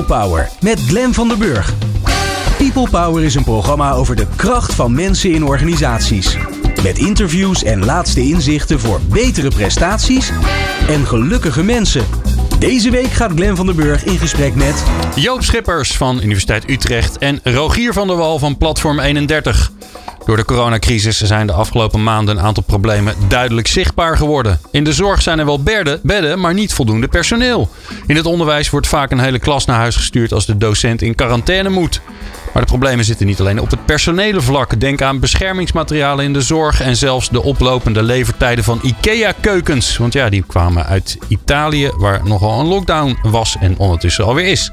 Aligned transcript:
People 0.00 0.18
Power 0.20 0.48
met 0.60 0.80
Glen 0.80 1.14
van 1.14 1.28
der 1.28 1.38
Burg. 1.38 1.74
People 2.56 2.88
Power 2.90 3.24
is 3.24 3.34
een 3.34 3.44
programma 3.44 3.92
over 3.92 4.16
de 4.16 4.26
kracht 4.36 4.74
van 4.74 4.94
mensen 4.94 5.30
in 5.32 5.44
organisaties. 5.44 6.36
Met 6.82 6.98
interviews 6.98 7.62
en 7.62 7.84
laatste 7.84 8.20
inzichten 8.20 8.80
voor 8.80 9.00
betere 9.08 9.48
prestaties 9.48 10.30
en 10.88 11.06
gelukkige 11.06 11.62
mensen. 11.62 12.04
Deze 12.58 12.90
week 12.90 13.10
gaat 13.10 13.32
Glen 13.34 13.56
van 13.56 13.66
der 13.66 13.74
Burg 13.74 14.04
in 14.04 14.18
gesprek 14.18 14.54
met 14.54 14.84
Joop 15.14 15.42
Schippers 15.42 15.96
van 15.96 16.22
Universiteit 16.22 16.70
Utrecht 16.70 17.18
en 17.18 17.40
Rogier 17.42 17.92
van 17.92 18.06
der 18.06 18.16
Wal 18.16 18.38
van 18.38 18.56
Platform 18.56 19.00
31. 19.00 19.72
Door 20.30 20.38
de 20.38 20.44
coronacrisis 20.44 21.20
zijn 21.20 21.46
de 21.46 21.52
afgelopen 21.52 22.02
maanden 22.02 22.36
een 22.36 22.42
aantal 22.42 22.62
problemen 22.62 23.14
duidelijk 23.28 23.66
zichtbaar 23.66 24.16
geworden. 24.16 24.60
In 24.70 24.84
de 24.84 24.92
zorg 24.92 25.22
zijn 25.22 25.38
er 25.38 25.44
wel 25.44 25.62
bedden, 25.62 26.00
bedden, 26.02 26.40
maar 26.40 26.54
niet 26.54 26.72
voldoende 26.72 27.08
personeel. 27.08 27.70
In 28.06 28.16
het 28.16 28.26
onderwijs 28.26 28.70
wordt 28.70 28.86
vaak 28.86 29.10
een 29.10 29.20
hele 29.20 29.38
klas 29.38 29.64
naar 29.64 29.76
huis 29.76 29.96
gestuurd 29.96 30.32
als 30.32 30.46
de 30.46 30.56
docent 30.56 31.02
in 31.02 31.14
quarantaine 31.14 31.68
moet. 31.68 32.00
Maar 32.52 32.62
de 32.62 32.68
problemen 32.68 33.04
zitten 33.04 33.26
niet 33.26 33.40
alleen 33.40 33.60
op 33.60 33.70
het 33.70 33.86
personele 33.86 34.40
vlak. 34.40 34.80
Denk 34.80 35.02
aan 35.02 35.20
beschermingsmaterialen 35.20 36.24
in 36.24 36.32
de 36.32 36.40
zorg 36.40 36.80
en 36.80 36.96
zelfs 36.96 37.28
de 37.28 37.42
oplopende 37.42 38.02
levertijden 38.02 38.64
van 38.64 38.80
IKEA-keukens. 38.82 39.96
Want 39.96 40.12
ja, 40.12 40.28
die 40.28 40.44
kwamen 40.46 40.86
uit 40.86 41.18
Italië, 41.28 41.90
waar 41.96 42.20
nogal 42.24 42.60
een 42.60 42.66
lockdown 42.66 43.18
was 43.22 43.56
en 43.60 43.78
ondertussen 43.78 44.24
alweer 44.24 44.46
is. 44.46 44.70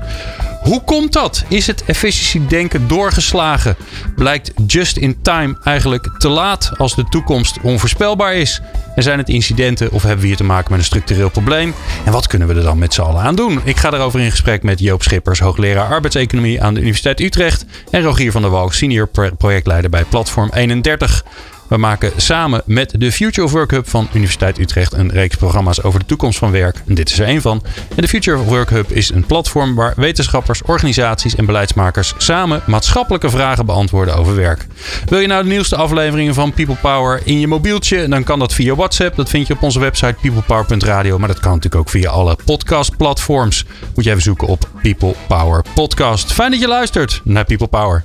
Hoe 0.68 0.84
komt 0.84 1.14
dat? 1.14 1.44
Is 1.48 1.68
het 1.68 1.84
efficiëntiedenken 1.86 2.88
doorgeslagen? 2.88 3.76
Blijkt 4.16 4.52
just 4.66 4.98
in 4.98 5.22
time 5.22 5.58
eigenlijk 5.64 6.10
te 6.18 6.30
laat 6.30 6.72
als 6.78 6.96
de 6.96 7.04
toekomst 7.04 7.58
onvoorspelbaar 7.62 8.36
is? 8.36 8.62
En 8.96 9.04
zijn 9.04 9.18
het 9.18 9.30
incidenten 9.30 9.92
of 9.92 10.02
hebben 10.02 10.22
we 10.22 10.28
hier 10.28 10.36
te 10.38 10.44
maken 10.44 10.72
met 10.72 10.80
een 10.80 10.86
structureel 10.86 11.30
probleem? 11.30 11.74
En 12.06 12.12
wat 12.12 12.28
kunnen 12.28 12.48
we 12.48 12.54
er 12.54 12.64
dan 12.64 12.78
met 12.78 12.94
z'n 12.94 13.02
allen 13.02 13.22
aan 13.22 13.36
doen? 13.36 13.62
Ik 13.64 13.78
ga 13.78 13.94
erover 13.94 14.20
in 14.20 14.32
gesprek 14.32 14.64
met 14.64 14.80
Joop 14.80 15.04
Schippers, 15.04 15.40
hoogleraar 15.40 15.90
arbeidseconomie 15.90 16.62
aan 16.62 16.74
de 16.74 16.80
Universiteit 16.80 17.20
Utrecht. 17.20 17.66
En 17.92 18.02
Rogier 18.02 18.32
van 18.32 18.42
der 18.42 18.52
Wal, 18.52 18.70
senior 18.70 19.10
projectleider 19.38 19.90
bij 19.90 20.04
Platform 20.04 20.50
31. 20.54 21.24
We 21.68 21.78
maken 21.78 22.12
samen 22.16 22.62
met 22.66 22.94
de 22.98 23.12
Future 23.12 23.48
of 23.48 23.52
Work 23.52 23.72
Hub 23.72 23.88
van 23.88 24.08
Universiteit 24.14 24.60
Utrecht 24.60 24.94
een 24.94 25.12
reeks 25.12 25.36
programma's 25.36 25.84
over 25.84 26.00
de 26.00 26.06
toekomst 26.06 26.40
van 26.40 26.52
werk. 26.52 26.82
En 26.88 26.96
dit 26.96 27.10
is 27.10 27.20
er 27.20 27.26
één 27.26 27.42
van. 27.42 27.64
En 27.96 28.02
de 28.02 28.08
Future 28.08 28.38
of 28.38 28.46
Work 28.46 28.70
Hub 28.70 28.92
is 28.92 29.10
een 29.10 29.26
platform 29.26 29.76
waar 29.76 29.94
wetenschappers, 29.96 30.62
organisaties 30.62 31.36
en 31.36 31.46
beleidsmakers 31.46 32.14
samen 32.18 32.62
maatschappelijke 32.66 33.30
vragen 33.30 33.66
beantwoorden 33.66 34.16
over 34.16 34.36
werk. 34.36 34.68
Wil 35.06 35.20
je 35.20 35.28
nou 35.28 35.44
de 35.44 35.50
nieuwste 35.50 35.76
afleveringen 35.76 36.34
van 36.34 36.54
People 36.54 36.76
Power 36.76 37.22
in 37.24 37.40
je 37.40 37.48
mobieltje? 37.48 38.08
Dan 38.08 38.24
kan 38.24 38.40
dat 38.40 38.54
via 38.54 38.76
WhatsApp. 38.76 39.16
Dat 39.16 39.30
vind 39.30 39.48
je 39.48 39.54
op 39.54 39.64
onze 39.64 39.80
website 39.80 40.16
peoplepower.radio. 40.22 41.18
Maar 41.20 41.28
dat 41.28 41.40
kan 41.40 41.54
natuurlijk 41.54 41.82
ook 41.82 41.90
via 41.90 42.10
alle 42.10 42.38
podcastplatforms. 42.46 43.66
Moet 43.96 44.04
je 44.04 44.10
even 44.10 44.22
zoeken 44.22 44.48
op 44.48 44.70
People 44.82 45.16
Power 45.28 45.64
Podcast. 45.74 46.34
Fijn 46.34 46.52
dat 46.52 46.60
je 46.60 46.68
luistert 46.68 47.22
naar 47.24 47.46
People 47.46 47.68
Power. 47.68 48.04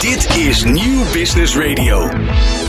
Dit 0.00 0.36
is 0.36 0.64
Nieuw 0.64 1.04
Business 1.12 1.56
Radio. 1.56 2.08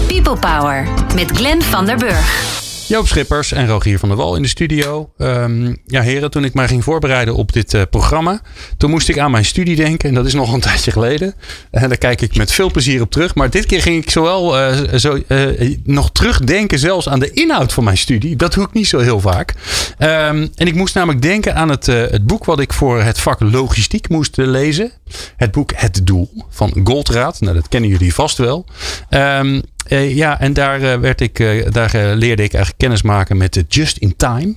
People 0.07 0.37
Power 0.39 0.87
met 1.15 1.31
Glenn 1.31 1.61
van 1.61 1.85
der 1.85 1.97
Burg. 1.97 2.66
Joop 2.87 3.07
Schippers 3.07 3.51
en 3.51 3.67
Rogier 3.67 3.99
van 3.99 4.09
der 4.09 4.17
Wal 4.17 4.35
in 4.35 4.41
de 4.41 4.47
studio. 4.47 5.11
Ehm, 5.17 5.75
ja, 5.85 6.01
heren, 6.01 6.31
toen 6.31 6.43
ik 6.43 6.53
mij 6.53 6.67
ging 6.67 6.83
voorbereiden 6.83 7.35
op 7.35 7.53
dit 7.53 7.73
uh, 7.73 7.81
programma, 7.89 8.41
toen 8.77 8.89
moest 8.89 9.09
ik 9.09 9.17
aan 9.17 9.31
mijn 9.31 9.45
studie 9.45 9.75
denken. 9.75 10.09
En 10.09 10.15
dat 10.15 10.25
is 10.25 10.33
nog 10.33 10.53
een 10.53 10.59
tijdje 10.69 10.91
geleden. 10.91 11.33
En 11.71 11.87
daar 11.87 11.97
kijk 11.97 12.21
ik 12.21 12.35
met 12.35 12.51
veel 12.51 12.71
plezier 12.71 13.01
op 13.01 13.11
terug. 13.11 13.35
Maar 13.35 13.49
dit 13.49 13.65
keer 13.65 13.81
ging 13.81 14.03
ik 14.03 14.09
zowel 14.09 14.59
uh, 14.59 14.93
zo, 14.95 15.19
uh, 15.27 15.77
nog 15.83 16.11
terugdenken 16.11 16.79
zelfs 16.79 17.09
aan 17.09 17.19
de 17.19 17.31
inhoud 17.31 17.73
van 17.73 17.83
mijn 17.83 17.97
studie. 17.97 18.35
Dat 18.35 18.53
doe 18.53 18.65
ik 18.65 18.73
niet 18.73 18.87
zo 18.87 18.99
heel 18.99 19.19
vaak. 19.19 19.53
Um, 19.99 20.51
en 20.55 20.67
ik 20.67 20.75
moest 20.75 20.95
namelijk 20.95 21.21
denken 21.21 21.55
aan 21.55 21.69
het, 21.69 21.85
het 21.85 22.27
boek 22.27 22.45
wat 22.45 22.59
ik 22.59 22.73
voor 22.73 23.01
het 23.01 23.19
vak 23.19 23.39
logistiek 23.39 24.09
moest 24.09 24.37
lezen. 24.37 24.91
Het 25.37 25.51
boek 25.51 25.71
Het 25.75 26.01
Doel 26.03 26.29
van 26.49 26.73
Goldraad. 26.83 27.39
Nou, 27.39 27.55
dat 27.55 27.67
kennen 27.67 27.89
jullie 27.89 28.13
vast 28.13 28.37
wel. 28.37 28.65
Um, 29.09 29.61
uh, 29.89 30.15
ja, 30.15 30.39
en 30.39 30.53
daar, 30.53 30.81
uh, 30.81 30.95
werd 30.95 31.21
ik, 31.21 31.39
uh, 31.39 31.71
daar 31.71 31.91
leerde 31.95 32.43
ik 32.43 32.53
eigenlijk 32.53 32.77
kennis 32.77 33.01
maken 33.01 33.37
met 33.37 33.63
Just 33.67 33.97
in 33.97 34.15
Time. 34.15 34.55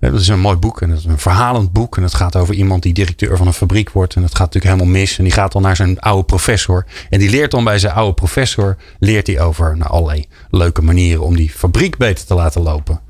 dat 0.00 0.20
is 0.20 0.28
een 0.28 0.40
mooi 0.40 0.56
boek 0.56 0.82
en 0.82 0.88
dat 0.88 0.98
is 0.98 1.04
een 1.04 1.18
verhalend 1.18 1.72
boek. 1.72 1.96
En 1.96 2.02
het 2.02 2.14
gaat 2.14 2.36
over 2.36 2.54
iemand 2.54 2.82
die 2.82 2.92
directeur 2.92 3.36
van 3.36 3.46
een 3.46 3.52
fabriek 3.52 3.90
wordt. 3.90 4.14
En 4.14 4.20
dat 4.20 4.30
gaat 4.30 4.54
natuurlijk 4.54 4.74
helemaal 4.74 5.00
mis. 5.00 5.18
En 5.18 5.24
die 5.24 5.32
gaat 5.32 5.52
dan 5.52 5.62
naar 5.62 5.76
zijn 5.76 6.00
oude 6.00 6.24
professor. 6.24 6.86
En 7.10 7.18
die 7.18 7.30
leert 7.30 7.50
dan 7.50 7.64
bij 7.64 7.78
zijn 7.78 7.92
oude 7.94 8.14
professor 8.14 8.76
leert 8.98 9.26
hij 9.26 9.40
over 9.40 9.76
nou, 9.76 9.90
allerlei 9.90 10.26
leuke 10.50 10.82
manieren 10.82 11.22
om 11.22 11.36
die 11.36 11.50
fabriek 11.50 11.96
beter 11.96 12.26
te 12.26 12.34
laten 12.34 12.62
lopen. 12.62 13.00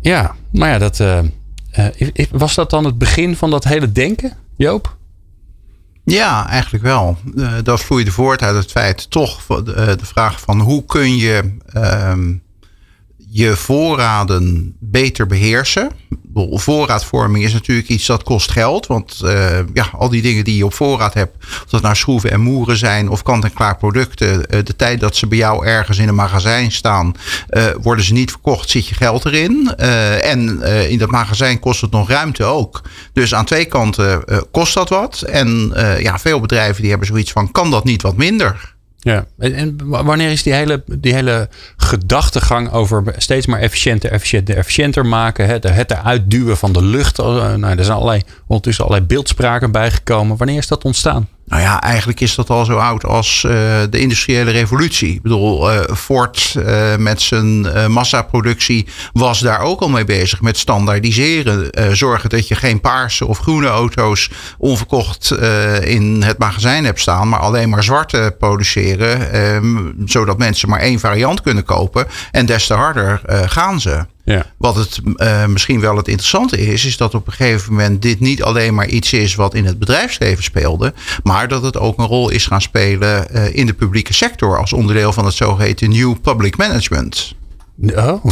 Ja, 0.00 0.34
maar 0.52 0.68
ja, 0.68 0.78
dat, 0.78 1.02
was 2.30 2.54
dat 2.54 2.70
dan 2.70 2.84
het 2.84 2.98
begin 2.98 3.36
van 3.36 3.50
dat 3.50 3.64
hele 3.64 3.92
denken, 3.92 4.36
Joop? 4.56 4.98
Ja, 6.10 6.48
eigenlijk 6.48 6.84
wel. 6.84 7.18
Uh, 7.34 7.52
dat 7.62 7.80
vloeide 7.80 8.12
voort 8.12 8.42
uit 8.42 8.56
het 8.56 8.70
feit 8.70 9.10
toch 9.10 9.42
de, 9.46 9.96
de 9.98 10.06
vraag 10.06 10.40
van 10.40 10.60
hoe 10.60 10.84
kun 10.84 11.16
je 11.16 11.56
uh, 11.76 12.12
je 13.32 13.56
voorraden 13.56 14.76
beter 14.80 15.26
beheersen. 15.26 15.90
Voorraadvorming 16.34 17.44
is 17.44 17.52
natuurlijk 17.52 17.88
iets 17.88 18.06
dat 18.06 18.22
kost 18.22 18.50
geld. 18.50 18.86
Want 18.86 19.20
uh, 19.24 19.58
ja, 19.72 19.88
al 19.92 20.08
die 20.08 20.22
dingen 20.22 20.44
die 20.44 20.56
je 20.56 20.64
op 20.64 20.74
voorraad 20.74 21.14
hebt, 21.14 21.36
of 21.40 21.66
dat 21.70 21.82
nou 21.82 21.94
schroeven 21.94 22.30
en 22.30 22.40
moeren 22.40 22.76
zijn 22.76 23.08
of 23.08 23.22
kant-en-klaar 23.22 23.76
producten, 23.76 24.28
uh, 24.28 24.64
de 24.64 24.76
tijd 24.76 25.00
dat 25.00 25.16
ze 25.16 25.26
bij 25.26 25.38
jou 25.38 25.66
ergens 25.66 25.98
in 25.98 26.08
een 26.08 26.14
magazijn 26.14 26.72
staan, 26.72 27.14
uh, 27.50 27.64
worden 27.82 28.04
ze 28.04 28.12
niet 28.12 28.30
verkocht, 28.30 28.70
zit 28.70 28.86
je 28.86 28.94
geld 28.94 29.24
erin. 29.24 29.74
en 29.76 30.62
in 30.88 30.98
dat 30.98 31.10
magazijn 31.10 31.60
kost 31.60 31.80
het 31.80 31.90
nog 31.90 32.08
ruimte 32.08 32.44
ook. 32.44 32.82
Dus 33.12 33.34
aan 33.34 33.44
twee 33.44 33.64
kanten 33.64 34.24
kost 34.50 34.74
dat 34.74 34.88
wat. 34.88 35.22
En 35.22 35.72
ja, 35.98 36.18
veel 36.18 36.40
bedrijven 36.40 36.80
die 36.80 36.90
hebben 36.90 37.08
zoiets 37.08 37.32
van, 37.32 37.50
kan 37.50 37.70
dat 37.70 37.84
niet 37.84 38.02
wat 38.02 38.16
minder? 38.16 38.78
Ja, 39.02 39.26
en 39.38 39.76
wanneer 39.86 40.30
is 40.30 40.42
die 40.42 40.52
hele, 40.52 40.82
die 40.86 41.14
hele 41.14 41.48
gedachtegang 41.76 42.72
over 42.72 43.14
steeds 43.16 43.46
maar 43.46 43.60
efficiënter, 43.60 44.10
efficiënter, 44.10 44.56
efficiënter 44.56 45.06
maken, 45.06 45.46
het, 45.46 45.64
het 45.64 45.90
eruit 45.90 46.30
duwen 46.30 46.56
van 46.56 46.72
de 46.72 46.82
lucht? 46.82 47.16
Nou, 47.16 47.64
er 47.64 47.84
zijn 47.84 47.96
allerlei, 47.96 48.22
ondertussen 48.46 48.84
allerlei 48.84 49.06
beeldspraken 49.06 49.70
bijgekomen. 49.70 50.36
Wanneer 50.36 50.56
is 50.56 50.68
dat 50.68 50.84
ontstaan? 50.84 51.28
Nou 51.50 51.62
ja, 51.62 51.80
eigenlijk 51.80 52.20
is 52.20 52.34
dat 52.34 52.50
al 52.50 52.64
zo 52.64 52.76
oud 52.76 53.04
als 53.04 53.42
uh, 53.46 53.52
de 53.90 53.98
industriële 53.98 54.50
revolutie. 54.50 55.14
Ik 55.14 55.22
bedoel, 55.22 55.72
uh, 55.72 55.80
Ford 55.96 56.54
uh, 56.58 56.96
met 56.96 57.20
zijn 57.20 57.68
massaproductie 57.92 58.86
was 59.12 59.40
daar 59.40 59.60
ook 59.60 59.80
al 59.80 59.88
mee 59.88 60.04
bezig 60.04 60.40
met 60.40 60.56
standaardiseren. 60.56 61.70
zorgen 61.96 62.28
dat 62.28 62.48
je 62.48 62.54
geen 62.54 62.80
paarse 62.80 63.26
of 63.26 63.38
groene 63.38 63.66
auto's 63.66 64.30
onverkocht 64.58 65.30
in 65.80 66.22
het 66.22 66.38
magazijn 66.38 66.84
hebt 66.84 67.00
staan, 67.00 67.28
maar 67.28 67.40
alleen 67.40 67.68
maar 67.68 67.82
zwarte 67.82 68.34
produceren, 68.38 69.32
ehm, 69.32 69.92
zodat 70.04 70.38
mensen 70.38 70.68
maar 70.68 70.80
één 70.80 71.00
variant 71.00 71.40
kunnen 71.40 71.64
kopen. 71.64 72.06
En 72.30 72.46
des 72.46 72.66
te 72.66 72.74
harder 72.74 73.20
gaan 73.46 73.80
ze. 73.80 74.06
Ja. 74.30 74.46
Wat 74.56 74.74
het 74.74 75.00
uh, 75.04 75.46
misschien 75.46 75.80
wel 75.80 75.96
het 75.96 76.08
interessante 76.08 76.58
is, 76.58 76.84
is 76.84 76.96
dat 76.96 77.14
op 77.14 77.26
een 77.26 77.32
gegeven 77.32 77.72
moment 77.72 78.02
dit 78.02 78.20
niet 78.20 78.42
alleen 78.42 78.74
maar 78.74 78.88
iets 78.88 79.12
is 79.12 79.34
wat 79.34 79.54
in 79.54 79.64
het 79.64 79.78
bedrijfsleven 79.78 80.44
speelde, 80.44 80.94
maar 81.22 81.48
dat 81.48 81.62
het 81.62 81.78
ook 81.78 81.98
een 81.98 82.06
rol 82.06 82.30
is 82.30 82.46
gaan 82.46 82.60
spelen 82.60 83.26
uh, 83.32 83.54
in 83.54 83.66
de 83.66 83.72
publieke 83.72 84.12
sector 84.12 84.58
als 84.58 84.72
onderdeel 84.72 85.12
van 85.12 85.24
het 85.24 85.34
zogeheten 85.34 85.90
New 85.90 86.14
Public 86.20 86.56
Management. 86.56 87.34
Oh, 87.94 88.24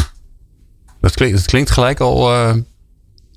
dat 1.00 1.14
klinkt, 1.14 1.36
dat 1.36 1.46
klinkt 1.46 1.70
gelijk 1.70 2.00
al 2.00 2.32
uh, 2.32 2.48
een 2.48 2.64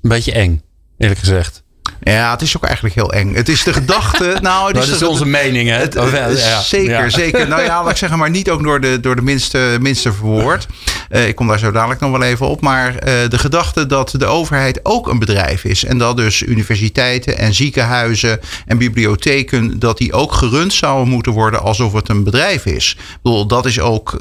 beetje 0.00 0.32
eng, 0.32 0.62
eerlijk 0.98 1.20
gezegd. 1.20 1.62
Ja, 2.04 2.30
het 2.30 2.42
is 2.42 2.56
ook 2.56 2.64
eigenlijk 2.64 2.94
heel 2.94 3.12
eng. 3.12 3.34
Het 3.34 3.48
is 3.48 3.62
de 3.62 3.72
gedachte. 3.72 4.36
Nou, 4.42 4.68
het 4.68 4.82
is, 4.82 4.90
dat 4.90 5.00
is 5.00 5.06
onze 5.08 5.26
mening, 5.26 5.68
hè? 5.68 5.76
Het, 5.76 5.94
ja. 5.94 6.60
Zeker, 6.60 7.10
zeker. 7.10 7.48
Nou 7.48 7.62
ja, 7.62 7.82
laat 7.82 7.90
ik 7.90 7.96
zeggen, 7.96 8.18
maar 8.18 8.30
niet 8.30 8.50
ook 8.50 8.62
door 8.62 8.80
de, 8.80 9.00
door 9.00 9.16
de 9.16 9.22
minste, 9.22 9.76
minste 9.80 10.12
verwoord. 10.12 10.66
Uh, 11.10 11.28
ik 11.28 11.34
kom 11.34 11.46
daar 11.46 11.58
zo 11.58 11.70
dadelijk 11.70 12.00
nog 12.00 12.10
wel 12.10 12.22
even 12.22 12.48
op. 12.48 12.60
Maar 12.60 12.92
uh, 12.92 12.98
de 13.28 13.38
gedachte 13.38 13.86
dat 13.86 14.14
de 14.18 14.26
overheid 14.26 14.80
ook 14.82 15.08
een 15.08 15.18
bedrijf 15.18 15.64
is. 15.64 15.84
En 15.84 15.98
dat 15.98 16.16
dus 16.16 16.42
universiteiten 16.42 17.38
en 17.38 17.54
ziekenhuizen 17.54 18.40
en 18.66 18.78
bibliotheken. 18.78 19.78
dat 19.78 19.98
die 19.98 20.12
ook 20.12 20.32
gerund 20.32 20.72
zouden 20.72 21.08
moeten 21.08 21.32
worden 21.32 21.62
alsof 21.62 21.92
het 21.92 22.08
een 22.08 22.24
bedrijf 22.24 22.66
is. 22.66 22.96
Ik 22.98 23.18
bedoel, 23.22 23.46
dat 23.46 23.66
is 23.66 23.80
ook. 23.80 24.16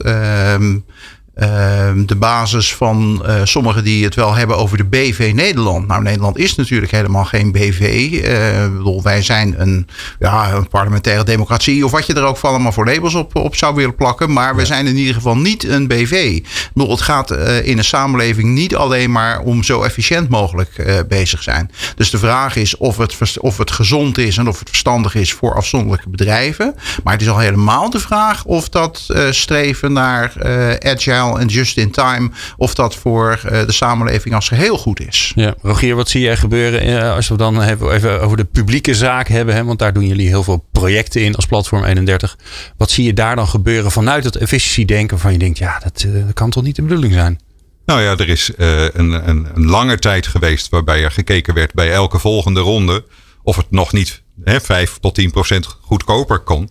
Uh, 1.35 1.81
Ehm, 1.91 2.05
de 2.05 2.15
basis 2.15 2.75
van 2.75 3.23
uh, 3.25 3.41
sommigen 3.43 3.83
die 3.83 4.03
het 4.03 4.15
wel 4.15 4.33
hebben 4.33 4.57
over 4.57 4.77
de 4.77 4.83
BV 4.83 5.31
Nederland. 5.35 5.87
Nou, 5.87 6.01
Nederland 6.01 6.37
is 6.37 6.55
natuurlijk 6.55 6.91
helemaal 6.91 7.25
geen 7.25 7.51
BV. 7.51 7.81
Uh, 7.81 8.63
eh, 8.63 8.71
bedoel, 8.71 9.03
wij 9.03 9.21
zijn 9.21 9.61
een, 9.61 9.87
ja, 10.19 10.51
een 10.51 10.67
parlementaire 10.67 11.23
democratie, 11.23 11.85
of 11.85 11.91
wat 11.91 12.05
je 12.05 12.13
er 12.13 12.23
ook 12.23 12.37
van 12.37 12.49
allemaal 12.49 12.71
voor 12.71 12.85
labels 12.85 13.13
op, 13.13 13.35
op 13.35 13.55
zou 13.55 13.75
willen 13.75 13.95
plakken. 13.95 14.33
Maar 14.33 14.55
we 14.55 14.65
zijn 14.65 14.87
in 14.87 14.95
ieder 14.95 15.13
geval 15.13 15.37
niet 15.37 15.63
een 15.63 15.87
BV. 15.87 16.43
Bedoel, 16.73 16.91
het 16.91 17.01
gaat 17.01 17.31
uh, 17.31 17.67
in 17.67 17.77
een 17.77 17.83
samenleving 17.83 18.49
niet 18.49 18.75
alleen 18.75 19.11
maar 19.11 19.39
om 19.39 19.63
zo 19.63 19.81
efficiënt 19.81 20.29
mogelijk 20.29 21.05
bezig 21.07 21.43
zijn. 21.43 21.71
Dus 21.95 22.09
de 22.09 22.17
vraag 22.17 22.55
is 22.55 22.77
of 22.77 22.97
het, 22.97 23.37
of 23.39 23.57
het 23.57 23.71
gezond 23.71 24.17
is 24.17 24.37
en 24.37 24.47
of 24.47 24.59
het 24.59 24.69
verstandig 24.69 25.15
is 25.15 25.33
voor 25.33 25.55
afzonderlijke 25.55 26.09
bedrijven. 26.09 26.75
Maar 27.03 27.13
het 27.13 27.21
is 27.21 27.29
al 27.29 27.37
helemaal 27.37 27.89
de 27.89 27.99
vraag 27.99 28.45
of 28.45 28.69
dat 28.69 29.07
streven 29.29 29.93
naar 29.93 30.33
agile 30.79 31.20
agile 31.21 31.39
en 31.39 31.47
just 31.47 31.77
in 31.77 31.91
time, 31.91 32.29
of 32.57 32.75
dat 32.75 32.95
voor 32.95 33.39
de 33.43 33.71
samenleving 33.71 34.35
als 34.35 34.47
geheel 34.47 34.77
goed 34.77 34.99
is. 34.99 35.31
Ja, 35.35 35.55
Rogier, 35.61 35.95
wat 35.95 36.09
zie 36.09 36.21
jij 36.21 36.37
gebeuren 36.37 37.13
als 37.13 37.27
we 37.27 37.37
dan 37.37 37.61
even 37.61 38.21
over 38.21 38.37
de 38.37 38.43
publieke 38.43 38.95
zaak 38.95 39.27
hebben? 39.27 39.55
Hè? 39.55 39.63
Want 39.63 39.79
daar 39.79 39.93
doen 39.93 40.07
jullie 40.07 40.27
heel 40.27 40.43
veel 40.43 40.65
projecten 40.71 41.21
in 41.21 41.35
als 41.35 41.45
Platform 41.45 41.83
31. 41.83 42.37
Wat 42.77 42.91
zie 42.91 43.05
je 43.05 43.13
daar 43.13 43.35
dan 43.35 43.47
gebeuren 43.47 43.91
vanuit 43.91 44.23
het 44.23 44.35
efficiëntiedenken 44.35 45.09
waarvan 45.09 45.31
je 45.31 45.37
denkt, 45.37 45.57
ja, 45.57 45.79
dat, 45.79 46.05
dat 46.25 46.33
kan 46.33 46.49
toch 46.49 46.63
niet 46.63 46.75
de 46.75 46.81
bedoeling 46.81 47.13
zijn? 47.13 47.39
Nou 47.85 48.01
ja, 48.01 48.11
er 48.11 48.29
is 48.29 48.51
uh, 48.57 48.81
een, 48.81 49.29
een, 49.29 49.47
een, 49.53 49.65
lange 49.65 49.99
tijd 49.99 50.27
geweest 50.27 50.69
waarbij 50.69 51.03
er 51.03 51.11
gekeken 51.11 51.53
werd 51.53 51.73
bij 51.73 51.91
elke 51.91 52.19
volgende 52.19 52.59
ronde 52.59 53.05
of 53.43 53.55
het 53.55 53.71
nog 53.71 53.93
niet 53.93 54.21
hè, 54.43 54.61
5 54.61 54.97
tot 54.99 55.15
10 55.15 55.31
procent 55.31 55.65
goedkoper 55.65 56.39
kon. 56.39 56.69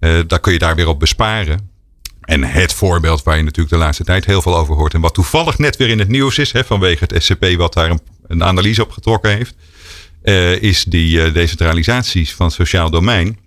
Uh, 0.00 0.20
daar 0.26 0.40
kun 0.40 0.52
je 0.52 0.58
daar 0.58 0.74
weer 0.74 0.88
op 0.88 0.98
besparen. 0.98 1.69
En 2.30 2.44
het 2.44 2.72
voorbeeld 2.72 3.22
waar 3.22 3.36
je 3.36 3.42
natuurlijk 3.42 3.74
de 3.74 3.80
laatste 3.80 4.04
tijd 4.04 4.24
heel 4.24 4.42
veel 4.42 4.56
over 4.56 4.74
hoort. 4.74 4.94
En 4.94 5.00
wat 5.00 5.14
toevallig 5.14 5.58
net 5.58 5.76
weer 5.76 5.88
in 5.88 5.98
het 5.98 6.08
nieuws 6.08 6.38
is, 6.38 6.52
hè, 6.52 6.64
vanwege 6.64 7.04
het 7.08 7.24
SCP 7.24 7.46
wat 7.56 7.72
daar 7.72 7.90
een, 7.90 8.00
een 8.26 8.44
analyse 8.44 8.82
op 8.82 8.90
getrokken 8.90 9.30
heeft. 9.30 9.54
Uh, 10.22 10.62
is 10.62 10.84
die 10.84 11.32
decentralisaties 11.32 12.34
van 12.34 12.50
sociaal 12.50 12.90
domein. 12.90 13.38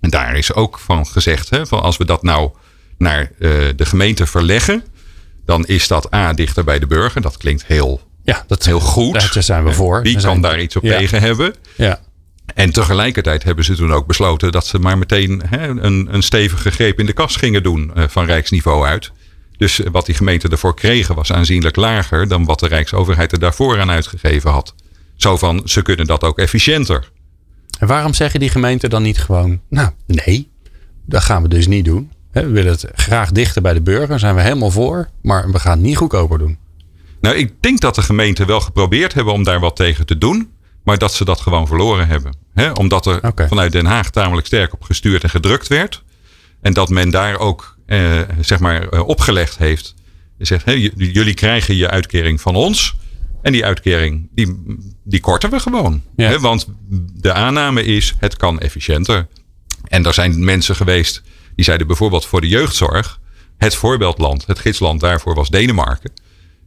En 0.00 0.10
daar 0.10 0.36
is 0.36 0.52
ook 0.52 0.78
van 0.78 1.06
gezegd, 1.06 1.50
hè, 1.50 1.66
van 1.66 1.82
als 1.82 1.96
we 1.96 2.04
dat 2.04 2.22
nou 2.22 2.50
naar 2.98 3.32
de 3.76 3.84
gemeente 3.84 4.26
verleggen 4.26 4.84
dan 5.46 5.66
is 5.66 5.88
dat 5.88 6.14
A 6.14 6.32
dichter 6.32 6.64
bij 6.64 6.78
de 6.78 6.86
burger. 6.86 7.20
Dat 7.20 7.36
klinkt 7.36 7.66
heel, 7.66 8.00
ja, 8.24 8.44
dat, 8.46 8.64
heel 8.64 8.80
goed. 8.80 9.12
Daar 9.12 9.42
zijn 9.42 9.64
we 9.64 9.72
voor. 9.72 10.02
Wie 10.02 10.20
kan 10.20 10.40
daar 10.40 10.60
iets 10.60 10.76
op 10.76 10.82
tegen 10.82 11.20
hebben? 11.20 11.54
Ja. 11.76 12.00
En 12.54 12.72
tegelijkertijd 12.72 13.42
hebben 13.42 13.64
ze 13.64 13.74
toen 13.74 13.92
ook 13.92 14.06
besloten 14.06 14.52
dat 14.52 14.66
ze 14.66 14.78
maar 14.78 14.98
meteen 14.98 15.42
hè, 15.46 15.68
een, 15.68 16.08
een 16.14 16.22
stevige 16.22 16.70
greep 16.70 16.98
in 16.98 17.06
de 17.06 17.12
kas 17.12 17.36
gingen 17.36 17.62
doen 17.62 17.92
uh, 17.96 18.04
van 18.08 18.24
rijksniveau 18.24 18.86
uit. 18.86 19.12
Dus 19.56 19.80
wat 19.92 20.06
die 20.06 20.14
gemeenten 20.14 20.50
ervoor 20.50 20.74
kregen 20.74 21.14
was 21.14 21.32
aanzienlijk 21.32 21.76
lager 21.76 22.28
dan 22.28 22.44
wat 22.44 22.60
de 22.60 22.68
Rijksoverheid 22.68 23.32
er 23.32 23.38
daarvoor 23.38 23.80
aan 23.80 23.90
uitgegeven 23.90 24.50
had. 24.50 24.74
Zo 25.16 25.36
van, 25.36 25.62
ze 25.64 25.82
kunnen 25.82 26.06
dat 26.06 26.24
ook 26.24 26.38
efficiënter. 26.38 27.10
En 27.78 27.86
waarom 27.86 28.14
zeggen 28.14 28.40
die 28.40 28.48
gemeenten 28.48 28.90
dan 28.90 29.02
niet 29.02 29.18
gewoon, 29.18 29.60
nou 29.68 29.90
nee, 30.06 30.48
dat 31.04 31.22
gaan 31.22 31.42
we 31.42 31.48
dus 31.48 31.66
niet 31.66 31.84
doen. 31.84 32.10
We 32.32 32.46
willen 32.46 32.72
het 32.72 32.86
graag 32.94 33.32
dichter 33.32 33.62
bij 33.62 33.72
de 33.72 33.80
burger, 33.80 34.18
zijn 34.18 34.34
we 34.34 34.40
helemaal 34.40 34.70
voor. 34.70 35.08
Maar 35.22 35.50
we 35.50 35.58
gaan 35.58 35.72
het 35.72 35.86
niet 35.86 35.96
goedkoper 35.96 36.38
doen. 36.38 36.58
Nou, 37.20 37.36
ik 37.36 37.52
denk 37.60 37.80
dat 37.80 37.94
de 37.94 38.02
gemeenten 38.02 38.46
wel 38.46 38.60
geprobeerd 38.60 39.14
hebben 39.14 39.32
om 39.32 39.44
daar 39.44 39.60
wat 39.60 39.76
tegen 39.76 40.06
te 40.06 40.18
doen. 40.18 40.50
Maar 40.86 40.98
dat 40.98 41.14
ze 41.14 41.24
dat 41.24 41.40
gewoon 41.40 41.66
verloren 41.66 42.08
hebben. 42.08 42.36
omdat 42.74 43.06
er 43.06 43.32
vanuit 43.48 43.72
Den 43.72 43.86
Haag 43.86 44.10
tamelijk 44.10 44.46
sterk 44.46 44.72
op 44.72 44.82
gestuurd 44.82 45.22
en 45.22 45.30
gedrukt 45.30 45.68
werd. 45.68 46.02
En 46.60 46.72
dat 46.72 46.88
men 46.88 47.10
daar 47.10 47.38
ook 47.38 47.76
eh, 47.86 48.20
zeg 48.40 48.58
maar, 48.58 48.88
eh, 48.88 49.08
opgelegd 49.08 49.58
heeft. 49.58 49.94
Zegt, 50.38 50.64
jullie 50.96 51.34
krijgen 51.34 51.76
je 51.76 51.90
uitkering 51.90 52.40
van 52.40 52.54
ons. 52.54 52.96
En 53.42 53.52
die 53.52 53.64
uitkering, 53.64 54.28
die, 54.34 54.64
die 55.04 55.20
korten 55.20 55.50
we 55.50 55.60
gewoon. 55.60 56.02
want 56.40 56.66
de 57.14 57.32
aanname 57.32 57.84
is, 57.84 58.14
het 58.18 58.36
kan 58.36 58.60
efficiënter. 58.60 59.26
En 59.84 60.04
er 60.04 60.14
zijn 60.14 60.44
mensen 60.44 60.76
geweest 60.76 61.22
die 61.54 61.64
zeiden 61.64 61.86
bijvoorbeeld 61.86 62.26
voor 62.26 62.40
de 62.40 62.48
jeugdzorg, 62.48 63.20
het 63.56 63.74
voorbeeldland, 63.74 64.46
het 64.46 64.58
gidsland 64.58 65.00
daarvoor 65.00 65.34
was 65.34 65.48
Denemarken. 65.48 66.12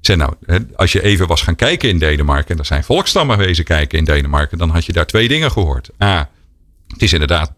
Zeg 0.01 0.17
nou, 0.17 0.33
als 0.75 0.91
je 0.91 1.03
even 1.03 1.27
was 1.27 1.41
gaan 1.41 1.55
kijken 1.55 1.89
in 1.89 1.99
Denemarken, 1.99 2.53
en 2.53 2.59
er 2.59 2.65
zijn 2.65 2.83
volkstammen 2.83 3.37
wezen 3.37 3.63
kijken 3.63 3.97
in 3.97 4.05
Denemarken, 4.05 4.57
dan 4.57 4.69
had 4.69 4.85
je 4.85 4.93
daar 4.93 5.05
twee 5.05 5.27
dingen 5.27 5.51
gehoord. 5.51 5.89
A, 6.03 6.29
het 6.87 7.01
is 7.01 7.13
inderdaad 7.13 7.53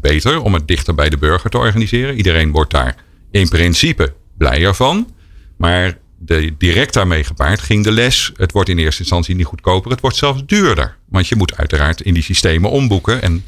beter 0.00 0.40
om 0.42 0.54
het 0.54 0.68
dichter 0.68 0.94
bij 0.94 1.08
de 1.08 1.16
burger 1.16 1.50
te 1.50 1.58
organiseren. 1.58 2.16
Iedereen 2.16 2.50
wordt 2.50 2.70
daar 2.70 2.96
in 3.30 3.48
principe 3.48 4.14
blijer 4.36 4.74
van. 4.74 5.14
Maar 5.56 5.98
de, 6.18 6.54
direct 6.58 6.94
daarmee 6.94 7.24
gepaard 7.24 7.60
ging 7.60 7.84
de 7.84 7.92
les. 7.92 8.32
Het 8.36 8.52
wordt 8.52 8.68
in 8.68 8.78
eerste 8.78 9.00
instantie 9.00 9.34
niet 9.34 9.46
goedkoper, 9.46 9.90
het 9.90 10.00
wordt 10.00 10.16
zelfs 10.16 10.42
duurder. 10.46 10.96
Want 11.08 11.28
je 11.28 11.36
moet 11.36 11.56
uiteraard 11.56 12.00
in 12.00 12.14
die 12.14 12.22
systemen 12.22 12.70
omboeken. 12.70 13.22
En 13.22 13.44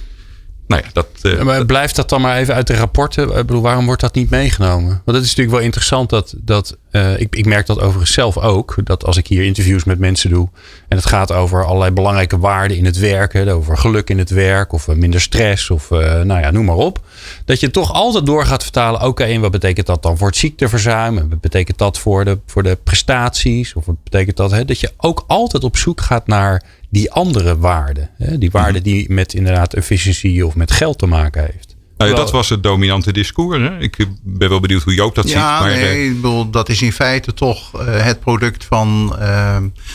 nou 0.70 0.82
ja, 0.84 0.90
dat, 0.92 1.06
uh, 1.22 1.42
maar 1.42 1.66
blijft 1.66 1.96
dat 1.96 2.08
dan 2.08 2.20
maar 2.20 2.36
even 2.36 2.54
uit 2.54 2.66
de 2.66 2.74
rapporten? 2.74 3.28
Ik 3.28 3.46
bedoel, 3.46 3.62
waarom 3.62 3.86
wordt 3.86 4.00
dat 4.00 4.14
niet 4.14 4.30
meegenomen? 4.30 5.02
Want 5.04 5.16
het 5.16 5.26
is 5.26 5.28
natuurlijk 5.28 5.56
wel 5.56 5.64
interessant 5.64 6.10
dat, 6.10 6.34
dat 6.36 6.76
uh, 6.92 7.20
ik, 7.20 7.36
ik 7.36 7.46
merk 7.46 7.66
dat 7.66 7.80
overigens 7.80 8.12
zelf 8.12 8.38
ook. 8.38 8.74
Dat 8.84 9.04
als 9.04 9.16
ik 9.16 9.26
hier 9.26 9.44
interviews 9.44 9.84
met 9.84 9.98
mensen 9.98 10.30
doe 10.30 10.48
en 10.88 10.96
het 10.96 11.06
gaat 11.06 11.32
over 11.32 11.64
allerlei 11.64 11.90
belangrijke 11.90 12.38
waarden 12.38 12.76
in 12.76 12.84
het 12.84 12.98
werken, 12.98 13.48
over 13.48 13.76
geluk 13.76 14.10
in 14.10 14.18
het 14.18 14.30
werk 14.30 14.72
of 14.72 14.86
minder 14.86 15.20
stress 15.20 15.70
of 15.70 15.90
uh, 15.90 15.98
nou 16.20 16.40
ja, 16.40 16.50
noem 16.50 16.64
maar 16.64 16.76
op. 16.76 17.00
Dat 17.44 17.60
je 17.60 17.70
toch 17.70 17.92
altijd 17.92 18.26
door 18.26 18.46
gaat 18.46 18.62
vertalen, 18.62 19.02
oké, 19.02 19.24
en 19.24 19.40
wat 19.40 19.50
betekent 19.50 19.86
dat 19.86 20.02
dan 20.02 20.18
voor 20.18 20.28
het 20.28 20.36
ziekteverzuim? 20.36 21.18
En 21.18 21.28
wat 21.28 21.40
betekent 21.40 21.78
dat 21.78 21.98
voor 21.98 22.24
de, 22.24 22.38
voor 22.46 22.62
de 22.62 22.78
prestaties? 22.84 23.74
Of 23.74 23.86
wat 23.86 24.02
betekent 24.02 24.36
dat? 24.36 24.50
Hè? 24.50 24.64
Dat 24.64 24.80
je 24.80 24.92
ook 24.96 25.24
altijd 25.26 25.64
op 25.64 25.76
zoek 25.76 26.00
gaat 26.00 26.26
naar 26.26 26.62
die 26.90 27.10
andere 27.10 27.58
waarden. 27.58 28.10
Hè? 28.16 28.38
Die 28.38 28.50
waarden 28.50 28.82
mhm. 28.82 28.90
die 28.90 29.12
met 29.12 29.34
inderdaad 29.34 29.74
efficiëntie 29.74 30.46
of 30.46 30.54
met 30.54 30.70
geld 30.70 30.98
te 30.98 31.06
maken 31.06 31.42
heeft. 31.42 31.69
Nou 32.06 32.14
dat 32.14 32.30
was 32.30 32.48
het 32.48 32.62
dominante 32.62 33.12
discours. 33.12 33.58
Hè? 33.58 33.78
Ik 33.78 34.06
ben 34.22 34.48
wel 34.48 34.60
benieuwd 34.60 34.82
hoe 34.82 34.94
Joop 34.94 35.14
dat 35.14 35.26
ziet. 35.28 35.36
Maar, 35.36 35.66
nee, 35.66 35.84
eh, 35.84 36.04
ik 36.04 36.14
bedoel, 36.14 36.50
dat 36.50 36.68
is 36.68 36.82
in 36.82 36.92
feite 36.92 37.34
toch 37.34 37.72
uh, 37.74 37.80
het 37.86 38.20
product 38.20 38.64
van, 38.64 39.16
uh, 39.18 39.26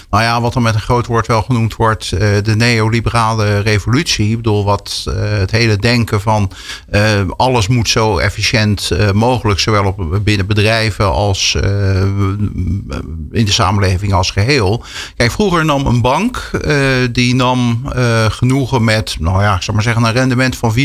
nou 0.09 0.23
ja, 0.23 0.41
wat 0.41 0.55
er 0.55 0.61
met 0.61 0.73
een 0.73 0.81
groot 0.81 1.05
woord 1.05 1.27
wel 1.27 1.41
genoemd 1.41 1.75
wordt, 1.75 2.11
uh, 2.13 2.19
de 2.43 2.55
neoliberale 2.55 3.59
revolutie. 3.59 4.29
Ik 4.29 4.35
bedoel, 4.35 4.63
wat 4.63 5.05
het 5.15 5.51
hele 5.51 5.77
denken 5.77 6.21
van 6.21 6.51
alles 7.37 7.67
moet 7.67 7.89
zo 7.89 8.17
efficiënt 8.17 8.91
mogelijk, 9.13 9.59
zowel 9.59 9.85
op, 9.85 10.19
binnen 10.23 10.47
bedrijven 10.47 11.11
als 11.11 11.55
in 13.31 13.45
de 13.45 13.51
samenleving 13.51 14.13
als 14.13 14.31
geheel. 14.31 14.83
Kijk, 15.15 15.31
vroeger 15.31 15.65
nam 15.65 15.85
een 15.85 16.01
bank, 16.01 16.51
die 17.11 17.35
nam 17.35 17.89
genoegen 18.29 18.83
met, 18.83 19.15
nou 19.19 19.41
ja, 19.41 19.55
ik 19.55 19.61
zou 19.61 19.75
maar 19.75 19.85
zeggen, 19.85 20.03
een 20.03 20.13
rendement 20.13 20.55
van 20.55 20.73
4%. 20.73 20.83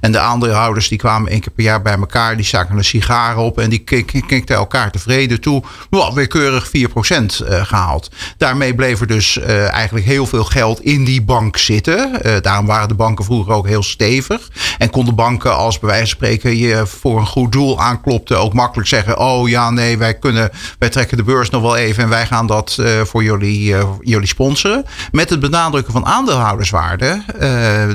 En 0.00 0.11
de 0.12 0.18
aandeelhouders 0.18 0.88
die 0.88 0.98
kwamen 0.98 1.30
één 1.30 1.40
keer 1.40 1.52
per 1.52 1.64
jaar 1.64 1.82
bij 1.82 1.96
elkaar. 1.96 2.36
Die 2.36 2.44
staken 2.44 2.76
een 2.76 2.84
sigaar 2.84 3.36
op 3.36 3.58
en 3.58 3.70
die 3.70 3.84
kikten 4.26 4.56
elkaar 4.56 4.90
tevreden 4.90 5.40
toe. 5.40 5.62
Wow, 5.90 6.14
weer 6.14 6.26
keurig 6.26 6.66
4% 6.66 6.70
uh, 6.70 7.64
gehaald. 7.64 8.10
Daarmee 8.36 8.74
bleef 8.74 9.00
er 9.00 9.06
dus 9.06 9.36
uh, 9.36 9.72
eigenlijk 9.72 10.06
heel 10.06 10.26
veel 10.26 10.44
geld 10.44 10.80
in 10.80 11.04
die 11.04 11.22
bank 11.22 11.56
zitten. 11.56 12.10
Uh, 12.26 12.32
daarom 12.40 12.66
waren 12.66 12.88
de 12.88 12.94
banken 12.94 13.24
vroeger 13.24 13.52
ook 13.52 13.66
heel 13.66 13.82
stevig. 13.82 14.50
En 14.78 14.90
konden 14.90 15.14
banken 15.14 15.56
als 15.56 15.78
bij 15.78 15.88
wijze 15.88 16.06
van 16.06 16.16
spreken 16.16 16.56
je 16.56 16.86
voor 16.86 17.18
een 17.18 17.26
goed 17.26 17.52
doel 17.52 17.80
aanklopte 17.80 18.34
ook 18.34 18.52
makkelijk 18.52 18.88
zeggen. 18.88 19.18
Oh 19.18 19.48
ja, 19.48 19.70
nee, 19.70 19.98
wij 19.98 20.14
kunnen, 20.14 20.50
wij 20.78 20.88
trekken 20.88 21.16
de 21.16 21.22
beurs 21.22 21.50
nog 21.50 21.62
wel 21.62 21.76
even 21.76 22.02
en 22.02 22.08
wij 22.08 22.26
gaan 22.26 22.46
dat 22.46 22.78
voor 23.04 23.22
jullie, 23.22 23.74
jullie 24.00 24.26
sponsoren. 24.26 24.84
Met 25.12 25.30
het 25.30 25.40
benadrukken 25.40 25.92
van 25.92 26.06
aandeelhouderswaarde. 26.06 27.22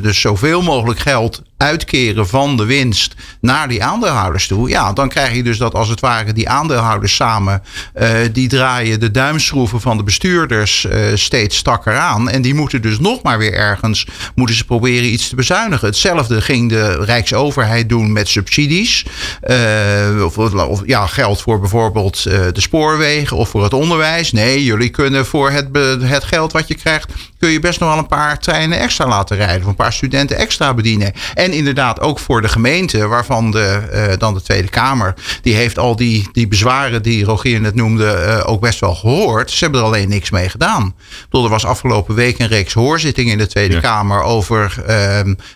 dus 0.02 0.22
zoveel 0.22 0.62
mogelijk 0.62 1.00
geld 1.00 1.42
uitkeren 1.58 2.28
van 2.28 2.58
de 2.58 2.66
winst 2.66 3.16
naar 3.42 3.68
die 3.68 3.84
aandeelhouders 3.84 4.48
toe. 4.48 4.70
Ja, 4.70 4.94
dan 4.94 5.10
krijg 5.10 5.36
je 5.36 5.44
dus 5.44 5.58
dat 5.58 5.74
als 5.74 5.90
het 5.90 6.00
ware 6.00 6.34
die 6.34 6.50
aandeelhouders 6.50 7.16
samen, 7.16 7.64
uh, 7.96 8.10
die 8.32 8.48
draaien 8.48 9.00
de 9.00 9.12
duimschroeven 9.12 9.82
van 9.82 9.98
de 9.98 10.04
bestuurders 10.04 10.86
uh, 10.86 10.98
steeds 11.14 11.58
strakker 11.58 11.98
aan. 11.98 12.30
En 12.30 12.42
die 12.42 12.54
moeten 12.54 12.82
dus 12.82 13.00
nog 13.00 13.22
maar 13.22 13.38
weer 13.38 13.54
ergens, 13.54 14.08
moeten 14.36 14.56
ze 14.56 14.66
proberen 14.66 15.12
iets 15.12 15.30
te 15.30 15.36
bezuinigen. 15.36 15.88
Hetzelfde 15.88 16.42
ging 16.42 16.70
de 16.70 17.04
Rijksoverheid 17.04 17.90
doen 17.90 18.12
met 18.12 18.28
subsidies. 18.28 19.06
Uh, 19.44 20.24
of, 20.24 20.38
of, 20.38 20.82
ja, 20.86 21.08
geld 21.08 21.42
voor 21.42 21.60
bijvoorbeeld 21.60 22.24
de 22.24 22.62
spoorwegen 22.62 23.38
of 23.38 23.50
voor 23.50 23.64
het 23.64 23.74
onderwijs. 23.74 24.32
Nee, 24.32 24.64
jullie 24.64 24.90
kunnen 24.90 25.26
voor 25.26 25.52
het, 25.52 25.68
het 26.02 26.24
geld 26.24 26.52
wat 26.52 26.68
je 26.68 26.76
krijgt, 26.76 27.14
kun 27.40 27.50
je 27.50 27.60
best 27.60 27.80
nog 27.80 27.90
wel 27.90 27.98
een 27.98 28.08
paar 28.08 28.40
treinen 28.40 28.80
extra 28.80 29.08
laten 29.08 29.38
rijden. 29.38 29.62
Of 29.62 29.68
een 29.68 29.76
paar 29.76 29.94
studenten 29.94 30.38
extra 30.38 30.74
bedienen. 30.74 31.14
En 31.34 31.52
inderdaad 31.52 32.00
ook 32.00 32.20
voor 32.20 32.42
de 32.42 32.48
gemeente, 32.48 33.08
waarvan 33.08 33.52
de, 33.52 33.82
uh, 33.94 34.18
dan 34.18 34.34
de 34.34 34.42
Tweede 34.42 34.68
Kamer, 34.68 35.14
die 35.42 35.54
heeft 35.54 35.80
al 35.80 35.96
die, 35.96 36.30
die 36.32 36.48
bezwaren 36.48 37.04
die 37.04 37.24
Rogier 37.24 37.62
net 37.62 37.76
noemde 37.76 38.26
uh, 38.28 38.52
ook 38.52 38.62
best 38.62 38.80
wel 38.80 38.96
gehoord. 38.96 39.52
Ze 39.52 39.64
hebben 39.64 39.82
er 39.82 39.86
alleen 39.86 40.10
niks 40.10 40.30
mee 40.30 40.50
gedaan. 40.50 40.96
Bedoel, 41.30 41.44
er 41.44 41.50
was 41.52 41.66
afgelopen 41.66 42.16
week 42.16 42.40
een 42.40 42.48
reeks 42.48 42.74
hoorzittingen 42.74 43.32
in 43.32 43.38
de 43.38 43.48
Tweede 43.48 43.80
Kamer 43.80 44.22
over 44.22 44.76
uh, 44.80 44.86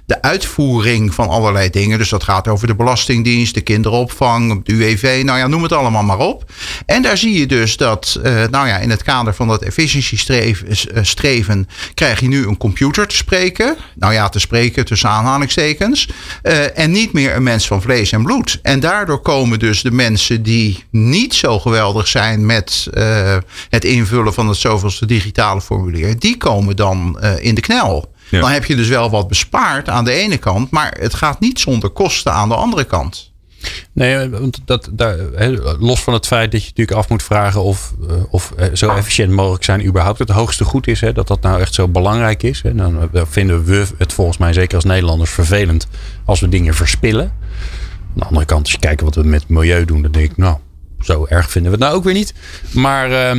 de 0.06 0.22
uitvoering 0.22 1.14
van 1.14 1.30
allerlei 1.30 1.70
dingen. 1.70 1.98
Dus 1.98 2.10
dat 2.10 2.24
gaat 2.24 2.48
over 2.48 2.68
de 2.68 2.76
Belastingdienst, 2.76 3.54
de 3.54 3.62
kinderopvang, 3.62 4.66
de 4.66 4.74
UWV, 4.74 5.22
nou 5.26 5.38
ja, 5.38 5.48
noem 5.48 5.64
het 5.64 5.72
allemaal 5.72 6.04
maar 6.04 6.18
op. 6.18 6.52
En 6.86 7.02
daar 7.02 7.18
zie 7.18 7.40
je 7.40 7.48
dus 7.48 7.78
dat, 7.78 8.20
uh, 8.24 8.44
nou 8.50 8.68
ja, 8.68 8.78
in 8.78 8.90
het 8.90 9.04
kader 9.04 9.34
van 9.34 9.48
dat 9.48 9.62
efficiëntiestreven 9.62 10.68
streven, 11.06 11.68
krijg 11.94 12.20
je 12.20 12.28
nu 12.28 12.48
een 12.48 12.58
computer 12.58 13.08
te 13.08 13.16
spreken. 13.16 13.76
Nou 13.96 14.14
ja, 14.14 14.30
te 14.30 14.40
spreken 14.40 14.86
tussen 14.86 15.10
aanhalingstekens. 15.10 16.10
Uh, 16.44 16.78
en 16.78 16.92
niet 16.92 17.14
meer 17.14 17.36
een 17.36 17.44
mens 17.44 17.68
van 17.68 17.82
vlees 17.82 18.12
en 18.12 18.24
bloed. 18.24 18.60
En 18.62 18.80
daardoor 18.80 19.22
komen 19.22 19.60
dus 19.60 19.82
de 19.82 19.92
mensen 19.92 20.44
die 20.44 20.84
niet 20.90 21.34
zo 21.34 21.60
geweldig 21.60 22.08
zijn 22.08 22.46
met 22.46 22.88
uh, 22.94 23.38
het 23.70 23.86
invullen 23.86 24.34
van 24.34 24.48
het 24.48 24.58
zoveelste 24.58 25.06
digitale 25.06 25.62
formulier, 25.62 26.20
die 26.20 26.38
komen 26.38 26.76
dan 26.76 27.18
uh, 27.22 27.32
in 27.40 27.56
de 27.56 27.62
knel. 27.62 28.14
Ja. 28.30 28.40
Dan 28.40 28.52
heb 28.52 28.66
je 28.66 28.76
dus 28.76 28.88
wel 28.88 29.10
wat 29.10 29.28
bespaard 29.28 29.90
aan 29.90 30.06
de 30.06 30.12
ene 30.12 30.38
kant, 30.38 30.72
maar 30.72 30.98
het 31.00 31.14
gaat 31.14 31.40
niet 31.40 31.60
zonder 31.60 31.90
kosten 31.90 32.34
aan 32.34 32.50
de 32.50 32.56
andere 32.56 32.84
kant. 32.84 33.31
Nee, 33.94 34.30
want 34.30 34.62
dat, 34.66 34.90
daar, 34.92 35.18
los 35.80 36.04
van 36.04 36.14
het 36.14 36.28
feit 36.28 36.52
dat 36.52 36.62
je 36.62 36.68
natuurlijk 36.68 36.98
af 36.98 37.10
moet 37.10 37.24
vragen 37.24 37.64
of, 37.64 37.94
of 38.30 38.54
zo 38.74 38.90
efficiënt 38.90 39.32
mogelijk 39.32 39.64
zijn 39.64 39.86
überhaupt 39.86 40.20
het 40.20 40.30
hoogste 40.30 40.64
goed 40.64 40.88
is. 40.88 41.02
Hè, 41.02 41.14
dat 41.14 41.28
dat 41.28 41.42
nou 41.42 41.60
echt 41.60 41.74
zo 41.74 41.88
belangrijk 41.88 42.44
is. 42.44 42.62
Hè, 42.62 42.76
dan 42.76 43.10
vinden 43.14 43.64
we 43.64 43.86
het 43.98 44.14
volgens 44.14 44.38
mij 44.38 44.54
zeker 44.54 44.76
als 44.76 44.86
Nederlanders 44.86 45.32
vervelend 45.32 45.88
als 46.26 46.40
we 46.40 46.50
dingen 46.50 46.74
verspillen. 46.74 47.24
Aan 47.24 47.32
de 48.14 48.26
andere 48.26 48.46
kant, 48.46 48.64
als 48.64 48.72
je 48.72 48.80
kijkt 48.80 49.02
wat 49.02 49.16
we 49.16 49.24
met 49.24 49.50
milieu 49.50 49.86
doen, 49.86 50.02
dan 50.02 50.12
denk 50.12 50.32
ik, 50.32 50.38
nou, 50.38 50.58
zo 51.00 51.26
erg 51.30 51.52
vinden 51.52 51.72
we 51.72 51.78
het 51.78 51.86
nou 51.86 51.98
ook 51.98 52.04
weer 52.04 52.14
niet. 52.14 52.34
Maar 52.74 53.32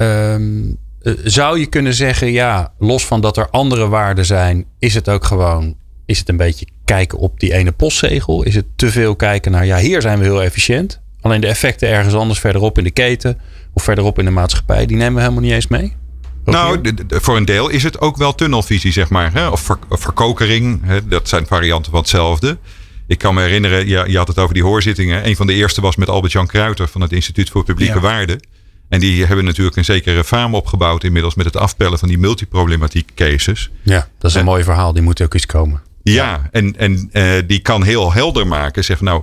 um, 0.00 0.78
zou 1.24 1.58
je 1.58 1.66
kunnen 1.66 1.94
zeggen, 1.94 2.32
ja, 2.32 2.72
los 2.78 3.06
van 3.06 3.20
dat 3.20 3.36
er 3.36 3.50
andere 3.50 3.88
waarden 3.88 4.26
zijn, 4.26 4.64
is 4.78 4.94
het 4.94 5.08
ook 5.08 5.24
gewoon, 5.24 5.76
is 6.06 6.18
het 6.18 6.28
een 6.28 6.36
beetje 6.36 6.66
kijken 6.84 7.18
op 7.18 7.40
die 7.40 7.52
ene 7.52 7.72
postzegel? 7.72 8.42
Is 8.42 8.54
het 8.54 8.66
te 8.76 8.90
veel 8.90 9.16
kijken 9.16 9.52
naar, 9.52 9.66
ja, 9.66 9.78
hier 9.78 10.00
zijn 10.00 10.18
we 10.18 10.24
heel 10.24 10.42
efficiënt. 10.42 11.00
Alleen 11.20 11.40
de 11.40 11.46
effecten 11.46 11.88
ergens 11.88 12.14
anders 12.14 12.40
verderop 12.40 12.78
in 12.78 12.84
de 12.84 12.90
keten 12.90 13.38
of 13.72 13.82
verderop 13.82 14.18
in 14.18 14.24
de 14.24 14.30
maatschappij, 14.30 14.86
die 14.86 14.96
nemen 14.96 15.14
we 15.14 15.20
helemaal 15.20 15.42
niet 15.42 15.52
eens 15.52 15.66
mee. 15.66 15.96
Nou, 16.44 16.94
voor 17.08 17.36
een 17.36 17.44
deel 17.44 17.68
is 17.68 17.82
het 17.82 18.00
ook 18.00 18.16
wel 18.16 18.34
tunnelvisie, 18.34 18.92
zeg 18.92 19.08
maar. 19.08 19.32
Hè? 19.32 19.48
Of, 19.48 19.76
verkokering, 19.88 20.80
hè? 20.84 21.08
dat 21.08 21.28
zijn 21.28 21.46
varianten 21.46 21.90
van 21.90 22.00
hetzelfde. 22.00 22.58
Ik 23.06 23.18
kan 23.18 23.34
me 23.34 23.42
herinneren, 23.42 23.88
je, 23.88 24.04
je 24.06 24.16
had 24.16 24.28
het 24.28 24.38
over 24.38 24.54
die 24.54 24.62
hoorzittingen. 24.62 25.26
Een 25.26 25.36
van 25.36 25.46
de 25.46 25.52
eerste 25.52 25.80
was 25.80 25.96
met 25.96 26.08
Albert-Jan 26.08 26.46
Kruiter 26.46 26.88
van 26.88 27.00
het 27.00 27.12
Instituut 27.12 27.50
voor 27.50 27.64
Publieke 27.64 28.00
Waarden. 28.00 28.40
En 28.88 29.00
die 29.00 29.24
hebben 29.26 29.44
natuurlijk 29.44 29.76
een 29.76 29.84
zekere 29.84 30.24
faam 30.24 30.54
opgebouwd 30.54 31.04
inmiddels 31.04 31.34
met 31.34 31.46
het 31.46 31.56
afpellen 31.56 31.98
van 31.98 32.08
die 32.08 32.18
multiproblematiek 32.18 33.10
cases. 33.14 33.70
Ja, 33.82 34.08
dat 34.18 34.30
is 34.30 34.36
een 34.36 34.44
mooi 34.44 34.64
verhaal. 34.64 34.92
Die 34.92 35.02
moet 35.02 35.22
ook 35.22 35.34
eens 35.34 35.46
komen. 35.46 35.82
Ja, 36.12 36.48
en, 36.50 36.76
en 36.78 37.10
uh, 37.12 37.32
die 37.46 37.58
kan 37.58 37.82
heel 37.82 38.12
helder 38.12 38.46
maken. 38.46 38.84
Zeg 38.84 39.00
nou, 39.00 39.22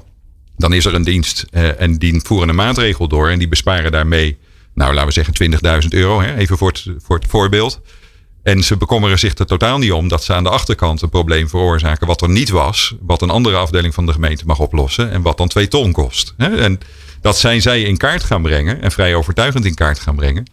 dan 0.57 0.73
is 0.73 0.85
er 0.85 0.93
een 0.93 1.03
dienst 1.03 1.45
uh, 1.51 1.81
en 1.81 1.97
die 1.97 2.21
voeren 2.23 2.49
een 2.49 2.55
maatregel 2.55 3.07
door. 3.07 3.29
En 3.29 3.39
die 3.39 3.47
besparen 3.47 3.91
daarmee, 3.91 4.37
nou 4.73 4.93
laten 4.93 5.07
we 5.07 5.13
zeggen 5.13 5.81
20.000 5.83 5.87
euro. 5.89 6.21
Hè, 6.21 6.35
even 6.35 6.57
voor 6.57 6.67
het, 6.67 6.85
voor 6.97 7.15
het 7.15 7.25
voorbeeld. 7.27 7.81
En 8.43 8.63
ze 8.63 8.77
bekommeren 8.77 9.19
zich 9.19 9.37
er 9.37 9.45
totaal 9.45 9.77
niet 9.77 9.91
om 9.91 10.07
dat 10.07 10.23
ze 10.23 10.33
aan 10.33 10.43
de 10.43 10.49
achterkant 10.49 11.01
een 11.01 11.09
probleem 11.09 11.49
veroorzaken. 11.49 12.07
wat 12.07 12.21
er 12.21 12.29
niet 12.29 12.49
was, 12.49 12.95
wat 12.99 13.21
een 13.21 13.29
andere 13.29 13.57
afdeling 13.57 13.93
van 13.93 14.05
de 14.05 14.13
gemeente 14.13 14.45
mag 14.45 14.59
oplossen. 14.59 15.11
en 15.11 15.21
wat 15.21 15.37
dan 15.37 15.47
twee 15.47 15.67
ton 15.67 15.91
kost. 15.91 16.33
En 16.37 16.79
dat 17.21 17.37
zijn 17.37 17.61
zij 17.61 17.81
in 17.81 17.97
kaart 17.97 18.23
gaan 18.23 18.41
brengen 18.41 18.81
en 18.81 18.91
vrij 18.91 19.15
overtuigend 19.15 19.65
in 19.65 19.75
kaart 19.75 19.99
gaan 19.99 20.15
brengen. 20.15 20.45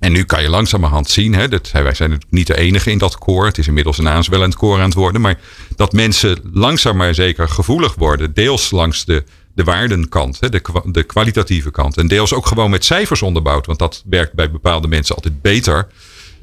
En 0.00 0.12
nu 0.12 0.24
kan 0.24 0.42
je 0.42 0.48
langzamerhand 0.48 1.10
zien, 1.10 1.34
hè, 1.34 1.48
dat, 1.48 1.70
wij 1.70 1.94
zijn 1.94 2.10
natuurlijk 2.10 2.30
niet 2.30 2.46
de 2.46 2.56
enige 2.56 2.90
in 2.90 2.98
dat 2.98 3.18
koor. 3.18 3.46
Het 3.46 3.58
is 3.58 3.66
inmiddels 3.66 3.98
een 3.98 4.08
aanzwellend 4.08 4.56
koor 4.56 4.78
aan 4.78 4.84
het 4.84 4.94
worden. 4.94 5.20
Maar 5.20 5.38
dat 5.76 5.92
mensen 5.92 6.38
langzaam 6.52 6.96
maar 6.96 7.14
zeker 7.14 7.48
gevoelig 7.48 7.94
worden. 7.94 8.34
Deels 8.34 8.70
langs 8.70 9.04
de, 9.04 9.24
de 9.54 9.64
waardenkant, 9.64 10.40
hè, 10.40 10.48
de, 10.48 10.62
de 10.84 11.02
kwalitatieve 11.02 11.70
kant. 11.70 11.96
En 11.96 12.08
deels 12.08 12.34
ook 12.34 12.46
gewoon 12.46 12.70
met 12.70 12.84
cijfers 12.84 13.22
onderbouwd. 13.22 13.66
Want 13.66 13.78
dat 13.78 14.02
werkt 14.06 14.32
bij 14.32 14.50
bepaalde 14.50 14.88
mensen 14.88 15.14
altijd 15.14 15.42
beter 15.42 15.86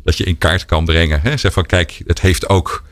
dat 0.03 0.17
je 0.17 0.23
in 0.23 0.37
kaart 0.37 0.65
kan 0.65 0.85
brengen. 0.85 1.21
Hè? 1.21 1.37
Zeg 1.37 1.53
van 1.53 1.65
kijk, 1.65 2.01
het 2.05 2.21
heeft 2.21 2.49
ook 2.49 2.83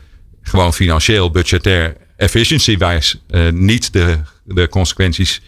gewoon 0.42 0.74
financieel, 0.74 1.30
budgetair, 1.30 1.96
efficiency-wijs 2.16 3.22
uh, 3.30 3.50
niet 3.50 3.92
de, 3.92 4.18
de 4.44 4.68
consequenties 4.68 5.42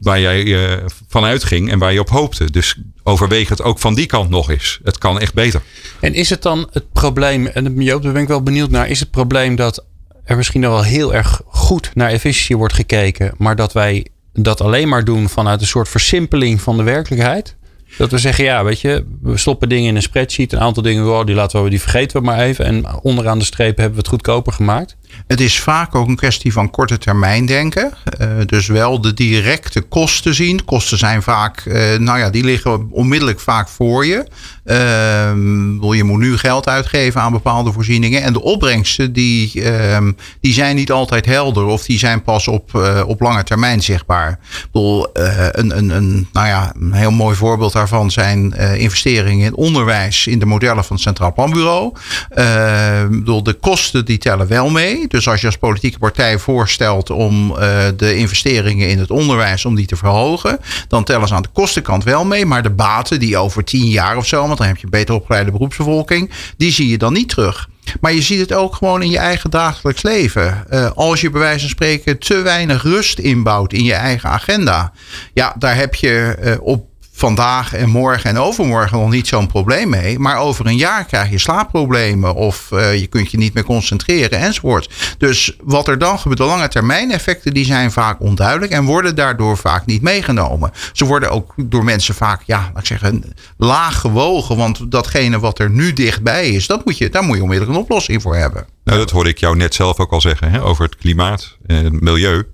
waar 0.00 0.20
jij 0.20 0.42
uh, 0.44 0.84
vanuit 1.08 1.44
ging 1.44 1.70
en 1.70 1.78
waar 1.78 1.92
je 1.92 2.00
op 2.00 2.08
hoopte. 2.08 2.50
Dus 2.50 2.76
overweeg 3.02 3.48
het 3.48 3.62
ook 3.62 3.78
van 3.78 3.94
die 3.94 4.06
kant 4.06 4.30
nog 4.30 4.50
eens. 4.50 4.80
Het 4.82 4.98
kan 4.98 5.20
echt 5.20 5.34
beter. 5.34 5.62
En 6.00 6.14
is 6.14 6.30
het 6.30 6.42
dan 6.42 6.68
het 6.72 6.92
probleem, 6.92 7.46
en 7.46 7.82
Joop, 7.82 8.02
daar 8.02 8.12
ben 8.12 8.22
ik 8.22 8.28
wel 8.28 8.42
benieuwd 8.42 8.70
naar, 8.70 8.88
is 8.88 9.00
het 9.00 9.10
probleem 9.10 9.56
dat 9.56 9.84
er 10.24 10.36
misschien 10.36 10.60
wel 10.60 10.82
heel 10.82 11.14
erg 11.14 11.40
goed 11.46 11.90
naar 11.94 12.10
efficiëntie 12.10 12.56
wordt 12.56 12.74
gekeken, 12.74 13.34
maar 13.38 13.56
dat 13.56 13.72
wij 13.72 14.06
dat 14.32 14.60
alleen 14.60 14.88
maar 14.88 15.04
doen 15.04 15.28
vanuit 15.28 15.60
een 15.60 15.66
soort 15.66 15.88
versimpeling 15.88 16.60
van 16.60 16.76
de 16.76 16.82
werkelijkheid? 16.82 17.56
Dat 17.98 18.10
we 18.10 18.18
zeggen, 18.18 18.44
ja, 18.44 18.64
weet 18.64 18.80
je, 18.80 19.04
we 19.22 19.36
stoppen 19.36 19.68
dingen 19.68 19.88
in 19.88 19.96
een 19.96 20.02
spreadsheet. 20.02 20.52
Een 20.52 20.60
aantal 20.60 20.82
dingen, 20.82 21.18
oh, 21.18 21.26
die 21.26 21.34
laten 21.34 21.64
we, 21.64 21.70
die 21.70 21.80
vergeten 21.80 22.20
we 22.20 22.26
maar 22.26 22.38
even. 22.38 22.64
En 22.64 23.00
onderaan 23.02 23.38
de 23.38 23.44
streep 23.44 23.76
hebben 23.76 23.94
we 23.94 24.00
het 24.00 24.08
goedkoper 24.08 24.52
gemaakt. 24.52 24.96
Het 25.26 25.40
is 25.40 25.60
vaak 25.60 25.94
ook 25.94 26.08
een 26.08 26.16
kwestie 26.16 26.52
van 26.52 26.70
korte 26.70 26.98
termijn 26.98 27.46
denken. 27.46 27.92
Uh, 28.20 28.28
dus 28.46 28.66
wel 28.66 29.00
de 29.00 29.14
directe 29.14 29.80
kosten 29.80 30.34
zien. 30.34 30.64
Kosten 30.64 30.98
zijn 30.98 31.22
vaak, 31.22 31.64
uh, 31.64 31.96
nou 31.98 32.18
ja, 32.18 32.30
die 32.30 32.44
liggen 32.44 32.86
onmiddellijk 32.90 33.40
vaak 33.40 33.68
voor 33.68 34.06
je. 34.06 34.26
Uh, 34.64 35.94
je 35.96 36.04
moet 36.04 36.18
nu 36.18 36.36
geld 36.36 36.68
uitgeven 36.68 37.20
aan 37.20 37.32
bepaalde 37.32 37.72
voorzieningen. 37.72 38.22
En 38.22 38.32
de 38.32 38.42
opbrengsten, 38.42 39.12
die, 39.12 39.62
ehm, 39.62 40.12
die 40.40 40.52
zijn 40.52 40.76
niet 40.76 40.90
altijd 40.90 41.26
helder. 41.26 41.64
Of 41.64 41.84
die 41.84 41.98
zijn 41.98 42.22
pas 42.22 42.48
op, 42.48 42.70
uh, 42.76 43.02
op 43.06 43.20
lange 43.20 43.44
termijn 43.44 43.82
zichtbaar. 43.82 44.30
Ik 44.30 44.68
bedoel, 44.72 45.08
een, 45.12 45.76
een, 45.76 45.90
een, 45.90 46.28
nou 46.32 46.46
ja, 46.46 46.72
een 46.80 46.92
heel 46.92 47.10
mooi 47.10 47.36
voorbeeld 47.36 47.72
daarvan 47.72 48.10
zijn 48.10 48.52
investeringen 48.78 49.46
in 49.46 49.54
onderwijs. 49.54 50.26
In 50.26 50.38
de 50.38 50.46
modellen 50.46 50.84
van 50.84 50.96
het 50.96 51.04
Centraal 51.04 51.32
Planbureau. 51.32 51.92
Ehm, 52.30 53.10
bedoel, 53.10 53.42
de 53.42 53.52
kosten 53.52 54.04
die 54.04 54.18
tellen 54.18 54.48
wel 54.48 54.70
mee. 54.70 55.05
Dus 55.08 55.28
als 55.28 55.40
je 55.40 55.46
als 55.46 55.56
politieke 55.56 55.98
partij 55.98 56.38
voorstelt 56.38 57.10
om 57.10 57.50
uh, 57.50 57.58
de 57.96 58.16
investeringen 58.16 58.88
in 58.88 58.98
het 58.98 59.10
onderwijs 59.10 59.64
om 59.64 59.74
die 59.74 59.86
te 59.86 59.96
verhogen, 59.96 60.58
dan 60.88 61.04
tellen 61.04 61.28
ze 61.28 61.34
aan 61.34 61.42
de 61.42 61.48
kostenkant 61.52 62.04
wel 62.04 62.24
mee. 62.24 62.46
Maar 62.46 62.62
de 62.62 62.70
baten 62.70 63.20
die 63.20 63.36
over 63.36 63.64
tien 63.64 63.88
jaar 63.88 64.16
of 64.16 64.26
zo, 64.26 64.46
want 64.46 64.58
dan 64.58 64.66
heb 64.66 64.76
je 64.76 64.84
een 64.84 64.90
beter 64.90 65.14
opgeleide 65.14 65.50
beroepsbevolking, 65.50 66.30
die 66.56 66.72
zie 66.72 66.88
je 66.88 66.98
dan 66.98 67.12
niet 67.12 67.28
terug. 67.28 67.68
Maar 68.00 68.12
je 68.12 68.22
ziet 68.22 68.40
het 68.40 68.52
ook 68.52 68.74
gewoon 68.74 69.02
in 69.02 69.10
je 69.10 69.18
eigen 69.18 69.50
dagelijks 69.50 70.02
leven. 70.02 70.64
Uh, 70.70 70.90
als 70.94 71.20
je 71.20 71.30
bij 71.30 71.40
wijze 71.40 71.60
van 71.60 71.68
spreken 71.68 72.18
te 72.18 72.40
weinig 72.40 72.82
rust 72.82 73.18
inbouwt 73.18 73.72
in 73.72 73.84
je 73.84 73.94
eigen 73.94 74.30
agenda. 74.30 74.92
Ja, 75.34 75.54
daar 75.58 75.76
heb 75.76 75.94
je 75.94 76.36
uh, 76.40 76.54
op 76.60 76.86
vandaag 77.16 77.74
en 77.74 77.88
morgen 77.88 78.30
en 78.30 78.38
overmorgen 78.38 78.98
nog 78.98 79.10
niet 79.10 79.26
zo'n 79.26 79.46
probleem 79.46 79.88
mee. 79.88 80.18
Maar 80.18 80.38
over 80.38 80.66
een 80.66 80.76
jaar 80.76 81.04
krijg 81.04 81.30
je 81.30 81.38
slaapproblemen 81.38 82.34
of 82.34 82.70
uh, 82.72 82.98
je 82.98 83.06
kunt 83.06 83.30
je 83.30 83.36
niet 83.36 83.54
meer 83.54 83.64
concentreren 83.64 84.38
enzovoort. 84.38 84.90
Dus 85.18 85.56
wat 85.62 85.88
er 85.88 85.98
dan 85.98 86.18
gebeurt, 86.18 86.38
de 86.38 86.44
lange 86.44 86.68
termijn 86.68 87.10
effecten, 87.10 87.54
die 87.54 87.64
zijn 87.64 87.92
vaak 87.92 88.20
onduidelijk 88.20 88.72
en 88.72 88.84
worden 88.84 89.14
daardoor 89.14 89.56
vaak 89.56 89.86
niet 89.86 90.02
meegenomen. 90.02 90.70
Ze 90.92 91.04
worden 91.04 91.30
ook 91.30 91.54
door 91.56 91.84
mensen 91.84 92.14
vaak, 92.14 92.42
ja, 92.46 92.58
laat 92.58 92.82
ik 92.82 92.86
zeggen, 92.86 93.24
laag 93.56 94.00
gewogen. 94.00 94.56
Want 94.56 94.90
datgene 94.90 95.38
wat 95.38 95.58
er 95.58 95.70
nu 95.70 95.92
dichtbij 95.92 96.48
is, 96.48 96.66
dat 96.66 96.84
moet 96.84 96.98
je, 96.98 97.08
daar 97.08 97.22
moet 97.22 97.36
je 97.36 97.42
onmiddellijk 97.42 97.76
een 97.76 97.82
oplossing 97.82 98.22
voor 98.22 98.36
hebben. 98.36 98.66
Nou, 98.84 98.98
dat 98.98 99.10
hoorde 99.10 99.30
ik 99.30 99.38
jou 99.38 99.56
net 99.56 99.74
zelf 99.74 99.98
ook 99.98 100.12
al 100.12 100.20
zeggen 100.20 100.50
hè, 100.50 100.62
over 100.62 100.84
het 100.84 100.96
klimaat 100.96 101.56
en 101.66 101.84
het 101.84 102.00
milieu 102.00 102.46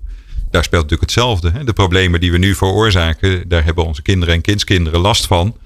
daar 0.53 0.63
speelt 0.63 0.81
natuurlijk 0.81 1.11
hetzelfde. 1.11 1.51
Hè? 1.51 1.63
De 1.63 1.73
problemen 1.73 2.19
die 2.19 2.31
we 2.31 2.37
nu 2.37 2.55
veroorzaken, 2.55 3.47
daar 3.49 3.63
hebben 3.63 3.85
onze 3.85 4.01
kinderen 4.01 4.33
en 4.33 4.41
kindskinderen 4.41 4.99
last 4.99 5.27
van. 5.27 5.57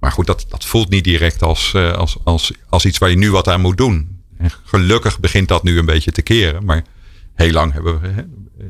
Maar 0.00 0.12
goed, 0.12 0.26
dat, 0.26 0.46
dat 0.48 0.64
voelt 0.64 0.88
niet 0.88 1.04
direct 1.04 1.42
als, 1.42 1.74
eh, 1.74 1.92
als, 1.92 2.16
als, 2.24 2.52
als 2.68 2.84
iets 2.84 2.98
waar 2.98 3.10
je 3.10 3.16
nu 3.16 3.30
wat 3.30 3.48
aan 3.48 3.60
moet 3.60 3.76
doen. 3.76 4.22
En 4.36 4.50
gelukkig 4.64 5.20
begint 5.20 5.48
dat 5.48 5.62
nu 5.62 5.78
een 5.78 5.86
beetje 5.86 6.12
te 6.12 6.22
keren. 6.22 6.64
Maar 6.64 6.84
heel 7.34 7.52
lang 7.52 7.72
hebben 7.72 8.00
we 8.00 8.08
hè, 8.08 8.22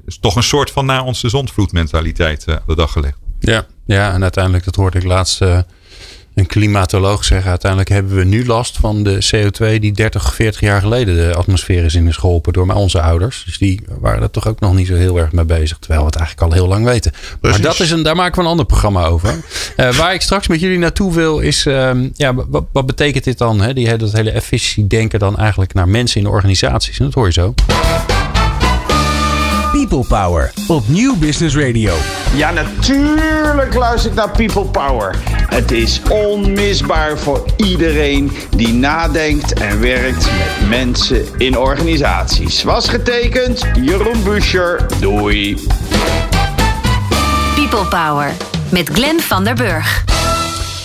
is 0.07 0.19
toch 0.19 0.37
een 0.37 0.43
soort 0.43 0.71
van 0.71 0.87
na 0.87 1.03
ons 1.03 1.21
de 1.21 1.29
zondvloedmentaliteit 1.29 2.45
uh, 2.49 2.55
aan 2.55 2.63
de 2.67 2.75
dag 2.75 2.93
gelegd. 2.93 3.19
Ja, 3.39 3.67
ja, 3.87 4.13
en 4.13 4.23
uiteindelijk, 4.23 4.65
dat 4.65 4.75
hoorde 4.75 4.99
ik 4.99 5.05
laatst 5.05 5.43
uh, 5.43 5.59
een 6.39 6.47
klimatoloog 6.47 7.25
zeggen. 7.25 7.51
Uiteindelijk 7.51 7.91
hebben 7.91 8.17
we 8.17 8.25
nu 8.25 8.47
last 8.47 8.77
van 8.77 9.03
de 9.03 9.19
CO2 9.35 9.79
die 9.81 9.93
30, 9.93 10.35
40 10.35 10.61
jaar 10.61 10.81
geleden 10.81 11.17
de 11.17 11.35
atmosfeer 11.35 11.85
is 11.85 11.95
in 11.95 12.07
is 12.07 12.17
geholpen 12.17 12.53
door 12.53 12.75
onze 12.75 13.01
ouders. 13.01 13.43
Dus 13.47 13.59
die 13.59 13.81
waren 14.01 14.23
er 14.23 14.31
toch 14.31 14.47
ook 14.47 14.61
nog 14.61 14.75
niet 14.75 14.87
zo 14.87 14.95
heel 14.95 15.19
erg 15.19 15.33
mee 15.33 15.45
bezig. 15.45 15.79
Terwijl 15.79 16.01
we 16.01 16.07
het 16.07 16.17
eigenlijk 16.17 16.47
al 16.47 16.59
heel 16.59 16.69
lang 16.69 16.85
weten. 16.85 17.13
Maar 17.41 17.61
dat 17.61 17.81
is 17.81 17.91
een, 17.91 18.03
daar 18.03 18.17
maken 18.17 18.35
we 18.35 18.41
een 18.41 18.51
ander 18.51 18.67
programma 18.67 19.05
over. 19.05 19.41
Uh, 19.77 19.95
waar 19.99 20.15
ik 20.15 20.21
straks 20.21 20.49
met 20.49 20.61
jullie 20.61 20.79
naartoe 20.79 21.15
wil 21.15 21.39
is, 21.39 21.65
um, 21.65 22.11
ja, 22.15 22.35
wat, 22.35 22.65
wat, 22.73 22.87
betekent 22.87 23.25
dit 23.25 23.39
dan? 23.39 23.61
Hè? 23.61 23.73
Die, 23.73 23.97
dat 23.97 24.13
hele 24.13 24.31
efficiëntie 24.31 24.87
denken 24.87 25.19
dan 25.19 25.39
eigenlijk 25.39 25.75
naar 25.75 25.89
mensen 25.89 26.17
in 26.17 26.27
de 26.27 26.33
organisaties. 26.33 26.99
En 26.99 27.05
dat 27.05 27.15
hoor 27.15 27.27
je 27.27 27.33
zo. 27.33 27.55
People 29.89 30.19
Power 30.19 30.53
op 30.67 30.89
Nieuw 30.89 31.17
Business 31.17 31.57
Radio. 31.57 31.95
Ja, 32.35 32.51
natuurlijk 32.51 33.75
luister 33.75 34.11
ik 34.11 34.17
naar 34.17 34.31
People 34.31 34.65
Power. 34.65 35.17
Het 35.31 35.71
is 35.71 36.01
onmisbaar 36.11 37.19
voor 37.19 37.45
iedereen 37.57 38.33
die 38.57 38.73
nadenkt 38.73 39.53
en 39.53 39.81
werkt 39.81 40.29
met 40.31 40.69
mensen 40.69 41.27
in 41.37 41.59
organisaties. 41.59 42.63
Was 42.63 42.89
getekend, 42.89 43.67
Jeroen 43.81 44.23
Buscher. 44.25 44.87
Doei. 45.01 45.67
People 47.55 47.87
Power 47.89 48.33
met 48.71 48.89
Glenn 48.89 49.21
van 49.21 49.45
der 49.45 49.55
Burg. 49.55 50.05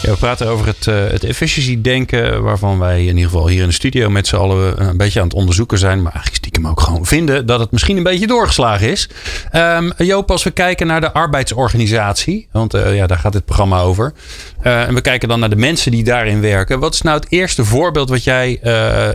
We 0.03 0.15
praten 0.19 0.47
over 0.47 0.65
het, 0.65 0.85
uh, 0.85 0.95
het 1.07 2.41
waarvan 2.41 2.79
wij 2.79 2.99
in 2.99 3.15
ieder 3.15 3.31
geval 3.31 3.47
hier 3.47 3.61
in 3.61 3.67
de 3.67 3.73
studio 3.73 4.09
met 4.09 4.27
z'n 4.27 4.35
allen 4.35 4.87
een 4.87 4.97
beetje 4.97 5.19
aan 5.19 5.27
het 5.27 5.35
onderzoeken 5.35 5.77
zijn. 5.77 5.97
Maar 6.01 6.11
eigenlijk 6.11 6.35
stiekem 6.35 6.67
ook 6.67 6.79
gewoon 6.79 7.05
vinden 7.05 7.45
dat 7.45 7.59
het 7.59 7.71
misschien 7.71 7.97
een 7.97 8.03
beetje 8.03 8.27
doorgeslagen 8.27 8.91
is. 8.91 9.09
Um, 9.55 9.93
Joop, 9.97 10.31
als 10.31 10.43
we 10.43 10.51
kijken 10.51 10.87
naar 10.87 11.01
de 11.01 11.13
arbeidsorganisatie, 11.13 12.47
want 12.51 12.75
uh, 12.75 12.95
ja, 12.95 13.07
daar 13.07 13.17
gaat 13.17 13.33
dit 13.33 13.45
programma 13.45 13.79
over. 13.79 14.13
En 14.61 14.93
we 14.93 15.01
kijken 15.01 15.27
dan 15.27 15.39
naar 15.39 15.49
de 15.49 15.55
mensen 15.55 15.91
die 15.91 16.03
daarin 16.03 16.41
werken. 16.41 16.79
Wat 16.79 16.93
is 16.93 17.01
nou 17.01 17.19
het 17.19 17.31
eerste 17.31 17.65
voorbeeld 17.65 18.09
wat 18.09 18.23
jij, 18.23 18.59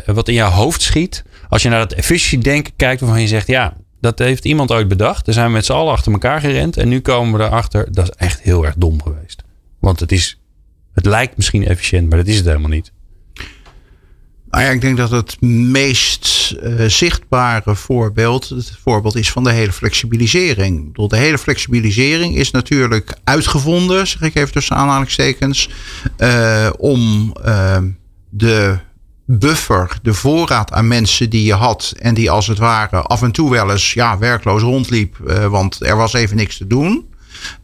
wat 0.06 0.28
in 0.28 0.34
jouw 0.34 0.50
hoofd 0.50 0.82
schiet, 0.82 1.24
als 1.48 1.62
je 1.62 1.68
naar 1.68 1.88
dat 1.88 1.92
efficiëntiedenken 1.92 2.72
kijkt, 2.76 3.00
waarvan 3.00 3.20
je 3.20 3.26
zegt, 3.26 3.46
ja, 3.46 3.76
Dat 4.00 4.18
heeft 4.18 4.44
iemand 4.44 4.72
ooit 4.72 4.88
bedacht. 4.88 5.24
Daar 5.24 5.34
zijn 5.34 5.46
we 5.46 5.52
met 5.52 5.64
z'n 5.64 5.72
allen 5.72 5.92
achter 5.92 6.12
elkaar 6.12 6.40
gerend. 6.40 6.76
En 6.76 6.88
nu 6.88 7.00
komen 7.00 7.38
we 7.38 7.44
erachter, 7.44 7.92
dat 7.92 8.04
is 8.04 8.14
echt 8.16 8.40
heel 8.40 8.64
erg 8.66 8.74
dom 8.76 9.02
geweest. 9.02 9.42
Want 9.80 10.00
het 10.00 10.12
is, 10.12 10.37
het 10.98 11.06
lijkt 11.06 11.36
misschien 11.36 11.66
efficiënt, 11.66 12.08
maar 12.08 12.18
dat 12.18 12.26
is 12.26 12.36
het 12.36 12.46
helemaal 12.46 12.70
niet. 12.70 12.92
Nou 14.50 14.64
ja, 14.64 14.70
ik 14.70 14.80
denk 14.80 14.96
dat 14.96 15.10
het 15.10 15.40
meest 15.40 16.56
uh, 16.62 16.84
zichtbare 16.86 17.74
voorbeeld 17.74 18.48
het 18.48 18.72
voorbeeld 18.82 19.16
is 19.16 19.30
van 19.30 19.44
de 19.44 19.52
hele 19.52 19.72
flexibilisering. 19.72 21.08
De 21.08 21.16
hele 21.16 21.38
flexibilisering 21.38 22.36
is 22.36 22.50
natuurlijk 22.50 23.14
uitgevonden, 23.24 24.06
zeg 24.06 24.22
ik 24.22 24.34
even 24.34 24.52
tussen 24.52 24.76
aanhalingstekens, 24.76 25.70
uh, 26.18 26.70
om 26.78 27.32
uh, 27.44 27.76
de 28.30 28.78
buffer, 29.24 29.98
de 30.02 30.14
voorraad 30.14 30.72
aan 30.72 30.88
mensen 30.88 31.30
die 31.30 31.44
je 31.44 31.54
had 31.54 31.94
en 31.98 32.14
die 32.14 32.30
als 32.30 32.46
het 32.46 32.58
ware 32.58 33.00
af 33.02 33.22
en 33.22 33.32
toe 33.32 33.50
wel 33.50 33.70
eens 33.70 33.92
ja, 33.92 34.18
werkloos 34.18 34.62
rondliep, 34.62 35.16
want 35.48 35.84
er 35.84 35.96
was 35.96 36.12
even 36.12 36.36
niks 36.36 36.56
te 36.56 36.66
doen. 36.66 37.07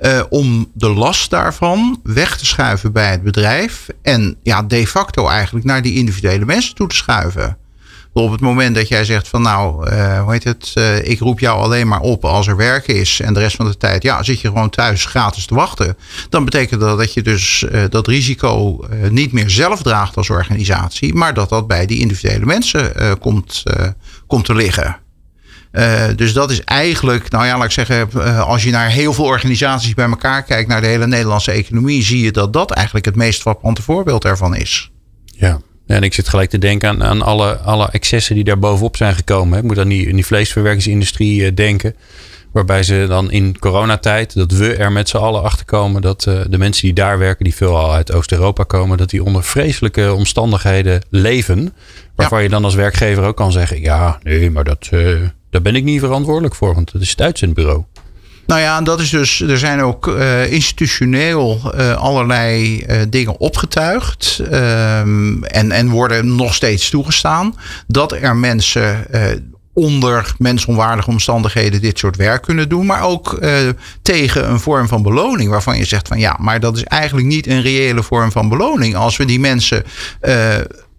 Uh, 0.00 0.22
om 0.28 0.70
de 0.74 0.88
last 0.88 1.30
daarvan 1.30 2.00
weg 2.02 2.38
te 2.38 2.46
schuiven 2.46 2.92
bij 2.92 3.10
het 3.10 3.22
bedrijf. 3.22 3.86
En 4.02 4.36
ja, 4.42 4.62
de 4.62 4.86
facto 4.86 5.28
eigenlijk 5.28 5.66
naar 5.66 5.82
die 5.82 5.94
individuele 5.94 6.44
mensen 6.44 6.74
toe 6.74 6.88
te 6.88 6.96
schuiven. 6.96 7.58
Op 8.12 8.30
het 8.30 8.40
moment 8.40 8.74
dat 8.74 8.88
jij 8.88 9.04
zegt 9.04 9.28
van 9.28 9.42
nou, 9.42 9.90
uh, 9.90 10.22
hoe 10.22 10.32
heet 10.32 10.44
het, 10.44 10.72
uh, 10.74 11.08
ik 11.08 11.18
roep 11.18 11.40
jou 11.40 11.60
alleen 11.60 11.88
maar 11.88 12.00
op 12.00 12.24
als 12.24 12.46
er 12.46 12.56
werk 12.56 12.86
is. 12.86 13.20
En 13.20 13.34
de 13.34 13.40
rest 13.40 13.56
van 13.56 13.66
de 13.66 13.76
tijd, 13.76 14.02
ja, 14.02 14.22
zit 14.22 14.40
je 14.40 14.48
gewoon 14.48 14.70
thuis 14.70 15.04
gratis 15.04 15.46
te 15.46 15.54
wachten. 15.54 15.96
Dan 16.28 16.44
betekent 16.44 16.80
dat 16.80 16.98
dat 16.98 17.14
je 17.14 17.22
dus 17.22 17.64
dat 17.90 18.06
risico 18.06 18.84
niet 19.10 19.32
meer 19.32 19.50
zelf 19.50 19.82
draagt 19.82 20.16
als 20.16 20.30
organisatie. 20.30 21.14
Maar 21.14 21.34
dat 21.34 21.48
dat 21.48 21.66
bij 21.66 21.86
die 21.86 21.98
individuele 21.98 22.44
mensen 22.44 23.18
komt, 23.18 23.62
komt 24.26 24.44
te 24.44 24.54
liggen. 24.54 25.02
Uh, 25.74 26.04
dus 26.16 26.32
dat 26.32 26.50
is 26.50 26.60
eigenlijk, 26.60 27.30
nou 27.30 27.46
ja, 27.46 27.56
laat 27.56 27.64
ik 27.64 27.70
zeggen, 27.70 28.08
uh, 28.16 28.40
als 28.40 28.62
je 28.62 28.70
naar 28.70 28.88
heel 28.88 29.12
veel 29.12 29.24
organisaties 29.24 29.94
bij 29.94 30.08
elkaar 30.08 30.42
kijkt, 30.42 30.68
naar 30.68 30.80
de 30.80 30.86
hele 30.86 31.06
Nederlandse 31.06 31.50
economie, 31.50 32.02
zie 32.02 32.24
je 32.24 32.32
dat 32.32 32.52
dat 32.52 32.70
eigenlijk 32.70 33.06
het 33.06 33.16
meest 33.16 33.40
frappante 33.40 33.82
voorbeeld 33.82 34.24
ervan 34.24 34.56
is. 34.56 34.90
Ja. 35.24 35.60
En 35.86 36.02
ik 36.02 36.14
zit 36.14 36.28
gelijk 36.28 36.50
te 36.50 36.58
denken 36.58 36.88
aan, 36.88 37.04
aan 37.04 37.22
alle, 37.22 37.56
alle 37.56 37.88
excessen 37.90 38.34
die 38.34 38.44
daar 38.44 38.58
bovenop 38.58 38.96
zijn 38.96 39.14
gekomen. 39.14 39.58
Ik 39.58 39.64
moet 39.64 39.78
aan 39.78 39.88
die, 39.88 40.14
die 40.14 40.26
vleesverwerkingsindustrie 40.26 41.40
uh, 41.40 41.54
denken. 41.54 41.94
Waarbij 42.52 42.82
ze 42.82 43.04
dan 43.08 43.30
in 43.30 43.58
coronatijd, 43.58 44.34
dat 44.34 44.52
we 44.52 44.74
er 44.74 44.92
met 44.92 45.08
z'n 45.08 45.16
allen 45.16 45.42
achter 45.42 45.64
komen 45.64 46.02
dat 46.02 46.20
de 46.22 46.58
mensen 46.58 46.84
die 46.84 46.94
daar 46.94 47.18
werken, 47.18 47.44
die 47.44 47.54
veelal 47.54 47.92
uit 47.92 48.12
Oost-Europa 48.12 48.64
komen, 48.64 48.98
dat 48.98 49.10
die 49.10 49.24
onder 49.24 49.44
vreselijke 49.44 50.12
omstandigheden 50.12 51.02
leven. 51.10 51.74
Waarvan 52.14 52.38
ja. 52.38 52.44
je 52.44 52.50
dan 52.50 52.64
als 52.64 52.74
werkgever 52.74 53.24
ook 53.24 53.36
kan 53.36 53.52
zeggen: 53.52 53.80
ja, 53.80 54.18
nee, 54.22 54.50
maar 54.50 54.64
dat, 54.64 54.90
daar 55.54 55.62
ben 55.62 55.76
ik 55.76 55.84
niet 55.84 56.00
verantwoordelijk 56.00 56.54
voor, 56.54 56.75
want 56.75 56.92
dat 56.92 57.02
is 57.02 57.11
het 57.11 57.20
uitzendbureau. 57.20 57.84
Nou 58.46 58.61
ja, 58.61 58.80
dat 58.80 59.00
is 59.00 59.11
dus. 59.11 59.40
Er 59.40 59.58
zijn 59.58 59.82
ook 59.82 60.06
uh, 60.06 60.52
institutioneel 60.52 61.61
uh, 61.75 61.96
allerlei 61.96 62.84
uh, 62.87 62.96
dingen 63.08 63.40
opgetuigd. 63.40 64.40
Um, 64.52 65.44
en, 65.44 65.70
en 65.70 65.88
worden 65.88 66.34
nog 66.37 66.54
steeds 66.54 66.90
toegestaan. 66.90 67.56
Dat 67.87 68.12
er 68.12 68.37
mensen 68.37 69.06
onder 69.73 70.34
mensonwaardige 70.38 71.11
omstandigheden 71.11 71.80
dit 71.80 71.99
soort 71.99 72.16
werk 72.16 72.42
kunnen 72.42 72.68
doen. 72.68 72.87
Maar 72.87 73.02
ook 73.02 73.38
tegen 74.02 74.50
een 74.50 74.61
vorm 74.61 74.88
van 74.88 75.02
beloning. 75.02 75.50
Waarvan 75.50 75.78
je 75.78 75.84
zegt 75.84 76.08
van 76.08 76.18
ja, 76.18 76.37
maar 76.40 76.61
dat 76.61 76.76
is 76.76 76.84
eigenlijk 76.84 77.26
niet 77.26 77.46
een 77.46 77.62
reële 77.62 78.02
vorm 78.02 78.32
van 78.32 78.49
beloning. 78.49 78.96
Als 78.96 79.16
we 79.16 79.25
die 79.25 79.40
mensen 79.40 79.84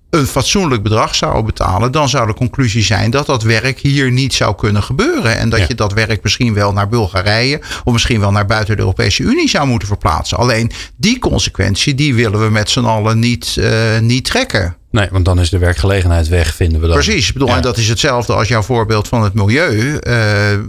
een 0.10 0.26
fatsoenlijk 0.26 0.84
bedrag 0.84 1.16
zou 1.16 1.44
betalen, 1.44 1.92
dan 1.92 2.10
zou 2.10 2.28
de 2.28 2.34
conclusie 2.34 2.84
zijn 2.84 3.12
dat 3.12 3.26
dat 3.26 3.44
werk 3.44 3.80
hier 3.80 4.12
niet 4.12 4.34
zou 4.34 4.56
kunnen 4.56 4.84
gebeuren. 4.84 5.38
En 5.38 5.50
dat 5.50 5.68
je 5.68 5.76
dat 5.76 5.94
werk 5.94 6.24
misschien 6.24 6.54
wel 6.54 6.74
naar 6.74 6.88
Bulgarije 6.88 7.62
of 7.84 7.94
misschien 7.94 8.20
wel 8.20 8.32
naar 8.32 8.46
buiten 8.46 8.76
de 8.76 8.82
Europese 8.82 9.24
Unie 9.24 9.50
zou 9.50 9.68
moeten 9.68 9.88
verplaatsen. 9.88 10.38
Alleen 10.38 10.72
die 10.96 11.20
consequentie, 11.20 11.96
die 11.96 12.16
willen 12.16 12.42
we 12.42 12.50
met 12.50 12.70
z'n 12.70 12.86
allen 12.86 13.20
niet, 13.20 13.56
uh, 13.60 14.00
niet 14.00 14.26
trekken. 14.26 14.76
Nee, 14.96 15.08
want 15.12 15.26
dan 15.26 15.40
is 15.40 15.50
de 15.50 15.58
werkgelegenheid 15.58 16.28
weg, 16.28 16.56
vinden 16.56 16.82
we 16.82 16.88
dan. 16.88 16.96
Precies. 16.96 17.28
Ik 17.28 17.34
bedoel, 17.34 17.50
En 17.50 17.62
dat 17.62 17.78
is 17.78 17.90
hetzelfde 17.90 18.34
als 18.34 18.48
jouw 18.48 18.62
voorbeeld 18.62 19.08
van 19.08 19.24
het 19.24 19.34
milieu. 19.34 19.78
Uh, 19.78 20.20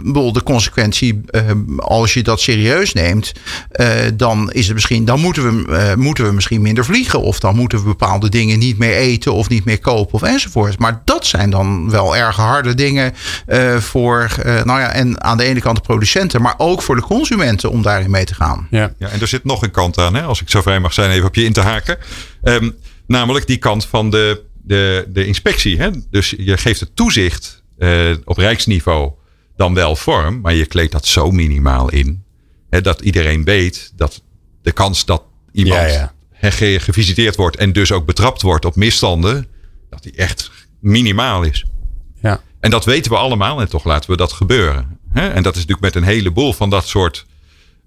bedoel, 0.03 0.33
de 0.33 0.43
consequentie, 0.43 1.21
uh, 1.31 1.41
als 1.77 2.13
je 2.13 2.23
dat 2.23 2.39
serieus 2.39 2.93
neemt, 2.93 3.31
uh, 3.71 3.87
dan 4.13 4.51
is 4.51 4.65
het 4.65 4.73
misschien, 4.73 5.05
dan 5.05 5.19
moeten 5.19 5.43
we, 5.43 5.93
moeten 5.97 6.25
we 6.25 6.31
misschien 6.31 6.61
minder 6.61 6.85
vliegen. 6.85 7.21
Of 7.21 7.39
dan 7.39 7.55
moeten 7.55 7.79
we 7.79 7.85
bepaalde 7.85 8.29
dingen 8.29 8.59
niet 8.59 8.77
meer 8.77 8.95
eten 8.95 9.33
of 9.33 9.49
niet 9.49 9.65
meer 9.65 9.79
kopen 9.79 10.13
of 10.13 10.21
enzovoort. 10.21 10.79
Maar 10.79 11.01
dat 11.05 11.25
zijn 11.25 11.49
dan 11.49 11.89
wel 11.89 12.15
erg 12.15 12.35
harde 12.35 12.73
dingen 12.73 13.13
voor, 13.77 14.29
nou 14.43 14.79
ja, 14.79 14.91
en 14.91 15.23
aan 15.23 15.37
de 15.37 15.43
ene 15.43 15.61
kant 15.61 15.75
de 15.75 15.81
producenten, 15.81 16.41
maar 16.41 16.55
ook 16.57 16.81
voor 16.81 16.95
de 16.95 17.01
consumenten 17.01 17.69
om 17.69 17.81
daarin 17.81 18.11
mee 18.11 18.25
te 18.25 18.35
gaan. 18.35 18.67
Ja, 18.69 18.91
ja 18.97 19.07
en 19.07 19.21
er 19.21 19.27
zit 19.27 19.43
nog 19.43 19.61
een 19.61 19.71
kant 19.71 19.97
aan, 19.97 20.15
hè, 20.15 20.21
als 20.21 20.41
ik 20.41 20.49
zo 20.49 20.61
vrij 20.61 20.79
mag 20.79 20.93
zijn, 20.93 21.11
even 21.11 21.27
op 21.27 21.35
je 21.35 21.43
in 21.43 21.53
te 21.53 21.61
haken. 21.61 21.97
Um, 22.43 22.75
Namelijk 23.07 23.47
die 23.47 23.57
kant 23.57 23.85
van 23.85 24.09
de, 24.09 24.43
de, 24.53 25.05
de 25.09 25.25
inspectie. 25.25 25.77
Hè? 25.77 25.89
Dus 26.09 26.33
je 26.37 26.57
geeft 26.57 26.79
het 26.79 26.95
toezicht 26.95 27.63
uh, 27.77 28.15
op 28.23 28.37
rijksniveau 28.37 29.11
dan 29.55 29.73
wel 29.73 29.95
vorm, 29.95 30.41
maar 30.41 30.53
je 30.53 30.65
kleedt 30.65 30.91
dat 30.91 31.05
zo 31.05 31.31
minimaal 31.31 31.89
in. 31.89 32.23
Hè, 32.69 32.81
dat 32.81 33.01
iedereen 33.01 33.43
weet 33.43 33.91
dat 33.95 34.23
de 34.61 34.71
kans 34.71 35.05
dat 35.05 35.23
iemand 35.51 35.89
ja, 35.91 36.13
ja. 36.41 36.51
gevisiteerd 36.79 37.35
wordt 37.35 37.57
en 37.57 37.73
dus 37.73 37.91
ook 37.91 38.05
betrapt 38.05 38.41
wordt 38.41 38.65
op 38.65 38.75
misstanden, 38.75 39.47
dat 39.89 40.03
die 40.03 40.15
echt 40.15 40.51
minimaal 40.79 41.43
is. 41.43 41.65
Ja. 42.21 42.41
En 42.59 42.69
dat 42.69 42.85
weten 42.85 43.11
we 43.11 43.17
allemaal 43.17 43.61
en 43.61 43.69
toch 43.69 43.83
laten 43.83 44.09
we 44.09 44.17
dat 44.17 44.31
gebeuren. 44.31 44.99
Hè? 45.13 45.27
En 45.27 45.43
dat 45.43 45.55
is 45.55 45.65
natuurlijk 45.65 45.93
met 45.93 46.03
een 46.03 46.09
heleboel 46.09 46.53
van 46.53 46.69
dat 46.69 46.87
soort 46.87 47.25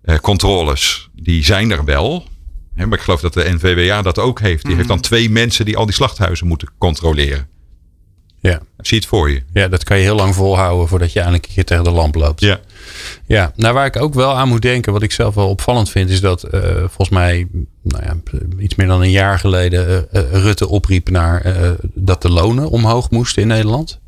uh, 0.05 0.19
controles. 0.19 1.09
Die 1.15 1.45
zijn 1.45 1.71
er 1.71 1.85
wel, 1.85 2.27
maar 2.75 2.93
ik 2.93 3.01
geloof 3.01 3.21
dat 3.21 3.33
de 3.33 3.51
NVWA 3.53 4.03
dat 4.03 4.19
ook 4.19 4.41
heeft. 4.41 4.65
Die 4.65 4.75
heeft 4.75 4.89
dan 4.89 4.97
mhm. 4.97 5.07
twee 5.07 5.31
mensen 5.31 5.65
die 5.65 5.77
al 5.77 5.87
die 5.87 5.95
slachthuizen 5.95 6.47
moeten 6.47 6.69
controleren. 6.79 7.49
Ja. 8.41 8.61
Zie 8.79 8.99
het 8.99 9.07
voor 9.07 9.31
je. 9.31 9.43
Ja, 9.53 9.69
dat 9.69 9.85
kan 9.85 9.97
je 9.97 10.03
heel 10.03 10.15
lang 10.15 10.35
volhouden 10.35 10.89
voordat 10.89 11.13
je 11.13 11.19
eindelijk 11.19 11.47
een 11.47 11.55
keer 11.55 11.65
tegen 11.65 11.85
de 11.85 11.91
lamp 11.91 12.15
loopt. 12.15 12.41
Ja. 12.41 12.61
Ja, 13.27 13.53
nou 13.57 13.75
waar 13.75 13.87
ik 13.87 13.97
ook 13.97 14.15
wel 14.15 14.37
aan 14.37 14.49
moet 14.49 14.63
denken, 14.63 14.93
wat 14.93 15.03
ik 15.03 15.13
zelf 15.13 15.35
wel 15.35 15.49
opvallend 15.49 15.91
vind, 15.91 16.11
is 16.11 16.21
dat 16.21 16.45
uh, 16.55 16.61
volgens 16.77 17.09
mij 17.09 17.49
nou 17.83 18.05
ja, 18.05 18.17
iets 18.59 18.75
meer 18.75 18.87
dan 18.87 19.03
een 19.03 19.11
jaar 19.11 19.39
geleden 19.39 20.09
uh, 20.13 20.23
Rutte 20.33 20.69
opriep 20.69 21.11
naar 21.11 21.47
uh, 21.47 21.71
dat 21.95 22.23
de 22.23 22.31
lonen 22.31 22.71
omhoog 22.71 23.11
moesten 23.11 23.43
in 23.43 23.49
Nederland. 23.49 24.01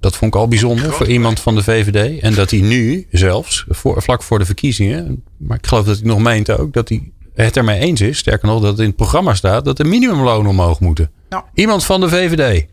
Dat 0.00 0.16
vond 0.16 0.34
ik 0.34 0.40
al 0.40 0.48
bijzonder 0.48 0.92
voor 0.92 1.06
iemand 1.06 1.40
van 1.40 1.54
de 1.54 1.62
VVD. 1.62 2.20
En 2.20 2.34
dat 2.34 2.50
hij 2.50 2.60
nu 2.60 3.06
zelfs, 3.10 3.64
voor, 3.68 4.02
vlak 4.02 4.22
voor 4.22 4.38
de 4.38 4.44
verkiezingen, 4.44 5.22
maar 5.36 5.56
ik 5.56 5.66
geloof 5.66 5.86
dat 5.86 5.98
hij 5.98 6.06
nog 6.06 6.18
meent 6.18 6.50
ook, 6.50 6.72
dat 6.72 6.88
hij 6.88 7.10
het 7.44 7.56
ermee 7.56 7.78
eens 7.78 8.00
is, 8.00 8.18
sterker 8.18 8.48
nog, 8.48 8.60
dat 8.60 8.70
het 8.70 8.78
in 8.78 8.86
het 8.86 8.96
programma 8.96 9.34
staat 9.34 9.64
dat 9.64 9.76
de 9.76 9.84
minimumlonen 9.84 10.50
omhoog 10.50 10.80
moeten. 10.80 11.10
Iemand 11.54 11.84
van 11.84 12.00
de 12.00 12.08
VVD. 12.08 12.66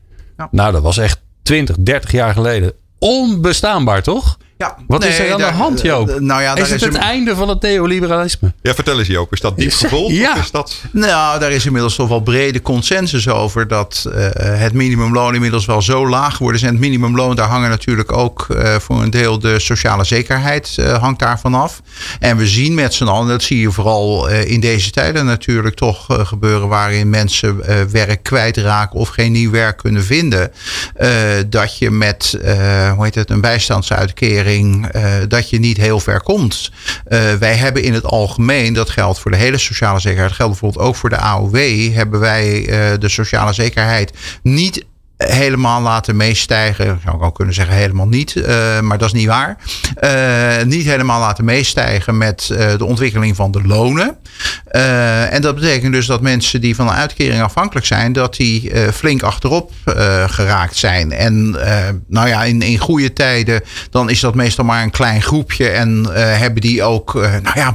Nou, 0.51 0.71
dat 0.71 0.81
was 0.81 0.97
echt 0.97 1.21
20, 1.43 1.75
30 1.79 2.11
jaar 2.11 2.33
geleden 2.33 2.73
onbestaanbaar, 2.99 4.03
toch? 4.03 4.37
Ja, 4.57 4.75
Wat 4.87 5.05
is 5.05 5.19
er 5.19 5.31
aan 5.31 5.37
de 5.37 5.43
hand, 5.43 5.81
Joop? 5.81 6.09
Uh, 6.09 6.15
nou 6.15 6.41
ja, 6.41 6.55
is 6.55 6.69
het 6.69 6.81
is 6.81 6.87
het 6.87 6.95
einde 6.95 7.35
van 7.35 7.49
het 7.49 7.61
neoliberalisme? 7.61 8.53
Ja, 8.61 8.73
vertel 8.73 8.99
eens 8.99 9.07
Joop. 9.07 9.33
Is 9.33 9.39
dat 9.39 9.57
diep 9.57 9.73
gevoeld? 9.73 10.11
ja. 10.11 10.37
Is 10.37 10.51
dat... 10.51 10.81
Nou, 10.91 11.39
daar 11.39 11.51
is 11.51 11.65
inmiddels 11.65 11.95
toch 11.95 12.07
wel 12.07 12.19
brede 12.19 12.61
consensus 12.61 13.29
over... 13.29 13.67
dat 13.67 14.05
uh, 14.07 14.13
het 14.39 14.73
minimumloon 14.73 15.33
inmiddels 15.33 15.65
wel 15.65 15.81
zo 15.81 16.07
laag 16.09 16.35
geworden 16.35 16.61
is. 16.61 16.67
En 16.67 16.73
het 16.73 16.81
minimumloon, 16.81 17.35
daar 17.35 17.47
hangen 17.47 17.69
natuurlijk 17.69 18.11
ook 18.11 18.47
uh, 18.49 18.75
voor 18.75 19.01
een 19.01 19.09
deel... 19.09 19.39
de 19.39 19.59
sociale 19.59 20.03
zekerheid 20.03 20.75
hangt 20.99 21.19
daarvan 21.19 21.53
af. 21.53 21.81
En 22.19 22.37
we 22.37 22.47
zien 22.47 22.73
met 22.73 22.93
z'n 22.93 23.05
allen, 23.05 23.27
dat 23.27 23.43
zie 23.43 23.59
je 23.59 23.71
vooral 23.71 24.29
in 24.29 24.59
deze 24.59 24.91
tijden 24.91 25.25
natuurlijk 25.25 25.75
toch 25.75 26.05
gebeuren... 26.09 26.67
waarin 26.67 27.09
mensen 27.09 27.61
werk 27.91 28.23
kwijtraken 28.23 28.99
of 28.99 29.09
geen 29.09 29.31
nieuw 29.31 29.51
werk 29.51 29.77
kunnen 29.77 30.03
vinden... 30.03 30.51
dat 31.49 31.77
je 31.77 31.91
met, 31.91 32.37
hoe 32.95 33.03
heet 33.03 33.15
het, 33.15 33.29
een 33.29 33.41
bijstandsuitkering 33.41 34.43
uh, 34.53 35.13
dat 35.27 35.49
je 35.49 35.59
niet 35.59 35.77
heel 35.77 35.99
ver 35.99 36.21
komt. 36.21 36.71
Uh, 37.07 37.33
wij 37.33 37.55
hebben 37.55 37.83
in 37.83 37.93
het 37.93 38.05
algemeen, 38.05 38.73
dat 38.73 38.89
geldt 38.89 39.19
voor 39.19 39.31
de 39.31 39.37
hele 39.37 39.57
sociale 39.57 39.99
zekerheid, 39.99 40.31
geldt 40.31 40.51
bijvoorbeeld 40.51 40.87
ook 40.87 40.95
voor 40.95 41.09
de 41.09 41.17
AOW, 41.17 41.55
hebben 41.93 42.19
wij 42.19 42.59
uh, 42.59 42.99
de 42.99 43.09
sociale 43.09 43.53
zekerheid 43.53 44.13
niet 44.41 44.85
helemaal 45.17 45.81
laten 45.81 46.15
meestijgen. 46.15 46.99
Zou 47.03 47.15
ik 47.15 47.23
ook 47.23 47.35
kunnen 47.35 47.53
zeggen 47.53 47.75
helemaal 47.75 48.07
niet, 48.07 48.35
uh, 48.35 48.79
maar 48.79 48.97
dat 48.97 49.07
is 49.07 49.13
niet 49.13 49.27
waar. 49.27 49.57
Uh, 50.03 50.65
niet 50.65 50.85
helemaal 50.85 51.19
laten 51.19 51.45
meestijgen 51.45 52.17
met 52.17 52.49
uh, 52.51 52.77
de 52.77 52.85
ontwikkeling 52.85 53.35
van 53.35 53.51
de 53.51 53.61
lonen. 53.63 54.17
en 55.29 55.41
dat 55.41 55.55
betekent 55.55 55.93
dus 55.93 56.05
dat 56.05 56.21
mensen 56.21 56.61
die 56.61 56.75
van 56.75 56.87
een 56.87 56.93
uitkering 56.93 57.41
afhankelijk 57.41 57.85
zijn, 57.85 58.13
dat 58.13 58.35
die 58.35 58.71
flink 58.93 59.23
achterop 59.23 59.71
geraakt 60.27 60.75
zijn. 60.75 61.11
En 61.11 61.51
nou 62.07 62.27
ja, 62.27 62.43
in, 62.43 62.61
in 62.61 62.77
goede 62.77 63.13
tijden, 63.13 63.61
dan 63.89 64.09
is 64.09 64.19
dat 64.19 64.35
meestal 64.35 64.65
maar 64.65 64.83
een 64.83 64.91
klein 64.91 65.21
groepje. 65.21 65.69
En 65.69 66.07
hebben 66.13 66.61
die 66.61 66.83
ook, 66.83 67.13
nou 67.13 67.59
ja, 67.59 67.73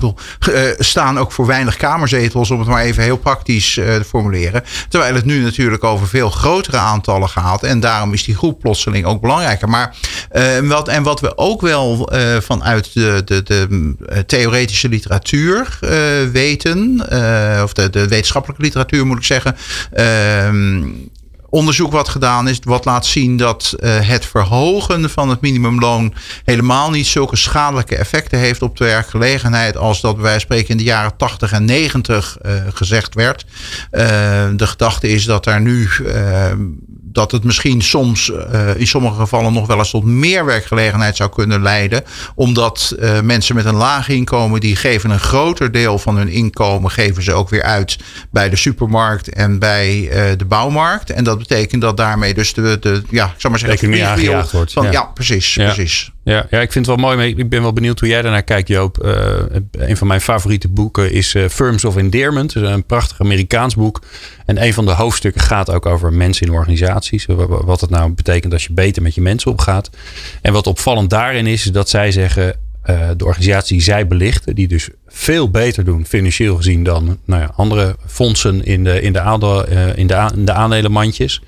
staan 0.79 1.18
ook 1.18 1.33
voor 1.33 1.46
weinig 1.46 1.76
kamerzetels, 1.76 2.50
om 2.50 2.59
het 2.59 2.68
maar 2.68 2.83
even 2.83 3.03
heel 3.03 3.18
praktisch 3.18 3.72
te 3.74 4.05
formuleren. 4.07 4.64
Terwijl 4.88 5.14
het 5.14 5.24
nu 5.24 5.42
natuurlijk 5.42 5.85
over 5.85 6.09
veel 6.09 6.31
grotere 6.31 6.76
aantallen 6.76 7.29
gaat 7.29 7.39
En 7.62 7.81
daarom 7.81 8.12
is 8.12 8.24
die 8.24 8.37
groep 8.37 8.61
plotseling 8.61 9.05
ook 9.05 9.20
belangrijker. 9.20 9.68
Maar 9.68 9.96
wat, 10.62 10.88
en 10.88 11.03
wat 11.03 11.20
we 11.20 11.38
ook 11.38 11.61
wel 11.61 12.12
vanuit 12.40 12.92
de, 12.94 13.22
de, 13.24 13.42
de 13.42 13.96
theoretische 14.26 14.88
literatuur 14.88 15.79
weten, 16.33 17.00
of 17.62 17.72
de, 17.72 17.90
de 17.90 18.09
wetenschappelijke 18.09 18.62
literatuur 18.62 19.07
moet 19.07 19.18
ik 19.18 19.24
zeggen 19.24 19.57
ehm, 19.92 20.83
onderzoek 21.50 21.92
wat 21.92 22.09
gedaan 22.09 22.48
is, 22.48 22.59
wat 22.62 22.85
laat 22.85 23.07
zien 23.07 23.37
dat 23.37 23.74
het 23.83 24.26
verhogen 24.26 25.11
van 25.11 25.29
het 25.29 25.40
minimumloon 25.40 26.14
helemaal 26.44 26.90
niet 26.90 27.07
zulke 27.07 27.37
schadelijke 27.37 27.96
effecten 27.96 28.38
heeft 28.38 28.62
op 28.62 28.76
de 28.76 28.85
werkgelegenheid 28.85 29.76
als 29.76 30.00
dat 30.00 30.16
wij 30.16 30.38
spreken 30.38 30.68
in 30.68 30.76
de 30.76 30.83
jaren 30.83 31.16
80 31.16 31.53
en 31.53 31.64
90 31.64 32.38
uh, 32.42 32.57
eh, 32.57 32.64
gezegd 32.74 33.14
werd. 33.14 33.44
De 34.57 34.66
gedachte 34.66 35.09
is 35.09 35.24
dat 35.24 35.44
daar 35.44 35.61
nu 35.61 35.88
dat 37.12 37.31
het 37.31 37.44
misschien 37.44 37.83
soms 37.83 38.33
in 38.77 38.87
sommige 38.87 39.20
gevallen 39.20 39.53
nog 39.53 39.66
wel 39.66 39.79
eens 39.79 39.90
tot 39.90 40.05
meer 40.05 40.44
werkgelegenheid 40.44 41.16
zou 41.16 41.31
kunnen 41.31 41.62
leiden. 41.62 42.05
Omdat 42.35 42.96
mensen 43.23 43.55
met 43.55 43.64
een 43.64 43.75
laag 43.75 44.09
inkomen, 44.09 44.61
die 44.61 44.77
geven 44.77 45.11
een 45.11 45.20
groter 45.20 45.73
deel 45.73 45.99
van 45.99 46.16
hun 46.16 46.29
inkomen, 46.29 46.90
geven 46.90 47.23
ze 47.23 47.33
ook 47.33 47.49
weer 47.49 47.62
uit 47.62 47.99
bij 48.31 48.51
de 48.51 48.57
supermarkt 48.57 49.29
en 49.29 49.59
bij 49.59 50.09
de 50.37 50.44
bouwmarkt. 50.44 51.11
En 51.11 51.25
dat 51.25 51.38
betekent 51.38 51.83
dat 51.83 51.96
daarmee 51.96 52.35
dus 52.35 52.55
de, 52.55 52.77
de 52.81 53.03
ja, 53.11 53.25
ik 53.25 53.40
zou 53.40 53.53
maar 53.53 53.62
zeggen, 53.62 53.90
de 53.90 54.05
aangejaagd 54.05 54.53
wordt. 54.53 54.73
Van, 54.73 54.92
ja. 54.92 55.03
precies, 55.03 55.53
precies. 55.53 56.11
Ja, 56.23 56.46
ja, 56.51 56.61
ik 56.61 56.73
vind 56.73 56.87
het 56.87 57.01
wel 57.01 57.14
mooi. 57.14 57.29
Ik 57.37 57.49
ben 57.49 57.62
wel 57.62 57.73
benieuwd 57.73 58.01
hoe 58.01 58.09
jij 58.09 58.23
daarnaar 58.23 58.42
kijkt, 58.42 58.68
Joop. 58.68 59.05
Uh, 59.05 59.14
een 59.70 59.96
van 59.96 60.07
mijn 60.07 60.20
favoriete 60.20 60.68
boeken 60.68 61.12
is 61.12 61.35
uh, 61.35 61.49
Firms 61.49 61.85
of 61.85 61.96
Endearment. 61.96 62.55
een 62.55 62.85
prachtig 62.85 63.20
Amerikaans 63.20 63.75
boek. 63.75 64.03
En 64.46 64.62
een 64.62 64.75
van 64.75 64.87
de 64.87 64.92
hoofdstukken 64.92 65.40
gaat 65.40 65.70
ook 65.70 65.87
over 65.87 66.12
mensen 66.12 66.46
in 66.46 66.53
Wat 67.64 67.80
het 67.80 67.90
nou 67.90 68.12
betekent 68.12 68.52
als 68.52 68.64
je 68.64 68.72
beter 68.72 69.02
met 69.02 69.14
je 69.14 69.20
mensen 69.20 69.50
omgaat. 69.50 69.90
En 70.42 70.52
wat 70.52 70.66
opvallend 70.66 71.10
daarin 71.10 71.46
is, 71.46 71.64
is 71.64 71.72
dat 71.72 71.88
zij 71.88 72.12
zeggen... 72.12 72.68
Uh, 72.90 73.08
de 73.16 73.24
organisatie 73.24 73.76
die 73.76 73.84
zij 73.84 74.06
belichten, 74.06 74.54
die 74.54 74.68
dus 74.68 74.88
veel 75.06 75.50
beter 75.50 75.84
doen 75.84 76.06
financieel 76.06 76.56
gezien 76.56 76.84
dan 76.84 77.18
nou 77.24 77.42
ja, 77.42 77.52
andere 77.56 77.96
fondsen 78.06 78.64
in 78.64 78.84
de, 78.84 79.00
in 79.00 79.12
de, 79.12 79.20
aandeel, 79.20 79.66
in 79.94 80.06
de, 80.06 80.30
in 80.34 80.44
de 80.44 80.52
aandelenmandjes, 80.52 81.42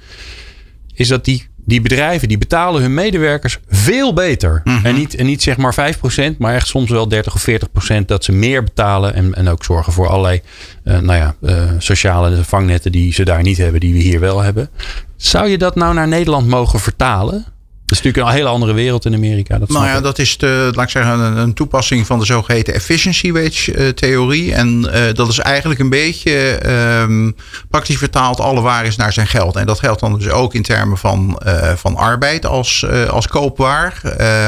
is 0.94 1.08
dat 1.08 1.24
die 1.24 1.48
die 1.64 1.80
bedrijven 1.80 2.28
die 2.28 2.38
betalen 2.38 2.82
hun 2.82 2.94
medewerkers 2.94 3.58
veel 3.68 4.12
beter. 4.12 4.60
Mhm. 4.64 4.86
en, 4.86 4.94
niet, 4.94 5.14
en 5.14 5.26
niet 5.26 5.42
zeg 5.42 5.56
maar 5.56 5.94
5%, 6.32 6.36
maar 6.38 6.54
echt 6.54 6.66
soms 6.66 6.90
wel 6.90 7.08
30 7.08 7.34
of 7.34 7.46
40% 7.50 8.04
dat 8.06 8.24
ze 8.24 8.32
meer 8.32 8.64
betalen. 8.64 9.14
En, 9.14 9.34
en 9.34 9.48
ook 9.48 9.64
zorgen 9.64 9.92
voor 9.92 10.08
allerlei 10.08 10.40
uh, 10.84 10.98
nou 10.98 11.18
ja, 11.18 11.34
uh, 11.40 11.70
sociale 11.78 12.44
vangnetten 12.44 12.92
die 12.92 13.12
ze 13.12 13.24
daar 13.24 13.42
niet 13.42 13.56
hebben, 13.56 13.80
die 13.80 13.92
we 13.92 13.98
hier 13.98 14.20
wel 14.20 14.40
hebben. 14.40 14.70
Zou 15.16 15.48
je 15.48 15.58
dat 15.58 15.74
nou 15.74 15.94
naar 15.94 16.08
Nederland 16.08 16.46
mogen 16.46 16.80
vertalen? 16.80 17.44
Is 17.92 18.02
natuurlijk 18.02 18.26
een 18.26 18.38
hele 18.38 18.48
andere 18.48 18.72
wereld 18.72 19.04
in 19.04 19.14
Amerika. 19.14 19.58
Dat 19.58 19.68
nou 19.68 19.86
ja, 19.86 20.00
dat 20.00 20.18
is 20.18 20.36
de, 20.38 20.70
laat 20.74 20.84
ik 20.84 20.90
zeggen, 20.90 21.18
een, 21.18 21.36
een 21.36 21.54
toepassing 21.54 22.06
van 22.06 22.18
de 22.18 22.24
zogeheten 22.24 22.74
efficiency 22.74 23.32
wage 23.32 23.74
uh, 23.74 23.88
theorie. 23.88 24.54
En 24.54 24.90
uh, 24.94 25.14
dat 25.14 25.28
is 25.28 25.38
eigenlijk 25.38 25.80
een 25.80 25.88
beetje 25.88 26.60
um, 27.02 27.36
praktisch 27.70 27.96
vertaald 27.96 28.40
alle 28.40 28.60
waar 28.60 28.84
is 28.84 28.96
naar 28.96 29.12
zijn 29.12 29.26
geld. 29.26 29.56
En 29.56 29.66
dat 29.66 29.78
geldt 29.78 30.00
dan 30.00 30.18
dus 30.18 30.28
ook 30.28 30.54
in 30.54 30.62
termen 30.62 30.98
van, 30.98 31.40
uh, 31.46 31.72
van 31.72 31.96
arbeid 31.96 32.46
als, 32.46 32.86
als 33.10 33.28
koopwaar. 33.28 34.00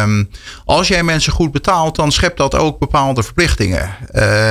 Um, 0.02 0.30
als 0.64 0.88
jij 0.88 1.02
mensen 1.02 1.32
goed 1.32 1.52
betaalt, 1.52 1.96
dan 1.96 2.12
schept 2.12 2.36
dat 2.36 2.54
ook 2.54 2.78
bepaalde 2.78 3.22
verplichtingen. 3.22 3.90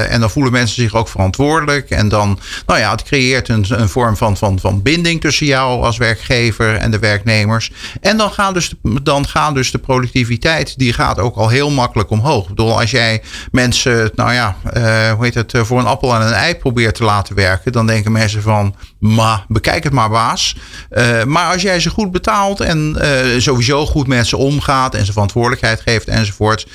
en 0.09 0.19
dan 0.19 0.29
voelen 0.29 0.51
mensen 0.51 0.81
zich 0.81 0.95
ook 0.95 1.07
verantwoordelijk. 1.07 1.89
En 1.89 2.09
dan, 2.09 2.39
nou 2.65 2.79
ja, 2.79 2.91
het 2.91 3.03
creëert 3.03 3.49
een, 3.49 3.65
een 3.69 3.89
vorm 3.89 4.17
van, 4.17 4.37
van, 4.37 4.59
van 4.59 4.81
binding 4.81 5.21
tussen 5.21 5.45
jou 5.45 5.83
als 5.83 5.97
werkgever 5.97 6.75
en 6.75 6.91
de 6.91 6.99
werknemers. 6.99 7.71
En 8.01 8.17
dan 8.17 8.31
gaan 8.31 8.53
dus 8.53 8.69
de 8.69 8.77
dan 9.03 9.27
gaat 9.27 9.53
dus 9.53 9.71
de 9.71 9.77
productiviteit, 9.77 10.77
die 10.77 10.93
gaat 10.93 11.19
ook 11.19 11.35
al 11.35 11.49
heel 11.49 11.69
makkelijk 11.69 12.09
omhoog. 12.09 12.43
Ik 12.43 12.49
bedoel, 12.49 12.79
als 12.79 12.91
jij 12.91 13.21
mensen, 13.51 14.11
nou 14.15 14.33
ja, 14.33 14.55
uh, 14.77 15.11
hoe 15.11 15.23
heet 15.23 15.33
het, 15.33 15.53
eh, 15.53 15.61
voor 15.61 15.79
een 15.79 15.85
appel 15.85 16.15
en 16.15 16.21
een 16.21 16.33
ei 16.33 16.55
probeert 16.55 16.95
te 16.95 17.03
laten 17.03 17.35
werken, 17.35 17.71
dan 17.71 17.87
denken 17.87 18.11
mensen 18.11 18.41
van, 18.41 18.75
ma, 19.03 19.45
bekijk 19.47 19.83
het 19.83 19.93
maar 19.93 20.09
baas. 20.09 20.55
Uh, 20.91 21.23
maar 21.23 21.51
als 21.51 21.61
jij 21.61 21.79
ze 21.79 21.89
goed 21.89 22.11
betaalt 22.11 22.59
en 22.59 22.97
uh, 23.01 23.39
sowieso 23.39 23.85
goed 23.85 24.07
met 24.07 24.27
ze 24.27 24.37
omgaat 24.37 24.95
en 24.95 25.05
ze 25.05 25.11
verantwoordelijkheid 25.11 25.81
geeft 25.81 26.07
enzovoort, 26.07 26.67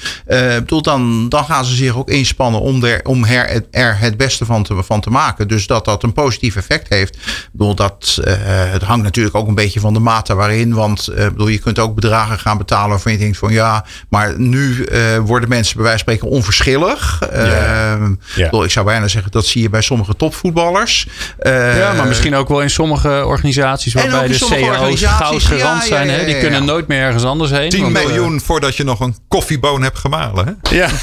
bedoel, 0.54 0.82
dan, 0.82 1.28
dan 1.28 1.44
gaan 1.44 1.64
ze 1.64 1.74
zich 1.74 1.96
ook 1.96 2.08
inspannen 2.08 2.60
om, 2.60 2.84
er, 2.84 3.00
om 3.04 3.24
her, 3.24 3.64
er 3.70 3.98
het 3.98 4.16
beste 4.16 4.44
van 4.44 4.62
te, 4.62 4.82
van 4.82 5.00
te 5.00 5.10
maken. 5.10 5.48
Dus 5.48 5.66
dat 5.66 5.84
dat 5.84 6.02
een 6.02 6.12
positief 6.12 6.56
effect 6.56 6.88
heeft. 6.88 7.18
Bedoel, 7.52 7.74
dat, 7.74 8.18
het 8.22 8.82
hangt 8.82 9.04
natuurlijk 9.04 9.36
ook 9.36 9.48
een 9.48 9.54
beetje 9.54 9.80
van 9.80 9.92
de 9.92 10.00
mate 10.00 10.34
waarin, 10.34 10.74
want 10.74 11.08
bedoel, 11.14 11.48
je 11.48 11.58
kunt 11.58 11.78
ook 11.78 11.94
bedragen 11.94 12.38
gaan 12.38 12.58
betalen 12.58 12.88
waarvan 12.88 13.12
je 13.12 13.18
denkt 13.18 13.38
van 13.38 13.52
ja, 13.52 13.84
maar 14.08 14.38
nu 14.38 14.86
uh, 14.92 15.18
worden 15.18 15.48
mensen 15.48 15.76
bij 15.76 15.84
wijze 15.84 16.04
van 16.04 16.14
spreken 16.14 16.36
onverschillig. 16.36 17.18
Ja. 17.32 17.96
Uh. 18.36 18.62
Ik 18.64 18.70
zou 18.70 18.86
bijna 18.86 19.08
zeggen 19.08 19.30
dat 19.30 19.46
zie 19.46 19.62
je 19.62 19.70
bij 19.70 19.82
sommige 19.82 20.16
topvoetballers. 20.16 21.08
Uh, 21.42 21.78
ja, 21.78 21.92
maar 21.92 22.06
misschien 22.18 22.40
ook 22.40 22.48
wel 22.48 22.62
in 22.62 22.70
sommige 22.70 23.24
organisaties 23.26 23.92
waarbij 23.92 24.28
de 24.28 24.35
CEO's 24.35 25.02
goud 25.02 25.42
gerand 25.42 25.85
zijn. 25.85 26.09
Hè? 26.09 26.24
Die 26.24 26.38
kunnen 26.38 26.64
nooit 26.64 26.87
meer 26.87 27.00
ergens 27.00 27.24
anders 27.24 27.50
heen. 27.50 27.68
10 27.68 27.92
miljoen 27.92 28.35
uh, 28.35 28.40
voordat 28.40 28.76
je 28.76 28.85
nog 28.85 29.00
een 29.00 29.16
koffieboon 29.28 29.83
hebt 29.83 29.98
gemalen. 29.98 30.46
Hè? 30.46 30.76
Ja. 30.76 30.88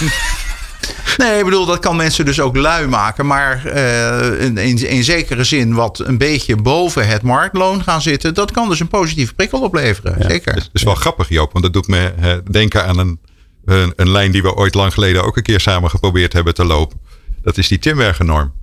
Nee, 1.18 1.38
ik 1.38 1.44
bedoel, 1.44 1.66
dat 1.66 1.80
kan 1.80 1.96
mensen 1.96 2.26
dus 2.26 2.40
ook 2.40 2.56
lui 2.56 2.88
maken. 2.88 3.26
Maar 3.26 3.62
uh, 3.66 4.42
in, 4.42 4.58
in, 4.58 4.90
in, 4.90 5.04
zekere 5.04 5.44
zin 5.44 5.74
wat 5.74 6.00
een 6.00 6.18
beetje 6.18 6.56
boven 6.56 7.08
het 7.08 7.22
marktloon 7.22 7.84
gaan 7.84 8.02
zitten. 8.02 8.34
Dat 8.34 8.52
kan 8.52 8.70
dus 8.70 8.80
een 8.80 8.88
positieve 8.88 9.34
prikkel 9.34 9.62
opleveren. 9.62 10.16
Zeker. 10.20 10.54
Het 10.54 10.70
is 10.74 10.84
wel 10.84 10.96
grappig, 10.96 11.30
Joop. 11.30 11.52
Want 11.52 11.64
dat 11.64 11.74
doet 11.74 11.88
me 11.88 12.14
uh, 12.20 12.34
denken 12.52 12.86
aan 12.86 13.00
een, 13.00 13.20
een, 13.66 13.94
een, 13.96 14.10
lijn 14.10 14.32
die 14.32 14.42
we 14.42 14.56
ooit 14.56 14.74
lang 14.74 14.94
geleden 14.94 15.24
ook 15.24 15.38
een 15.38 15.44
keer 15.44 15.60
samen 15.60 15.90
geprobeerd 15.90 16.34
hebben 16.34 16.54
te 16.54 16.66
lopen. 16.66 17.00
Dat 17.44 17.58
is 17.58 17.68
die 17.68 17.80
Timbergen-norm. 17.80 18.54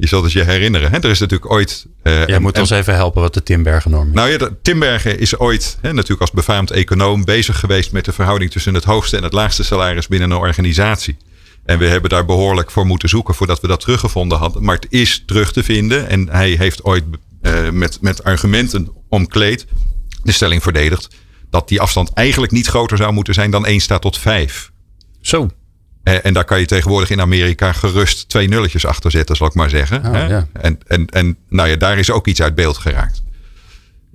Je 0.00 0.06
zult 0.06 0.24
het 0.24 0.32
je 0.32 0.44
herinneren. 0.44 0.90
Hè? 0.90 0.98
Er 0.98 1.10
is 1.10 1.18
natuurlijk 1.18 1.50
ooit. 1.50 1.86
Uh, 2.02 2.26
Jij 2.26 2.38
moet 2.38 2.58
ons 2.58 2.70
even 2.70 2.94
helpen 2.94 3.22
wat 3.22 3.34
de 3.34 3.42
Timbergen-norm 3.42 4.08
is. 4.08 4.14
Nou 4.14 4.30
ja, 4.30 4.38
de, 4.38 4.52
Timbergen 4.62 5.18
is 5.18 5.38
ooit 5.38 5.78
hè, 5.80 5.92
natuurlijk 5.92 6.20
als 6.20 6.30
befaamd 6.30 6.70
econoom 6.70 7.24
bezig 7.24 7.58
geweest 7.58 7.92
met 7.92 8.04
de 8.04 8.12
verhouding 8.12 8.50
tussen 8.50 8.74
het 8.74 8.84
hoogste 8.84 9.16
en 9.16 9.22
het 9.22 9.32
laagste 9.32 9.64
salaris 9.64 10.08
binnen 10.08 10.30
een 10.30 10.36
organisatie. 10.36 11.16
En 11.64 11.78
we 11.78 11.86
hebben 11.86 12.10
daar 12.10 12.24
behoorlijk 12.24 12.70
voor 12.70 12.86
moeten 12.86 13.08
zoeken 13.08 13.34
voordat 13.34 13.60
we 13.60 13.66
dat 13.66 13.80
teruggevonden 13.80 14.38
hadden. 14.38 14.64
Maar 14.64 14.74
het 14.74 14.86
is 14.88 15.22
terug 15.26 15.52
te 15.52 15.62
vinden. 15.62 16.08
En 16.08 16.28
hij 16.28 16.50
heeft 16.50 16.84
ooit 16.84 17.04
uh, 17.42 17.70
met, 17.70 17.98
met 18.00 18.24
argumenten 18.24 18.92
omkleed 19.08 19.66
de 20.22 20.32
stelling 20.32 20.62
verdedigd. 20.62 21.08
Dat 21.50 21.68
die 21.68 21.80
afstand 21.80 22.12
eigenlijk 22.12 22.52
niet 22.52 22.66
groter 22.66 22.96
zou 22.96 23.12
moeten 23.12 23.34
zijn 23.34 23.50
dan 23.50 23.66
1 23.66 23.80
staat 23.80 24.02
tot 24.02 24.18
5. 24.18 24.70
Zo. 25.20 25.48
En, 26.02 26.24
en, 26.24 26.32
daar 26.32 26.44
kan 26.44 26.60
je 26.60 26.66
tegenwoordig 26.66 27.10
in 27.10 27.20
Amerika 27.20 27.72
gerust 27.72 28.28
twee 28.28 28.48
nulletjes 28.48 28.86
achter 28.86 29.10
zetten, 29.10 29.36
zal 29.36 29.46
ik 29.46 29.54
maar 29.54 29.70
zeggen. 29.70 30.06
Oh, 30.06 30.28
ja. 30.28 30.48
En, 30.52 30.78
en, 30.86 31.06
en 31.06 31.36
nou 31.48 31.68
ja, 31.68 31.76
daar 31.76 31.98
is 31.98 32.10
ook 32.10 32.26
iets 32.26 32.42
uit 32.42 32.54
beeld 32.54 32.78
geraakt. 32.78 33.22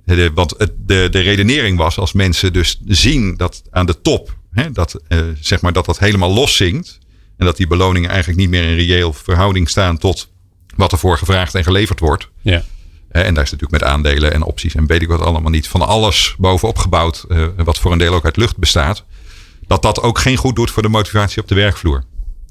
De, 0.04 0.30
want 0.34 0.54
het, 0.58 0.72
de, 0.76 1.08
de 1.10 1.20
redenering 1.20 1.78
was 1.78 1.98
als 1.98 2.12
mensen 2.12 2.52
dus 2.52 2.80
zien 2.86 3.36
dat 3.36 3.62
aan 3.70 3.86
de 3.86 4.00
top, 4.00 4.36
hè, 4.52 4.72
dat, 4.72 5.00
uh, 5.08 5.20
zeg 5.40 5.60
maar, 5.60 5.72
dat 5.72 5.84
dat 5.86 5.98
helemaal 5.98 6.32
los 6.32 6.56
zingt. 6.56 6.98
En 7.36 7.46
dat 7.46 7.56
die 7.56 7.66
beloningen 7.66 8.10
eigenlijk 8.10 8.38
niet 8.38 8.50
meer 8.50 8.62
in 8.62 8.76
reëel 8.76 9.12
verhouding 9.12 9.68
staan 9.68 9.98
tot 9.98 10.28
wat 10.76 10.92
ervoor 10.92 11.18
gevraagd 11.18 11.54
en 11.54 11.64
geleverd 11.64 12.00
wordt. 12.00 12.28
Ja. 12.42 12.64
En 13.08 13.34
daar 13.34 13.44
is 13.44 13.50
natuurlijk 13.50 13.82
met 13.82 13.90
aandelen 13.90 14.32
en 14.32 14.42
opties 14.42 14.74
en 14.74 14.86
weet 14.86 15.02
ik 15.02 15.08
wat 15.08 15.20
allemaal 15.20 15.50
niet 15.50 15.68
van 15.68 15.80
alles 15.86 16.34
bovenop 16.38 16.78
gebouwd, 16.78 17.24
eh, 17.28 17.46
wat 17.56 17.78
voor 17.78 17.92
een 17.92 17.98
deel 17.98 18.14
ook 18.14 18.24
uit 18.24 18.36
lucht 18.36 18.56
bestaat. 18.56 19.04
Dat 19.66 19.82
dat 19.82 20.02
ook 20.02 20.18
geen 20.18 20.36
goed 20.36 20.56
doet 20.56 20.70
voor 20.70 20.82
de 20.82 20.88
motivatie 20.88 21.42
op 21.42 21.48
de 21.48 21.54
werkvloer. 21.54 22.04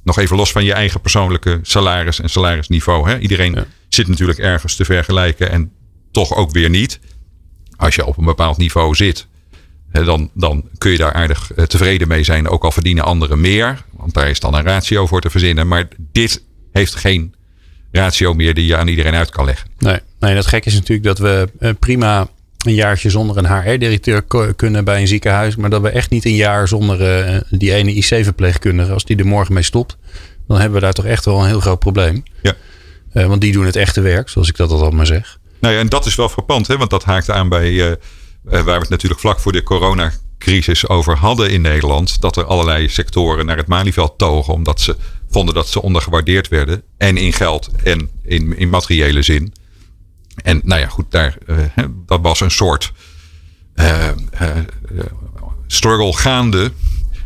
Nog 0.03 0.19
even 0.19 0.35
los 0.35 0.51
van 0.51 0.63
je 0.63 0.73
eigen 0.73 1.01
persoonlijke 1.01 1.59
salaris 1.61 2.19
en 2.19 2.29
salarisniveau. 2.29 3.09
Hè? 3.09 3.19
Iedereen 3.19 3.65
zit 3.89 4.07
natuurlijk 4.07 4.39
ergens 4.39 4.75
te 4.75 4.85
vergelijken 4.85 5.51
en 5.51 5.71
toch 6.11 6.35
ook 6.35 6.51
weer 6.51 6.69
niet. 6.69 6.99
Als 7.75 7.95
je 7.95 8.05
op 8.05 8.17
een 8.17 8.25
bepaald 8.25 8.57
niveau 8.57 8.95
zit, 8.95 9.27
dan, 9.91 10.29
dan 10.33 10.69
kun 10.77 10.91
je 10.91 10.97
daar 10.97 11.13
aardig 11.13 11.53
eh, 11.53 11.65
tevreden 11.65 12.07
mee 12.07 12.23
zijn. 12.23 12.49
Ook 12.49 12.63
al 12.63 12.71
verdienen 12.71 13.03
anderen 13.03 13.41
meer. 13.41 13.83
Want 13.91 14.13
daar 14.13 14.29
is 14.29 14.39
dan 14.39 14.53
een 14.53 14.63
ratio 14.63 15.07
voor 15.07 15.21
te 15.21 15.29
verzinnen. 15.29 15.67
Maar 15.67 15.87
dit 15.97 16.43
heeft 16.71 16.95
geen 16.95 17.35
ratio 17.91 18.33
meer 18.33 18.53
die 18.53 18.65
je 18.65 18.77
aan 18.77 18.87
iedereen 18.87 19.15
uit 19.15 19.29
kan 19.29 19.45
leggen. 19.45 19.69
Nee, 19.77 19.99
nee 20.19 20.35
dat 20.35 20.47
gek 20.47 20.65
is 20.65 20.73
natuurlijk 20.73 21.07
dat 21.07 21.17
we 21.17 21.49
eh, 21.59 21.71
prima 21.79 22.27
een 22.65 22.73
jaartje 22.73 23.09
zonder 23.09 23.37
een 23.37 23.61
HR-directeur 23.61 24.23
kunnen 24.55 24.83
bij 24.83 25.01
een 25.01 25.07
ziekenhuis. 25.07 25.55
Maar 25.55 25.69
dat 25.69 25.81
we 25.81 25.89
echt 25.89 26.09
niet 26.09 26.25
een 26.25 26.35
jaar 26.35 26.67
zonder 26.67 27.27
uh, 27.29 27.41
die 27.49 27.73
ene 27.73 27.93
IC-verpleegkundige, 27.93 28.93
als 28.93 29.05
die 29.05 29.17
er 29.17 29.25
morgen 29.25 29.53
mee 29.53 29.63
stopt, 29.63 29.97
dan 30.47 30.57
hebben 30.57 30.75
we 30.75 30.85
daar 30.85 30.93
toch 30.93 31.05
echt 31.05 31.25
wel 31.25 31.39
een 31.39 31.47
heel 31.47 31.59
groot 31.59 31.79
probleem. 31.79 32.23
Ja. 32.41 32.53
Uh, 33.13 33.25
want 33.25 33.41
die 33.41 33.51
doen 33.51 33.65
het 33.65 33.75
echte 33.75 34.01
werk, 34.01 34.29
zoals 34.29 34.49
ik 34.49 34.55
dat 34.55 34.71
altijd 34.71 34.91
maar 34.91 35.05
zeg. 35.05 35.39
Nou 35.59 35.73
ja, 35.73 35.79
en 35.79 35.89
dat 35.89 36.05
is 36.05 36.15
wel 36.15 36.29
frappant, 36.29 36.67
hè? 36.67 36.77
want 36.77 36.89
dat 36.89 37.03
haakt 37.03 37.29
aan 37.29 37.49
bij 37.49 37.71
uh, 37.71 37.91
waar 38.43 38.63
we 38.63 38.71
het 38.71 38.89
natuurlijk 38.89 39.21
vlak 39.21 39.39
voor 39.39 39.51
de 39.51 39.63
coronacrisis 39.63 40.87
over 40.87 41.17
hadden 41.17 41.49
in 41.49 41.61
Nederland. 41.61 42.21
Dat 42.21 42.37
er 42.37 42.45
allerlei 42.45 42.89
sectoren 42.89 43.45
naar 43.45 43.57
het 43.57 43.67
Malieveld 43.67 44.17
togen, 44.17 44.53
omdat 44.53 44.81
ze 44.81 44.95
vonden 45.29 45.55
dat 45.55 45.67
ze 45.67 45.81
ondergewaardeerd 45.81 46.47
werden. 46.47 46.81
En 46.97 47.17
in 47.17 47.33
geld 47.33 47.69
en 47.83 48.09
in, 48.23 48.57
in 48.57 48.69
materiële 48.69 49.21
zin. 49.21 49.53
En 50.45 50.61
nou 50.63 50.81
ja, 50.81 50.87
goed, 50.87 51.05
daar, 51.09 51.37
uh, 51.47 51.57
dat 52.05 52.21
was 52.21 52.39
een 52.39 52.51
soort 52.51 52.91
struggle 55.67 56.13
gaande. 56.13 56.71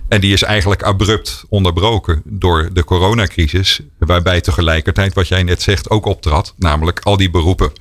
En 0.07 0.21
die 0.21 0.33
is 0.33 0.43
eigenlijk 0.43 0.83
abrupt 0.83 1.45
onderbroken 1.49 2.21
door 2.25 2.69
de 2.73 2.83
coronacrisis. 2.83 3.81
Waarbij 3.97 4.41
tegelijkertijd, 4.41 5.13
wat 5.13 5.27
jij 5.27 5.43
net 5.43 5.61
zegt, 5.61 5.89
ook 5.89 6.05
optrad. 6.05 6.53
Namelijk 6.57 6.99
al 6.99 7.17
die 7.17 7.29
beroepen 7.29 7.71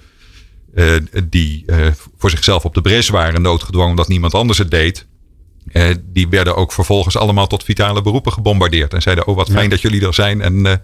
uh, 0.75 0.95
die 1.25 1.63
uh, 1.67 1.87
voor 2.19 2.31
zichzelf 2.31 2.65
op 2.65 2.75
de 2.75 2.81
bres 2.81 3.09
waren, 3.09 3.43
noodgedwongen 3.43 3.91
omdat 3.91 4.09
niemand 4.09 4.35
anders 4.35 4.59
het 4.59 4.71
deed. 4.71 5.07
Uh, 5.73 5.95
die 6.05 6.29
werden 6.29 6.57
ook 6.57 6.73
vervolgens 6.73 7.17
allemaal 7.17 7.47
tot 7.47 7.65
vitale 7.65 8.03
beroepen 8.03 8.33
gebombardeerd. 8.33 8.95
En 8.95 9.03
zeiden, 9.03 9.27
oh 9.27 9.37
wat 9.37 9.51
fijn 9.51 9.71
dat 9.71 9.81
jullie 9.81 10.07
er 10.07 10.15
zijn 10.15 10.41
en 10.41 10.81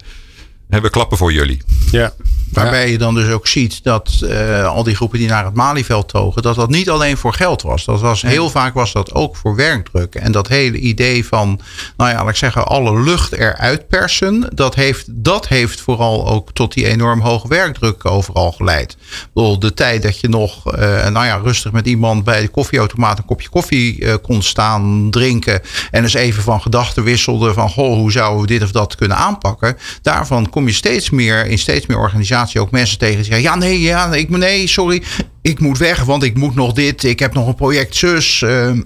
we 0.69 0.91
klappen 0.91 1.19
voor 1.19 1.33
jullie. 1.33 1.63
Ja. 1.91 2.13
Waarbij 2.55 2.91
je 2.91 2.99
dan 2.99 3.15
dus 3.15 3.31
ook 3.31 3.47
ziet 3.47 3.83
dat 3.83 4.21
uh, 4.23 4.67
al 4.67 4.83
die 4.83 4.95
groepen 4.95 5.19
die 5.19 5.29
naar 5.29 5.45
het 5.45 5.55
Malieveld 5.55 6.09
togen, 6.09 6.43
dat 6.43 6.55
dat 6.55 6.69
niet 6.69 6.91
alleen 6.91 7.17
voor 7.17 7.33
geld 7.33 7.63
was. 7.63 7.85
Dat 7.85 8.01
was 8.01 8.23
heel 8.23 8.51
vaak 8.51 8.75
was 8.75 8.93
dat 8.93 9.15
ook 9.15 9.37
voor 9.37 9.57
werkdruk. 9.57 10.15
En 10.15 10.33
dat 10.33 10.49
hele 10.49 10.79
idee 10.79 11.27
van, 11.27 11.61
nou 11.97 12.11
ja, 12.11 12.17
laat 12.17 12.29
ik 12.29 12.37
zeggen, 12.37 12.67
alle 12.67 13.01
lucht 13.03 13.33
eruit 13.33 13.89
persen, 13.89 14.51
dat 14.55 14.75
heeft, 14.75 15.07
dat 15.11 15.49
heeft 15.49 15.81
vooral 15.81 16.29
ook 16.29 16.53
tot 16.53 16.75
die 16.75 16.87
enorm 16.87 17.21
hoge 17.21 17.49
werkdruk 17.49 18.05
overal 18.05 18.53
geleid. 18.53 18.97
Bedoel, 19.33 19.59
de 19.59 19.75
tijd 19.75 20.03
dat 20.03 20.21
je 20.21 20.29
nog, 20.29 20.75
uh, 20.75 21.09
nou 21.09 21.27
ja, 21.27 21.37
rustig 21.37 21.73
met 21.73 21.87
iemand 21.87 22.25
bij 22.25 22.41
de 22.41 22.49
koffieautomaat 22.49 23.19
een 23.19 23.25
kopje 23.25 23.49
koffie 23.49 24.01
uh, 24.01 24.15
kon 24.23 24.43
staan 24.43 25.11
drinken 25.11 25.61
en 25.91 26.03
eens 26.03 26.15
even 26.15 26.43
van 26.43 26.63
gedachten 26.63 27.05
wisselde 27.05 27.53
van, 27.53 27.71
goh, 27.71 27.95
hoe 27.95 28.13
zouden 28.13 28.41
we 28.41 28.47
dit 28.47 28.63
of 28.63 28.71
dat 28.71 28.95
kunnen 28.95 29.17
aanpakken? 29.17 29.77
Daarvan 30.03 30.51
kom 30.55 30.67
je 30.67 30.73
steeds 30.73 31.11
meer 31.11 31.47
in 31.47 31.59
steeds 31.59 31.87
meer 31.87 31.99
organisatie 31.99 32.61
ook 32.61 32.71
mensen 32.71 32.99
tegen 32.99 33.17
die 33.17 33.25
zeggen: 33.25 33.43
Ja, 33.43 33.55
nee, 33.55 33.81
ja, 33.81 34.15
ik, 34.15 34.31
nee, 34.31 34.67
sorry, 34.67 35.03
ik 35.43 35.61
moet 35.61 35.79
weg, 35.79 36.05
want 36.05 36.23
ik 36.23 36.37
moet 36.37 36.55
nog 36.55 36.73
dit, 36.73 37.05
ik 37.05 37.19
heb 37.19 37.35
nog 37.35 37.47
een 37.47 37.55
project 37.55 37.97
zus. 37.97 38.41
Uh, 38.41 38.67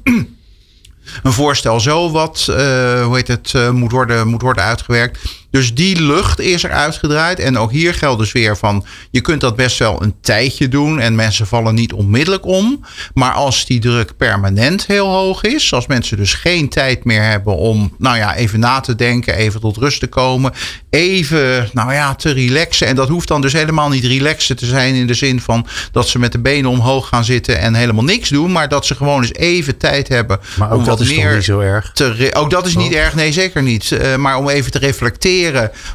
een 1.23 1.33
voorstel 1.33 1.81
zo 1.81 2.11
wat, 2.11 2.47
uh, 2.51 2.57
hoe 3.05 3.17
heet 3.17 3.29
het, 3.29 3.53
uh, 3.57 3.71
moet, 3.71 3.91
worden, 3.91 4.29
moet 4.29 4.43
worden 4.43 4.65
uitgewerkt. 4.65 5.19
Dus 5.51 5.75
die 5.75 6.03
lucht 6.03 6.41
is 6.41 6.65
er 6.65 6.71
uitgedraaid. 6.71 7.39
En 7.39 7.59
ook 7.59 7.71
hier 7.71 7.95
geldt 7.95 8.21
dus 8.21 8.33
weer 8.33 8.57
van, 8.57 8.85
je 9.11 9.21
kunt 9.21 9.41
dat 9.41 9.57
best 9.57 9.79
wel 9.79 10.03
een 10.03 10.15
tijdje 10.21 10.69
doen 10.69 11.01
en 11.01 11.15
mensen 11.15 11.47
vallen 11.47 11.75
niet 11.75 11.93
onmiddellijk 11.93 12.47
om. 12.47 12.85
Maar 13.15 13.33
als 13.33 13.67
die 13.67 13.81
druk 13.81 14.17
permanent 14.17 14.87
heel 14.87 15.07
hoog 15.07 15.43
is, 15.43 15.73
als 15.73 15.87
mensen 15.87 16.17
dus 16.17 16.35
geen 16.35 16.69
tijd 16.69 17.05
meer 17.05 17.23
hebben 17.23 17.57
om, 17.57 17.95
nou 17.99 18.17
ja, 18.17 18.35
even 18.35 18.61
na 18.61 18.81
te 18.81 18.95
denken, 18.95 19.35
even 19.35 19.61
tot 19.61 19.77
rust 19.77 20.01
te 20.01 20.07
komen, 20.07 20.53
even, 20.91 21.69
nou 21.73 21.93
ja, 21.93 22.15
te 22.15 22.31
relaxen. 22.31 22.87
En 22.87 22.97
dat 22.97 23.09
hoeft 23.09 23.29
dan 23.29 23.41
dus 23.41 23.53
helemaal 23.53 23.89
niet 23.89 24.05
relaxen 24.05 24.57
te 24.57 24.67
zijn 24.67 24.95
in 24.95 25.07
de 25.07 25.15
zin 25.15 25.41
van 25.41 25.67
dat 25.93 26.09
ze 26.09 26.19
met 26.19 26.33
de 26.33 26.39
benen 26.39 26.71
omhoog 26.71 27.09
gaan 27.09 27.25
zitten 27.25 27.59
en 27.59 27.75
helemaal 27.75 28.05
niks 28.05 28.29
doen, 28.29 28.53
maar 28.53 28.69
dat 28.69 28.87
ze 28.87 28.95
gewoon 28.95 29.23
eens 29.23 29.33
even 29.33 29.77
tijd 29.77 30.09
hebben 30.09 30.41
maar 30.59 30.71
ook 30.71 30.79
om 30.79 30.85
dat 30.85 30.99
wat 30.99 31.09
is 31.09 31.17
meer 31.17 31.35
niet 31.35 31.45
zo 31.45 31.61
erg. 31.61 31.91
Te 31.93 32.31
ook 32.33 32.51
dat 32.51 32.67
is 32.67 32.77
niet 32.77 32.93
oh. 32.93 32.99
erg, 32.99 33.15
nee, 33.15 33.33
zeker 33.33 33.63
niet. 33.63 33.91
Uh, 33.91 34.17
maar 34.17 34.37
om 34.37 34.49
even 34.49 34.71
te 34.71 34.79
reflecteren 34.79 35.38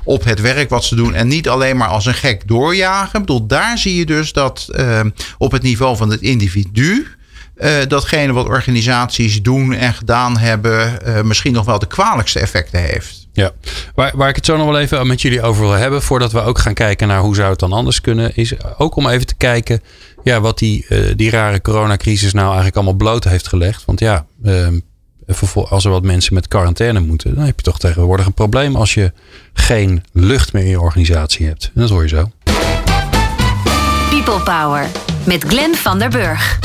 op 0.03 0.23
het 0.23 0.41
werk 0.41 0.69
wat 0.69 0.83
ze 0.83 0.95
doen. 0.95 1.13
En 1.13 1.27
niet 1.27 1.49
alleen 1.49 1.77
maar 1.77 1.87
als 1.87 2.05
een 2.05 2.13
gek 2.13 2.47
doorjagen. 2.47 3.19
Ik 3.19 3.25
bedoel, 3.25 3.47
daar 3.47 3.77
zie 3.77 3.95
je 3.95 4.05
dus 4.05 4.33
dat 4.33 4.67
uh, 4.69 4.99
op 5.37 5.51
het 5.51 5.61
niveau 5.61 5.97
van 5.97 6.09
het 6.09 6.21
individu. 6.21 7.07
Uh, 7.57 7.71
datgene 7.87 8.33
wat 8.33 8.47
organisaties 8.47 9.41
doen 9.41 9.73
en 9.73 9.93
gedaan 9.93 10.37
hebben, 10.37 10.99
uh, 11.07 11.21
misschien 11.21 11.53
nog 11.53 11.65
wel 11.65 11.79
de 11.79 11.87
kwalijkste 11.87 12.39
effecten 12.39 12.79
heeft. 12.79 13.27
Ja, 13.33 13.51
waar, 13.95 14.11
waar 14.15 14.29
ik 14.29 14.35
het 14.35 14.45
zo 14.45 14.57
nog 14.57 14.65
wel 14.65 14.79
even 14.79 15.07
met 15.07 15.21
jullie 15.21 15.41
over 15.41 15.61
wil 15.61 15.71
hebben, 15.71 16.01
voordat 16.01 16.31
we 16.31 16.41
ook 16.41 16.59
gaan 16.59 16.73
kijken 16.73 17.07
naar 17.07 17.19
hoe 17.19 17.35
zou 17.35 17.49
het 17.49 17.59
dan 17.59 17.73
anders 17.73 18.01
kunnen, 18.01 18.35
is 18.35 18.53
ook 18.77 18.95
om 18.95 19.07
even 19.07 19.27
te 19.27 19.35
kijken 19.35 19.81
ja, 20.23 20.41
wat 20.41 20.57
die, 20.57 20.85
die 21.15 21.29
rare 21.29 21.61
coronacrisis 21.61 22.33
nou 22.33 22.45
eigenlijk 22.45 22.75
allemaal 22.75 22.93
bloot 22.93 23.23
heeft 23.23 23.47
gelegd. 23.47 23.85
Want 23.85 23.99
ja, 23.99 24.25
ehm, 24.43 24.79
als 25.69 25.85
er 25.85 25.91
wat 25.91 26.03
mensen 26.03 26.33
met 26.33 26.47
quarantaine 26.47 26.99
moeten, 26.99 27.35
dan 27.35 27.43
heb 27.43 27.55
je 27.55 27.63
toch 27.63 27.79
tegenwoordig 27.79 28.25
een 28.25 28.33
probleem 28.33 28.75
als 28.75 28.93
je 28.93 29.11
geen 29.53 30.03
lucht 30.11 30.53
meer 30.53 30.63
in 30.63 30.69
je 30.69 30.81
organisatie 30.81 31.45
hebt. 31.45 31.71
En 31.75 31.81
dat 31.81 31.89
hoor 31.89 32.01
je 32.01 32.07
zo. 32.07 32.31
People 34.09 34.43
Power 34.43 34.87
met 35.25 35.43
Glenn 35.43 35.75
van 35.75 35.99
der 35.99 36.09
Burg. 36.09 36.59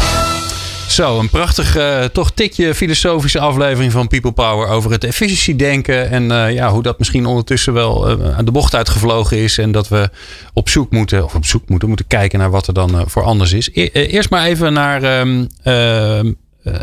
Zo, 0.88 1.18
een 1.18 1.28
prachtig, 1.28 1.76
uh, 1.76 2.04
toch 2.04 2.30
tikje 2.30 2.74
filosofische 2.74 3.38
aflevering 3.38 3.92
van 3.92 4.08
People 4.08 4.32
Power 4.32 4.68
over 4.68 4.90
het 4.90 5.04
efficiëntiedenken. 5.04 6.10
En 6.10 6.22
uh, 6.22 6.52
ja, 6.52 6.70
hoe 6.70 6.82
dat 6.82 6.98
misschien 6.98 7.26
ondertussen 7.26 7.72
wel 7.72 8.20
uh, 8.20 8.36
aan 8.36 8.44
de 8.44 8.50
bocht 8.50 8.74
uitgevlogen 8.74 9.36
is. 9.36 9.58
En 9.58 9.72
dat 9.72 9.88
we 9.88 10.10
op 10.52 10.68
zoek 10.68 10.90
moeten, 10.90 11.24
of 11.24 11.34
op 11.34 11.44
zoek 11.44 11.68
moeten, 11.68 11.88
moeten 11.88 12.06
kijken 12.06 12.38
naar 12.38 12.50
wat 12.50 12.66
er 12.66 12.74
dan 12.74 13.04
voor 13.06 13.22
anders 13.22 13.52
is. 13.52 13.70
E 13.72 13.90
eerst 13.90 14.30
maar 14.30 14.44
even 14.44 14.72
naar 14.72 15.20
um, 15.20 15.48
eh, 15.62 16.20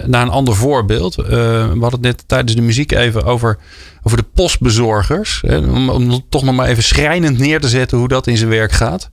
naar 0.05 0.21
een 0.21 0.29
ander 0.29 0.55
voorbeeld. 0.55 1.17
Uh, 1.19 1.25
we 1.27 1.77
hadden 1.79 1.91
het 1.91 2.01
net 2.01 2.23
tijdens 2.27 2.55
de 2.55 2.61
muziek 2.61 2.91
even 2.91 3.23
over, 3.23 3.57
over 4.03 4.17
de 4.17 4.25
postbezorgers. 4.33 5.43
Om, 5.47 5.89
om 5.89 6.25
toch 6.29 6.43
nog 6.43 6.55
maar 6.55 6.67
even 6.67 6.83
schrijnend 6.83 7.37
neer 7.37 7.59
te 7.59 7.69
zetten 7.69 7.97
hoe 7.97 8.07
dat 8.07 8.27
in 8.27 8.37
zijn 8.37 8.49
werk 8.49 8.71
gaat. 8.71 9.09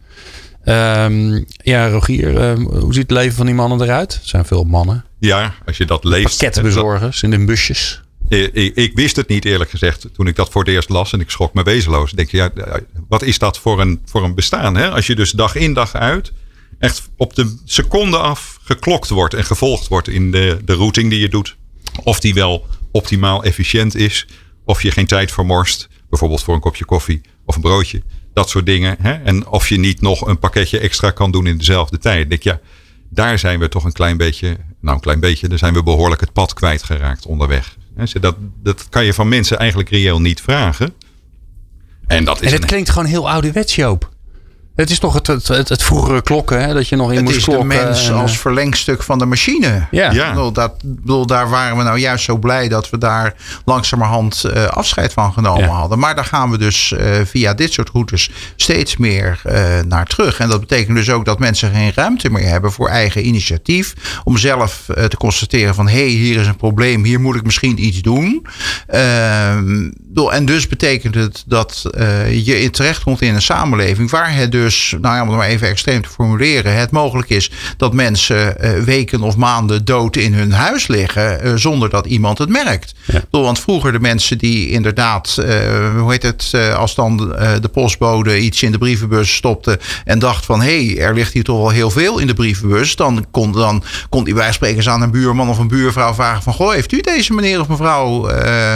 Um, 0.65 1.45
ja, 1.57 1.89
Rogier, 1.89 2.59
uh, 2.59 2.67
hoe 2.81 2.95
ziet 2.95 3.03
het 3.03 3.11
leven 3.11 3.37
van 3.37 3.47
die 3.47 3.55
mannen 3.55 3.83
eruit? 3.83 4.13
Er 4.13 4.29
zijn 4.29 4.45
veel 4.45 4.65
mannen. 4.65 5.05
Ja, 5.19 5.55
als 5.67 5.77
je 5.77 5.85
dat 5.85 6.05
leest. 6.05 6.39
Pakketbezorgers 6.39 7.23
in 7.23 7.31
de 7.31 7.45
busjes. 7.45 8.03
Ik, 8.29 8.75
ik, 8.75 8.91
wist 8.95 9.17
het 9.17 9.29
niet 9.29 9.45
eerlijk 9.45 9.71
gezegd 9.71 10.07
toen 10.13 10.27
ik 10.27 10.37
dat 10.37 10.51
voor 10.51 10.65
het 10.65 10.75
eerst 10.75 10.89
las 10.89 11.13
en 11.13 11.21
ik 11.21 11.31
schrok 11.31 11.55
me 11.55 11.63
wezenloos. 11.63 12.13
Denk 12.13 12.31
je, 12.31 12.37
ja, 12.37 12.51
wat 13.09 13.23
is 13.23 13.39
dat 13.39 13.59
voor 13.59 13.81
een, 13.81 14.01
voor 14.05 14.25
een 14.25 14.35
bestaan? 14.35 14.77
Hè? 14.77 14.91
Als 14.91 15.07
je 15.07 15.15
dus 15.15 15.31
dag 15.31 15.55
in 15.55 15.75
dag 15.75 15.95
uit 15.95 16.33
echt 16.83 17.11
op 17.17 17.35
de 17.35 17.57
seconde 17.65 18.19
af 18.19 18.59
geklokt 18.63 19.09
wordt 19.09 19.35
en 19.35 19.45
gevolgd 19.45 19.89
wordt 19.89 20.09
in 20.09 20.31
de, 20.31 20.61
de 20.65 20.75
routing 20.75 21.11
die 21.11 21.21
je 21.21 21.29
doet. 21.29 21.57
Of 22.03 22.21
die 22.21 22.35
wel 22.35 22.67
optimaal 22.91 23.45
efficiënt 23.45 23.95
is. 23.95 24.27
Of 24.65 24.83
je 24.83 24.91
geen 24.91 25.07
tijd 25.07 25.33
vermorst. 25.33 25.89
Bijvoorbeeld 26.11 26.43
voor 26.43 26.55
een 26.55 26.61
kopje 26.61 26.85
koffie 26.85 27.21
of 27.47 27.55
een 27.55 27.61
broodje. 27.61 28.03
Dat 28.35 28.49
soort 28.49 28.67
dingen. 28.67 28.97
Hè? 29.01 29.13
En 29.13 29.47
of 29.47 29.69
je 29.69 29.79
niet 29.79 30.01
nog 30.01 30.27
een 30.27 30.39
pakketje 30.39 30.79
extra 30.79 31.11
kan 31.11 31.31
doen 31.31 31.47
in 31.47 31.59
dezelfde 31.59 31.99
tijd. 31.99 32.29
Denk 32.29 32.43
ja, 32.43 32.61
daar 33.11 33.39
zijn 33.39 33.59
we 33.59 33.69
toch 33.69 33.85
een 33.85 33.93
klein 33.93 34.17
beetje. 34.17 34.57
Nou, 34.81 34.97
een 34.97 35.03
klein 35.03 35.21
beetje. 35.21 35.49
Daar 35.49 35.59
zijn 35.59 35.75
we 35.75 35.83
behoorlijk 35.83 36.21
het 36.21 36.33
pad 36.33 36.55
kwijtgeraakt 36.55 37.27
onderweg. 37.27 37.77
Dat, 38.21 38.37
dat 38.63 38.89
kan 38.89 39.05
je 39.05 39.15
van 39.15 39.29
mensen 39.29 39.59
eigenlijk 39.59 39.91
reëel 39.91 40.21
niet 40.21 40.41
vragen. 40.41 40.95
En, 42.07 42.25
dat 42.25 42.41
is 42.43 42.53
en 42.53 42.57
het 42.57 42.65
klinkt 42.65 42.91
gewoon 42.91 43.09
heel 43.09 43.31
ouderwets, 43.31 43.75
Joop. 43.75 44.12
Het 44.75 44.91
is 44.91 44.99
toch 44.99 45.15
het, 45.15 45.27
het, 45.27 45.69
het, 45.69 45.83
vroegere 45.83 46.23
klokken, 46.23 46.63
hè, 46.63 46.75
dat 46.75 46.89
je 46.89 46.97
nog 46.97 47.11
in 47.11 47.17
het 47.17 47.25
moest 47.25 47.45
klokken. 47.45 47.71
Het 47.71 47.79
is 47.79 48.05
de 48.05 48.11
mens 48.11 48.21
als 48.23 48.33
eh, 48.33 48.39
verlengstuk 48.39 49.03
van 49.03 49.19
de 49.19 49.25
machine. 49.25 49.87
Ja. 49.91 50.11
ja. 50.11 50.29
Bedoel, 50.29 50.53
dat, 50.53 50.75
bedoel, 50.83 51.27
daar 51.27 51.49
waren 51.49 51.77
we 51.77 51.83
nou 51.83 51.99
juist 51.99 52.25
zo 52.25 52.37
blij 52.37 52.69
dat 52.69 52.91
we 52.91 52.99
daar 52.99 53.35
langzamerhand 53.65 54.45
uh, 54.47 54.65
afscheid 54.65 55.13
van 55.13 55.33
genomen 55.33 55.69
hadden. 55.69 55.99
Maar 55.99 56.15
daar 56.15 56.25
gaan 56.25 56.51
we 56.51 56.59
dus 56.59 56.95
uh, 56.99 57.21
via 57.25 57.55
dit 57.55 57.73
soort 57.73 57.91
routes 57.91 58.31
steeds 58.57 58.97
meer 58.97 59.41
uh, 59.47 59.55
naar 59.87 60.07
terug. 60.07 60.39
En 60.39 60.49
dat 60.49 60.61
betekent 60.61 60.97
dus 60.97 61.11
ook 61.11 61.25
dat 61.25 61.39
mensen 61.39 61.73
geen 61.73 61.93
ruimte 61.95 62.31
meer 62.31 62.49
hebben 62.49 62.73
voor 62.73 62.89
eigen 62.89 63.27
initiatief. 63.27 63.95
Om 64.25 64.37
zelf 64.37 64.85
te 65.09 65.17
constateren 65.17 65.75
van, 65.75 65.89
hé, 65.89 65.99
hey, 65.99 66.09
hier 66.09 66.41
is 66.41 66.47
een 66.47 66.57
probleem, 66.57 67.05
hier 67.05 67.21
moet 67.21 67.37
ik 67.37 67.45
misschien 67.45 67.85
iets 67.85 68.03
doen. 68.03 68.47
Ehm, 68.87 69.91
en 70.31 70.45
dus 70.45 70.69
betekent 70.69 71.15
het 71.15 71.43
dat 71.47 71.83
je 72.31 72.69
terecht 72.71 73.03
komt 73.03 73.21
in 73.21 73.35
een 73.35 73.43
samenleving 73.43 74.11
waar 74.11 74.35
het 74.35 74.53
dus 74.53 74.62
dus, 74.63 74.95
nou 75.01 75.15
ja, 75.15 75.23
om 75.23 75.29
het 75.29 75.37
maar 75.37 75.49
even 75.49 75.69
extreem 75.69 76.03
te 76.03 76.09
formuleren, 76.09 76.77
het 76.77 76.91
mogelijk 76.91 77.31
is 77.31 77.51
dat 77.77 77.93
mensen 77.93 78.55
uh, 78.61 78.83
weken 78.83 79.23
of 79.23 79.37
maanden 79.37 79.85
dood 79.85 80.17
in 80.17 80.35
hun 80.35 80.53
huis 80.53 80.87
liggen 80.87 81.47
uh, 81.47 81.53
zonder 81.55 81.91
dat 81.91 82.07
iemand 82.07 82.39
het 82.39 82.49
merkt. 82.49 82.95
Ja. 83.05 83.23
Want 83.31 83.61
vroeger 83.61 83.93
de 83.93 84.01
mensen 84.01 84.39
die 84.39 84.71
inderdaad, 84.71 85.37
uh, 85.39 85.47
hoe 85.99 86.11
heet 86.11 86.23
het, 86.23 86.55
als 86.77 86.95
dan 86.95 87.17
de 87.61 87.69
postbode 87.73 88.41
iets 88.41 88.63
in 88.63 88.73
de 88.73 88.79
brievenbus 88.79 89.35
stopte 89.35 89.79
en 90.05 90.19
dacht 90.19 90.45
van 90.45 90.63
hé, 90.63 90.87
hey, 90.87 90.99
er 90.99 91.15
ligt 91.15 91.33
hier 91.33 91.45
toch 91.45 91.59
wel 91.59 91.71
heel 91.71 91.91
veel 91.91 92.19
in 92.19 92.27
de 92.27 92.35
brievenbus, 92.35 92.97
dan 92.97 93.27
kon, 93.31 93.53
dan 93.53 93.85
kon 94.09 94.25
die 94.25 94.35
bijsprekers 94.35 94.89
aan 94.89 95.03
een 95.03 95.11
buurman 95.11 95.49
of 95.49 95.59
een 95.59 95.69
buurvrouw 95.69 96.15
vragen 96.15 96.43
van 96.43 96.53
goh, 96.53 96.73
heeft 96.73 96.93
u 96.93 97.01
deze 97.01 97.33
meneer 97.33 97.61
of 97.61 97.69
mevrouw, 97.69 98.11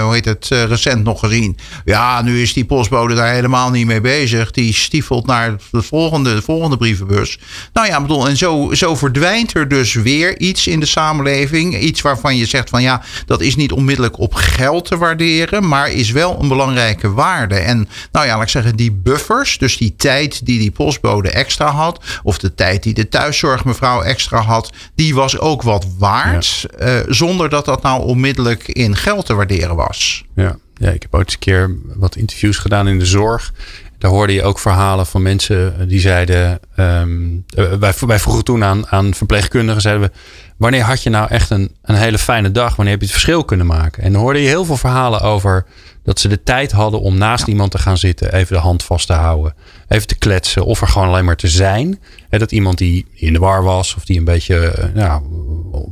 hoe 0.02 0.14
heet 0.14 0.24
het, 0.24 0.48
recent 0.48 1.04
nog 1.04 1.20
gezien? 1.20 1.58
Ja, 1.84 2.22
nu 2.22 2.42
is 2.42 2.52
die 2.52 2.64
postbode 2.64 3.14
daar 3.14 3.32
helemaal 3.32 3.70
niet 3.70 3.86
mee 3.86 4.00
bezig. 4.00 4.50
Die 4.50 4.74
stiefelt 4.74 5.26
naar 5.26 5.56
de 5.76 5.82
volgende, 5.82 6.34
de 6.34 6.42
volgende 6.42 6.76
brievenbus. 6.76 7.38
Nou 7.72 7.86
ja, 7.86 8.00
bedoel, 8.00 8.28
en 8.28 8.36
zo, 8.36 8.74
zo 8.74 8.96
verdwijnt 8.96 9.54
er 9.54 9.68
dus 9.68 9.94
weer 9.94 10.38
iets 10.38 10.66
in 10.66 10.80
de 10.80 10.86
samenleving. 10.86 11.78
Iets 11.78 12.00
waarvan 12.00 12.36
je 12.36 12.46
zegt 12.46 12.70
van 12.70 12.82
ja, 12.82 13.02
dat 13.26 13.40
is 13.40 13.56
niet 13.56 13.72
onmiddellijk 13.72 14.18
op 14.18 14.34
geld 14.34 14.84
te 14.84 14.96
waarderen, 14.96 15.68
maar 15.68 15.90
is 15.90 16.10
wel 16.10 16.40
een 16.40 16.48
belangrijke 16.48 17.10
waarde. 17.10 17.54
En 17.54 17.88
nou 18.12 18.26
ja, 18.26 18.34
laat 18.34 18.42
ik 18.42 18.48
zeggen, 18.48 18.76
die 18.76 18.92
buffers, 18.92 19.58
dus 19.58 19.76
die 19.76 19.94
tijd 19.96 20.46
die 20.46 20.58
die 20.58 20.70
postbode 20.70 21.30
extra 21.30 21.70
had, 21.70 22.04
of 22.22 22.38
de 22.38 22.54
tijd 22.54 22.82
die 22.82 22.94
de 22.94 23.08
thuiszorgmevrouw 23.08 24.02
extra 24.02 24.40
had, 24.40 24.72
die 24.94 25.14
was 25.14 25.38
ook 25.38 25.62
wat 25.62 25.86
waard, 25.98 26.66
ja. 26.78 26.86
uh, 26.86 27.02
zonder 27.08 27.48
dat 27.48 27.64
dat 27.64 27.82
nou 27.82 28.02
onmiddellijk 28.02 28.68
in 28.68 28.96
geld 28.96 29.26
te 29.26 29.34
waarderen 29.34 29.76
was. 29.76 30.24
Ja. 30.34 30.56
Ja, 30.78 30.90
ik 30.90 31.02
heb 31.02 31.14
ooit 31.14 31.24
eens 31.24 31.32
een 31.32 31.38
keer 31.38 31.76
wat 31.94 32.16
interviews 32.16 32.58
gedaan 32.58 32.88
in 32.88 32.98
de 32.98 33.06
zorg. 33.06 33.52
Daar 33.98 34.10
hoorde 34.10 34.32
je 34.32 34.42
ook 34.42 34.58
verhalen 34.58 35.06
van 35.06 35.22
mensen 35.22 35.88
die 35.88 36.00
zeiden. 36.00 36.60
Um, 36.76 37.44
wij, 37.78 37.92
wij 38.06 38.18
vroegen 38.18 38.44
toen 38.44 38.64
aan, 38.64 38.86
aan 38.88 39.14
verpleegkundigen: 39.14 39.80
zeiden 39.80 40.02
we, 40.02 40.16
wanneer 40.56 40.82
had 40.82 41.02
je 41.02 41.10
nou 41.10 41.28
echt 41.28 41.50
een, 41.50 41.74
een 41.82 41.94
hele 41.94 42.18
fijne 42.18 42.50
dag? 42.50 42.76
Wanneer 42.76 42.92
heb 42.92 43.02
je 43.02 43.06
het 43.06 43.16
verschil 43.16 43.44
kunnen 43.44 43.66
maken? 43.66 44.02
En 44.02 44.12
dan 44.12 44.22
hoorde 44.22 44.42
je 44.42 44.48
heel 44.48 44.64
veel 44.64 44.76
verhalen 44.76 45.20
over 45.20 45.66
dat 46.06 46.20
ze 46.20 46.28
de 46.28 46.42
tijd 46.42 46.72
hadden 46.72 47.00
om 47.00 47.18
naast 47.18 47.46
iemand 47.46 47.70
te 47.70 47.78
gaan 47.78 47.98
zitten, 47.98 48.32
even 48.32 48.56
de 48.56 48.62
hand 48.62 48.82
vast 48.82 49.06
te 49.06 49.12
houden, 49.12 49.54
even 49.88 50.06
te 50.06 50.18
kletsen 50.18 50.64
of 50.64 50.80
er 50.80 50.88
gewoon 50.88 51.08
alleen 51.08 51.24
maar 51.24 51.36
te 51.36 51.48
zijn. 51.48 52.00
En 52.28 52.38
dat 52.38 52.52
iemand 52.52 52.78
die 52.78 53.06
in 53.14 53.32
de 53.32 53.38
war 53.38 53.62
was 53.62 53.94
of 53.94 54.04
die 54.04 54.18
een 54.18 54.24
beetje 54.24 54.66
eh, 54.66 54.94
nou, 54.94 55.22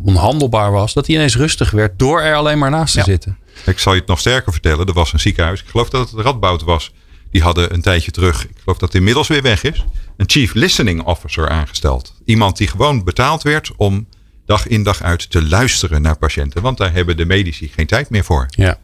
onhandelbaar 0.05 0.73
was, 0.73 0.93
dat 0.93 1.07
hij 1.07 1.17
ineens 1.17 1.37
rustig 1.37 1.71
werd 1.71 1.99
door 1.99 2.21
er 2.21 2.35
alleen 2.35 2.59
maar 2.59 2.71
naast 2.71 2.95
te 2.95 3.03
zitten. 3.03 3.39
Ik 3.67 3.79
zal 3.79 3.93
je 3.93 3.99
het 3.99 4.09
nog 4.09 4.19
sterker 4.21 4.53
vertellen. 4.53 4.87
Er 4.87 4.93
was 4.93 5.13
een 5.13 5.21
ziekenhuis, 5.21 5.61
ik 5.61 5.69
geloof 5.69 5.91
dat 5.91 6.11
het 6.11 6.21
Radboud 6.21 6.63
was. 6.63 6.93
Die 7.35 7.43
hadden 7.43 7.75
een 7.75 7.83
tijdje 7.83 8.11
terug, 8.11 8.45
ik 8.45 8.57
geloof 8.63 8.79
dat 8.79 8.89
het 8.89 8.95
inmiddels 8.95 9.29
weer 9.29 9.43
weg 9.43 9.63
is, 9.63 9.85
een 10.17 10.31
chief 10.31 10.55
listening 10.55 11.03
officer 11.03 11.49
aangesteld. 11.49 12.15
Iemand 12.25 12.57
die 12.57 12.69
gewoon 12.69 13.05
betaald 13.05 13.43
werd 13.43 13.73
om 13.77 14.07
dag 14.47 14.67
in 14.67 14.83
dag 14.83 15.03
uit 15.03 15.31
te 15.31 15.49
luisteren 15.49 16.03
naar 16.03 16.19
patiënten. 16.19 16.63
Want 16.63 16.79
daar 16.79 16.93
hebben 16.93 17.17
de 17.17 17.25
medici 17.25 17.69
geen 17.69 17.87
tijd 17.87 18.11
meer 18.11 18.25
voor. 18.25 18.47
Ja. 18.49 18.79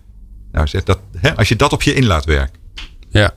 Nou, 0.52 0.68
dat, 0.84 1.00
hè, 1.16 1.36
als 1.36 1.48
je 1.48 1.56
dat 1.56 1.72
op 1.72 1.82
je 1.82 1.94
in 1.94 2.06
laat 2.06 2.24
werken. 2.24 2.60
Ja. 3.08 3.34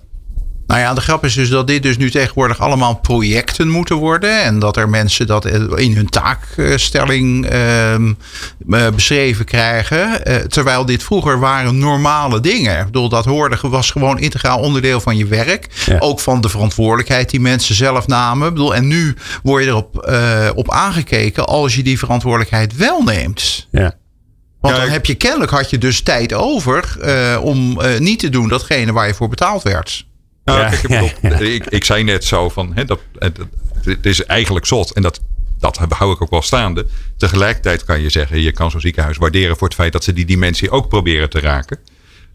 Nou 0.68 0.80
ja, 0.80 0.94
de 0.94 1.02
grap 1.02 1.26
is 1.26 1.34
dus 1.34 1.50
dat 1.50 1.68
dit 1.68 1.84
dus 1.84 1.98
nu 1.98 2.12
tegenwoordig 2.12 2.60
allemaal 2.60 2.96
projecten 2.96 3.70
moeten 3.70 3.96
worden. 3.96 4.44
En 4.44 4.60
dat 4.60 4.78
er 4.78 4.90
mensen 4.90 5.28
dat 5.28 5.46
in 5.76 5.96
hun 5.96 6.10
taakstelling 6.10 7.46
ehm, 7.46 8.14
eh, 8.70 8.88
beschreven 8.96 9.46
krijgen. 9.46 10.26
Eh, 10.26 10.36
terwijl 10.36 10.86
dit 10.86 11.04
vroeger 11.04 11.40
waren 11.40 11.78
normale 11.78 12.40
dingen. 12.40 12.80
Ik 12.80 12.86
bedoel, 12.86 13.10
dat 13.10 13.26
hoorde 13.26 13.58
was 13.62 13.92
gewoon 13.92 14.20
integraal 14.20 14.60
onderdeel 14.60 15.00
van 15.00 15.18
je 15.18 15.26
werk. 15.26 15.68
Ook 16.00 16.20
van 16.20 16.42
de 16.42 16.50
verantwoordelijkheid 16.50 17.30
die 17.30 17.40
mensen 17.40 17.76
zelf 17.76 18.08
namen. 18.08 18.48
Ik 18.48 18.54
bedoel, 18.54 18.76
en 18.76 18.88
nu 18.88 19.16
word 19.44 19.64
je 19.64 19.70
erop 19.70 20.08
uh, 20.10 20.50
op 20.56 20.72
aangekeken 20.72 21.46
als 21.46 21.76
je 21.76 21.84
die 21.84 22.00
verantwoordelijkheid 22.00 22.76
wel 22.76 23.02
neemt. 23.02 23.68
Ja. 23.72 23.94
Want 24.60 24.76
dan 24.76 24.90
heb 24.90 25.06
je 25.06 25.16
kennelijk 25.16 25.52
had 25.52 25.70
je 25.70 25.78
dus 25.78 26.02
tijd 26.02 26.34
over 26.34 26.98
om 27.42 27.80
niet 28.00 28.20
te 28.20 28.30
doen 28.30 28.48
datgene 28.48 28.92
waar 28.92 29.08
je 29.08 29.14
voor 29.14 29.30
betaald 29.30 29.64
werd. 29.64 30.06
Nou, 30.46 30.60
ja, 30.60 30.70
kijk, 30.70 31.40
ik, 31.40 31.66
ik, 31.66 31.84
zei 31.84 32.04
net 32.04 32.24
zo 32.24 32.50
van, 32.50 32.72
hè, 32.76 32.86
dat, 32.86 33.00
het 33.84 34.06
is 34.06 34.26
eigenlijk 34.26 34.66
zot. 34.66 34.92
En 34.92 35.02
dat, 35.02 35.22
dat 35.60 35.78
hou 35.78 36.14
ik 36.14 36.22
ook 36.22 36.30
wel 36.30 36.42
staande. 36.42 36.86
Tegelijkertijd 37.18 37.86
kan 37.86 38.02
je 38.02 38.10
zeggen, 38.10 38.42
je 38.42 38.52
kan 38.52 38.72
zo'n 38.72 38.80
ziekenhuis 38.80 39.18
waarderen 39.18 39.58
voor 39.58 39.68
het 39.68 39.76
feit 39.76 39.94
dat 39.94 40.04
ze 40.04 40.14
die 40.14 40.26
dimensie 40.26 40.72
ook 40.72 40.90
proberen 40.90 41.30
te 41.30 41.40
raken. 41.40 41.80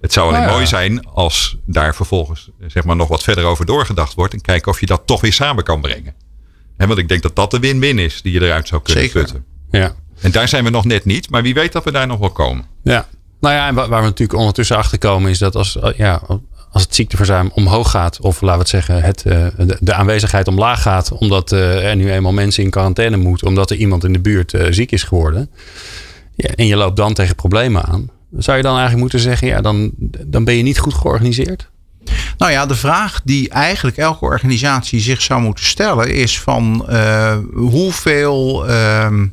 Het 0.00 0.12
zou 0.12 0.34
alleen 0.34 0.48
mooi 0.48 0.66
zijn 0.66 1.06
als 1.06 1.56
daar 1.66 1.94
vervolgens 1.94 2.50
zeg 2.66 2.84
maar, 2.84 2.96
nog 2.96 3.08
wat 3.08 3.22
verder 3.22 3.44
over 3.44 3.66
doorgedacht 3.66 4.14
wordt. 4.14 4.32
En 4.32 4.40
kijken 4.40 4.72
of 4.72 4.80
je 4.80 4.86
dat 4.86 5.02
toch 5.06 5.20
weer 5.20 5.32
samen 5.32 5.64
kan 5.64 5.80
brengen. 5.80 6.14
He, 6.76 6.86
want 6.86 6.98
ik 6.98 7.08
denk 7.08 7.22
dat 7.22 7.36
dat 7.36 7.50
de 7.50 7.58
win-win 7.58 7.98
is 7.98 8.22
die 8.22 8.32
je 8.32 8.42
eruit 8.42 8.68
zou 8.68 8.82
kunnen 8.82 9.02
Zeker. 9.02 9.20
putten. 9.20 9.44
Ja. 9.70 9.94
En 10.20 10.30
daar 10.30 10.48
zijn 10.48 10.64
we 10.64 10.70
nog 10.70 10.84
net 10.84 11.04
niet. 11.04 11.30
Maar 11.30 11.42
wie 11.42 11.54
weet 11.54 11.72
dat 11.72 11.84
we 11.84 11.92
daar 11.92 12.06
nog 12.06 12.18
wel 12.18 12.30
komen. 12.30 12.64
Ja. 12.82 13.08
Nou 13.40 13.54
ja, 13.54 13.66
en 13.66 13.74
waar 13.74 13.88
we 13.88 13.94
natuurlijk 13.94 14.38
ondertussen 14.38 14.76
achter 14.76 14.98
komen 14.98 15.30
is 15.30 15.38
dat 15.38 15.56
als, 15.56 15.78
ja, 15.96 16.22
als 16.72 16.82
het 16.82 16.94
ziekteverzuim 16.94 17.50
omhoog 17.54 17.90
gaat, 17.90 18.20
of 18.20 18.40
laten 18.40 18.52
we 18.52 18.58
het 18.58 18.68
zeggen, 18.68 19.02
het, 19.02 19.22
eh, 19.22 19.46
de, 19.80 19.94
aanwezigheid 19.94 20.48
omlaag 20.48 20.82
gaat, 20.82 21.12
omdat 21.12 21.52
eh, 21.52 21.88
er 21.88 21.96
nu 21.96 22.12
eenmaal 22.12 22.32
mensen 22.32 22.62
in 22.62 22.70
quarantaine 22.70 23.16
moeten, 23.16 23.46
omdat 23.46 23.70
er 23.70 23.76
iemand 23.76 24.04
in 24.04 24.12
de 24.12 24.20
buurt 24.20 24.54
eh, 24.54 24.66
ziek 24.70 24.92
is 24.92 25.02
geworden, 25.02 25.50
ja, 26.34 26.48
en 26.54 26.66
je 26.66 26.76
loopt 26.76 26.96
dan 26.96 27.14
tegen 27.14 27.34
problemen 27.34 27.84
aan, 27.84 28.10
zou 28.36 28.56
je 28.56 28.62
dan 28.62 28.72
eigenlijk 28.72 29.00
moeten 29.00 29.20
zeggen, 29.20 29.48
ja, 29.48 29.60
dan, 29.60 29.90
dan 30.26 30.44
ben 30.44 30.54
je 30.54 30.62
niet 30.62 30.78
goed 30.78 30.94
georganiseerd? 30.94 31.70
Nou 32.38 32.52
ja, 32.52 32.66
de 32.66 32.74
vraag 32.74 33.20
die 33.24 33.48
eigenlijk 33.48 33.96
elke 33.96 34.24
organisatie 34.24 35.00
zich 35.00 35.22
zou 35.22 35.40
moeten 35.40 35.64
stellen 35.64 36.14
is 36.14 36.40
van 36.40 36.86
hoeveel 37.54 38.68
ehm, 38.68 39.26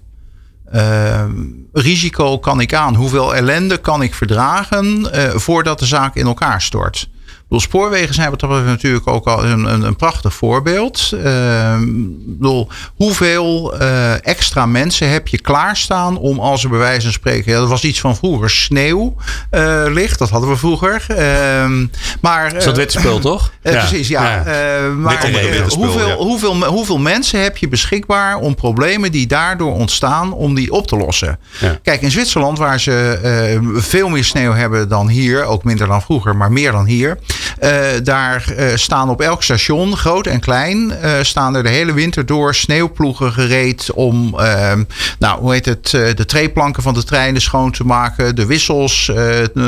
risico 1.74 2.40
kan 2.40 2.60
ik 2.60 2.74
aan? 2.74 2.96
Hoeveel 2.96 3.36
ellende 3.36 3.78
kan 3.78 4.02
ik 4.02 4.14
verdragen 4.14 5.10
voordat 5.40 5.80
de 5.80 5.86
zaak 5.86 6.16
in 6.16 6.26
elkaar 6.26 6.62
stort? 6.62 7.10
Bedoel, 7.48 7.60
spoorwegen 7.60 8.14
zijn 8.14 8.30
wat 8.30 8.40
dat 8.40 8.50
natuurlijk 8.50 9.08
ook 9.08 9.28
al 9.28 9.46
een, 9.46 9.66
een, 9.66 9.82
een 9.82 9.96
prachtig 9.96 10.34
voorbeeld. 10.34 11.12
Uh, 11.14 11.76
bedoel, 12.26 12.68
hoeveel 12.96 13.82
uh, 13.82 14.28
extra 14.28 14.66
mensen 14.66 15.10
heb 15.10 15.28
je 15.28 15.42
klaarstaan 15.42 16.18
om 16.18 16.40
als 16.40 16.64
er 16.64 16.70
bij 16.70 16.80
wijze 16.80 17.02
van 17.02 17.12
spreken... 17.12 17.52
Ja, 17.52 17.60
dat 17.60 17.70
was 17.70 17.84
iets 17.84 18.00
van 18.00 18.16
vroeger 18.16 18.50
sneeuw 18.50 19.16
uh, 19.52 19.84
ligt. 19.88 20.20
Dat 20.20 20.30
hadden 20.30 20.50
we 20.50 20.56
vroeger. 20.56 21.06
Ehm, 21.08 21.86
maar, 22.22 22.56
Is 22.56 22.64
dat 22.64 22.78
witte 22.78 23.00
spul 23.00 23.20
toch? 23.20 23.52
ja. 23.64 23.72
Precies, 23.72 24.08
ja. 24.08 24.24
ja. 24.24 24.90
maar 24.90 25.32
hoeveel, 25.76 26.08
ja. 26.08 26.16
hoeveel, 26.16 26.66
hoeveel 26.66 26.98
mensen 26.98 27.42
heb 27.42 27.58
je 27.58 27.68
beschikbaar 27.68 28.38
om 28.38 28.56
problemen 28.56 29.12
die 29.12 29.28
daardoor 29.28 29.74
ontstaan... 29.74 30.34
om 30.34 30.56
die 30.56 30.72
op 30.72 30.88
te 30.88 30.98
lossen? 30.98 31.40
Kijk, 31.84 32.02
in 32.02 32.12
Zwitserland 32.12 32.58
waar 32.58 32.80
ze 32.80 33.74
veel 33.76 34.10
meer 34.10 34.24
sneeuw 34.24 34.54
hebben 34.54 34.90
dan 34.90 35.08
hier... 35.08 35.44
ook 35.44 35.64
minder 35.64 35.88
dan 35.88 36.02
vroeger, 36.02 36.36
maar 36.36 36.52
meer 36.52 36.72
dan 36.72 36.86
hier... 36.86 37.18
Uh, 37.64 37.72
daar 38.04 38.54
uh, 38.58 38.66
staan 38.76 39.10
op 39.10 39.22
elk 39.22 39.44
station, 39.44 39.98
groot 39.98 40.28
en 40.28 40.40
klein, 40.40 40.94
uh, 41.04 41.12
staan 41.22 41.56
er 41.56 41.64
de 41.64 41.70
hele 41.70 41.94
winter 41.94 42.26
door 42.26 42.56
sneeuwploegen 42.56 43.32
gereed 43.32 43.92
om, 43.92 44.40
ehm, 44.40 44.84
nou, 45.20 45.40
hoe 45.40 45.54
heet 45.54 45.66
het, 45.66 45.90
de 45.90 46.26
treeplanken 46.26 46.84
van 46.84 46.94
de 46.94 47.04
treinen 47.04 47.42
schoon 47.42 47.72
te 47.72 47.86
maken, 47.86 48.36
de 48.36 48.46
wissels, 48.46 49.12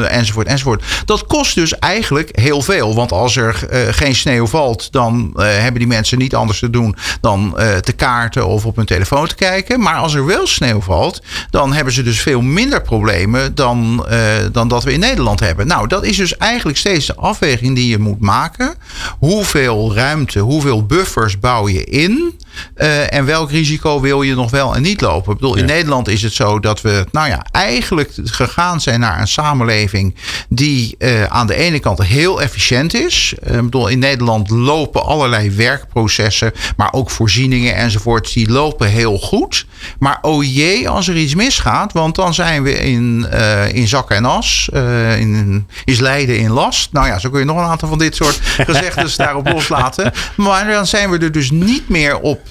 enzovoort, 0.10 0.48
enzovoort. 0.48 0.84
Dat 1.06 1.28
kost 1.28 1.56
dus 1.56 1.80
eigenlijk 1.80 2.40
heel 2.40 2.62
veel, 2.62 2.96
want 2.96 3.12
als 3.12 3.36
er 3.36 3.68
geen 3.92 4.16
sneeuw 4.16 4.48
valt, 4.48 4.92
dan 4.92 5.32
hebben 5.36 5.80
die 5.80 5.88
mensen 5.88 6.18
niet 6.18 6.36
anders 6.36 6.60
te 6.60 6.70
doen 6.70 6.96
dan 7.22 7.58
te 7.82 7.94
kaarten 7.96 8.48
of 8.48 8.66
op 8.66 8.76
hun 8.76 8.86
telefoon 8.86 9.28
te 9.28 9.36
kijken. 9.36 9.80
Maar 9.80 9.96
als 9.96 10.14
er 10.14 10.26
wel 10.26 10.48
sneeuw 10.48 10.82
valt, 10.82 11.22
dan 11.50 11.74
hebben 11.74 11.94
ze 11.94 12.04
dus 12.04 12.22
veel 12.22 12.42
minder 12.42 12.82
problemen 12.82 13.56
dan, 13.56 14.06
dan 14.52 14.68
dat 14.68 14.84
we 14.84 14.94
in 14.94 15.00
Nederland 15.00 15.40
hebben. 15.40 15.68
Nou, 15.68 15.88
dat 15.88 16.04
is 16.04 16.18
dus 16.18 16.38
eigenlijk 16.38 16.78
steeds 16.78 17.06
de 17.06 17.16
afweging 17.16 17.76
die 17.78 17.90
je 17.90 18.00
moet 18.00 18.20
maken. 18.20 18.76
Hoeveel 19.20 19.96
ruimte, 19.96 20.40
hoeveel 20.40 20.86
buffers 20.86 21.40
bouw 21.40 21.68
je 21.68 21.84
in? 21.84 22.40
Uh, 22.78 23.14
en 23.14 23.26
welk 23.26 23.52
risico 23.52 24.02
wil 24.02 24.22
je 24.22 24.36
nog 24.36 24.52
wel 24.52 24.76
en 24.76 24.82
niet 24.82 25.02
lopen? 25.02 25.32
Ik 25.32 25.40
bedoel, 25.40 25.58
in 25.58 25.66
Nederland 25.66 26.08
is 26.08 26.22
het 26.22 26.34
zo 26.34 26.60
dat 26.60 26.82
we, 26.82 27.06
nou 27.12 27.30
ja, 27.30 27.46
eigenlijk 27.52 28.12
gegaan 28.24 28.82
zijn 28.82 29.00
naar 29.00 29.20
een 29.20 29.28
samenleving 29.28 30.16
die 30.50 30.96
uh, 31.00 31.24
aan 31.24 31.48
de 31.48 31.56
ene 31.56 31.80
kant 31.80 32.04
heel 32.04 32.42
efficiënt 32.42 32.94
is. 32.94 33.34
Uh, 33.48 33.56
ik 33.56 33.64
bedoel, 33.64 33.88
in 33.88 34.00
Nederland 34.00 34.50
lopen 34.50 35.06
allerlei 35.06 35.52
werkprocessen, 35.52 36.52
maar 36.78 36.94
ook 36.94 37.10
voorzieningen 37.10 37.76
enzovoort, 37.76 38.34
die 38.34 38.52
lopen 38.52 38.88
heel 38.88 39.18
goed. 39.18 39.66
Maar 40.00 40.18
oh 40.22 40.44
jee, 40.54 40.90
als 40.90 41.08
er 41.08 41.18
iets 41.18 41.36
misgaat, 41.36 41.94
want 41.94 42.16
dan 42.16 42.34
zijn 42.34 42.64
we 42.64 42.80
in, 42.80 43.28
in 43.74 43.88
zak 43.88 44.12
en 44.12 44.26
as, 44.26 44.70
in, 45.18 45.68
is 45.86 46.00
lijden 46.00 46.40
in 46.40 46.52
last. 46.52 46.92
Nou 46.92 47.08
ja, 47.08 47.20
zo 47.20 47.30
kun 47.30 47.40
je 47.40 47.46
nog 47.46 47.58
een 47.58 47.64
aantal 47.64 47.90
van 47.90 47.98
dit 47.98 48.16
soort 48.16 48.40
gezegdes 48.70 49.16
daarop 49.16 49.48
loslaten. 49.48 50.12
Maar 50.36 50.68
dan 50.68 50.88
zijn 50.88 51.10
we 51.10 51.18
er 51.18 51.32
dus 51.32 51.52
niet 51.52 51.90
meer 51.90 52.20
op, 52.20 52.47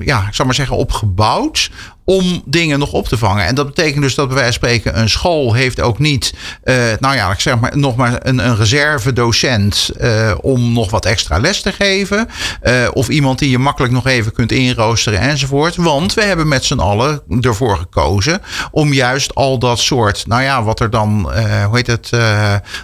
ja, 0.00 0.26
ik 0.26 0.34
zal 0.34 0.46
maar 0.46 0.54
zeggen, 0.54 0.76
op 0.76 0.92
gebouwd 0.92 1.70
om 2.04 2.42
dingen 2.44 2.78
nog 2.78 2.92
op 2.92 3.08
te 3.08 3.18
vangen. 3.18 3.46
En 3.46 3.54
dat 3.54 3.66
betekent 3.66 4.02
dus 4.02 4.14
dat 4.14 4.26
bij 4.26 4.36
wijze 4.36 4.58
van 4.58 4.68
spreken 4.68 5.00
een 5.00 5.08
school 5.08 5.52
heeft 5.52 5.80
ook 5.80 5.98
niet, 5.98 6.34
uh, 6.64 6.74
nou 7.00 7.14
ja, 7.14 7.30
ik 7.30 7.40
zeg 7.40 7.60
maar 7.60 7.78
nog 7.78 7.96
maar 7.96 8.18
een, 8.22 8.38
een 8.38 8.56
reserve 8.56 9.12
docent 9.12 9.90
uh, 10.00 10.34
om 10.40 10.72
nog 10.72 10.90
wat 10.90 11.06
extra 11.06 11.38
les 11.38 11.60
te 11.62 11.72
geven. 11.72 12.28
Uh, 12.62 12.88
of 12.92 13.08
iemand 13.08 13.38
die 13.38 13.50
je 13.50 13.58
makkelijk 13.58 13.92
nog 13.92 14.06
even 14.06 14.32
kunt 14.32 14.52
inroosteren 14.52 15.20
enzovoort. 15.20 15.76
Want 15.76 16.14
we 16.14 16.22
hebben 16.22 16.48
met 16.48 16.64
z'n 16.64 16.78
allen 16.78 17.22
ervoor 17.40 17.76
gekozen 17.76 18.40
om 18.70 18.92
juist 18.92 19.34
al 19.34 19.58
dat 19.58 19.78
soort, 19.78 20.26
nou 20.26 20.42
ja, 20.42 20.62
wat 20.62 20.80
er 20.80 20.90
dan, 20.90 21.32
hoe 21.66 21.76
heet 21.76 21.86
het, 21.86 22.10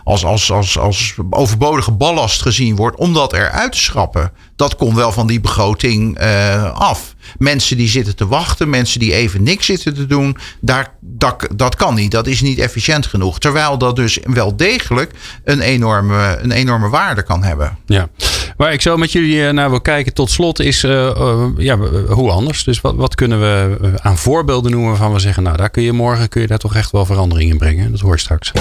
als, 0.04 0.24
als, 0.24 0.52
als, 0.52 0.78
als 0.78 1.14
overbodige 1.30 1.92
ballast 1.92 2.42
gezien 2.42 2.76
wordt, 2.76 2.96
om 2.96 3.14
dat 3.14 3.32
eruit 3.32 3.72
te 3.72 3.78
schrappen. 3.78 4.32
Dat 4.56 4.76
komt 4.76 4.96
wel 4.96 5.12
van 5.12 5.26
die 5.26 5.40
begroting 5.40 6.18
af. 6.74 7.14
Mensen 7.38 7.76
die 7.76 7.88
zitten 7.88 8.16
te 8.16 8.26
wachten, 8.26 8.70
mensen 8.70 9.00
die 9.00 9.14
even 9.14 9.42
niks 9.42 9.66
zitten 9.66 9.94
te 9.94 10.06
doen, 10.06 10.36
daar, 10.60 10.94
dat, 11.00 11.46
dat 11.54 11.76
kan 11.76 11.94
niet. 11.94 12.10
Dat 12.10 12.26
is 12.26 12.40
niet 12.40 12.58
efficiënt 12.58 13.06
genoeg. 13.06 13.38
Terwijl 13.38 13.78
dat 13.78 13.96
dus 13.96 14.18
wel 14.22 14.56
degelijk 14.56 15.12
een 15.44 15.60
enorme, 15.60 16.38
een 16.40 16.52
enorme 16.52 16.88
waarde 16.88 17.22
kan 17.22 17.42
hebben. 17.42 17.78
Ja, 17.86 18.08
waar 18.56 18.72
ik 18.72 18.82
zo 18.82 18.96
met 18.96 19.12
jullie 19.12 19.52
naar 19.52 19.70
wil 19.70 19.80
kijken 19.80 20.14
tot 20.14 20.30
slot 20.30 20.60
is, 20.60 20.84
uh, 20.84 20.90
uh, 20.90 21.44
ja, 21.56 21.76
hoe 22.08 22.30
anders? 22.30 22.64
Dus 22.64 22.80
wat, 22.80 22.94
wat 22.94 23.14
kunnen 23.14 23.40
we 23.40 23.76
aan 24.02 24.18
voorbeelden 24.18 24.70
noemen 24.70 24.88
waarvan 24.88 25.12
we 25.12 25.18
zeggen, 25.18 25.42
nou 25.42 25.56
daar 25.56 25.70
kun 25.70 25.82
je 25.82 25.92
morgen 25.92 26.28
kun 26.28 26.40
je 26.40 26.46
daar 26.46 26.58
toch 26.58 26.74
echt 26.74 26.90
wel 26.90 27.04
verandering 27.04 27.50
in 27.50 27.58
brengen. 27.58 27.90
Dat 27.90 28.00
hoor 28.00 28.12
je 28.12 28.20
straks. 28.20 28.52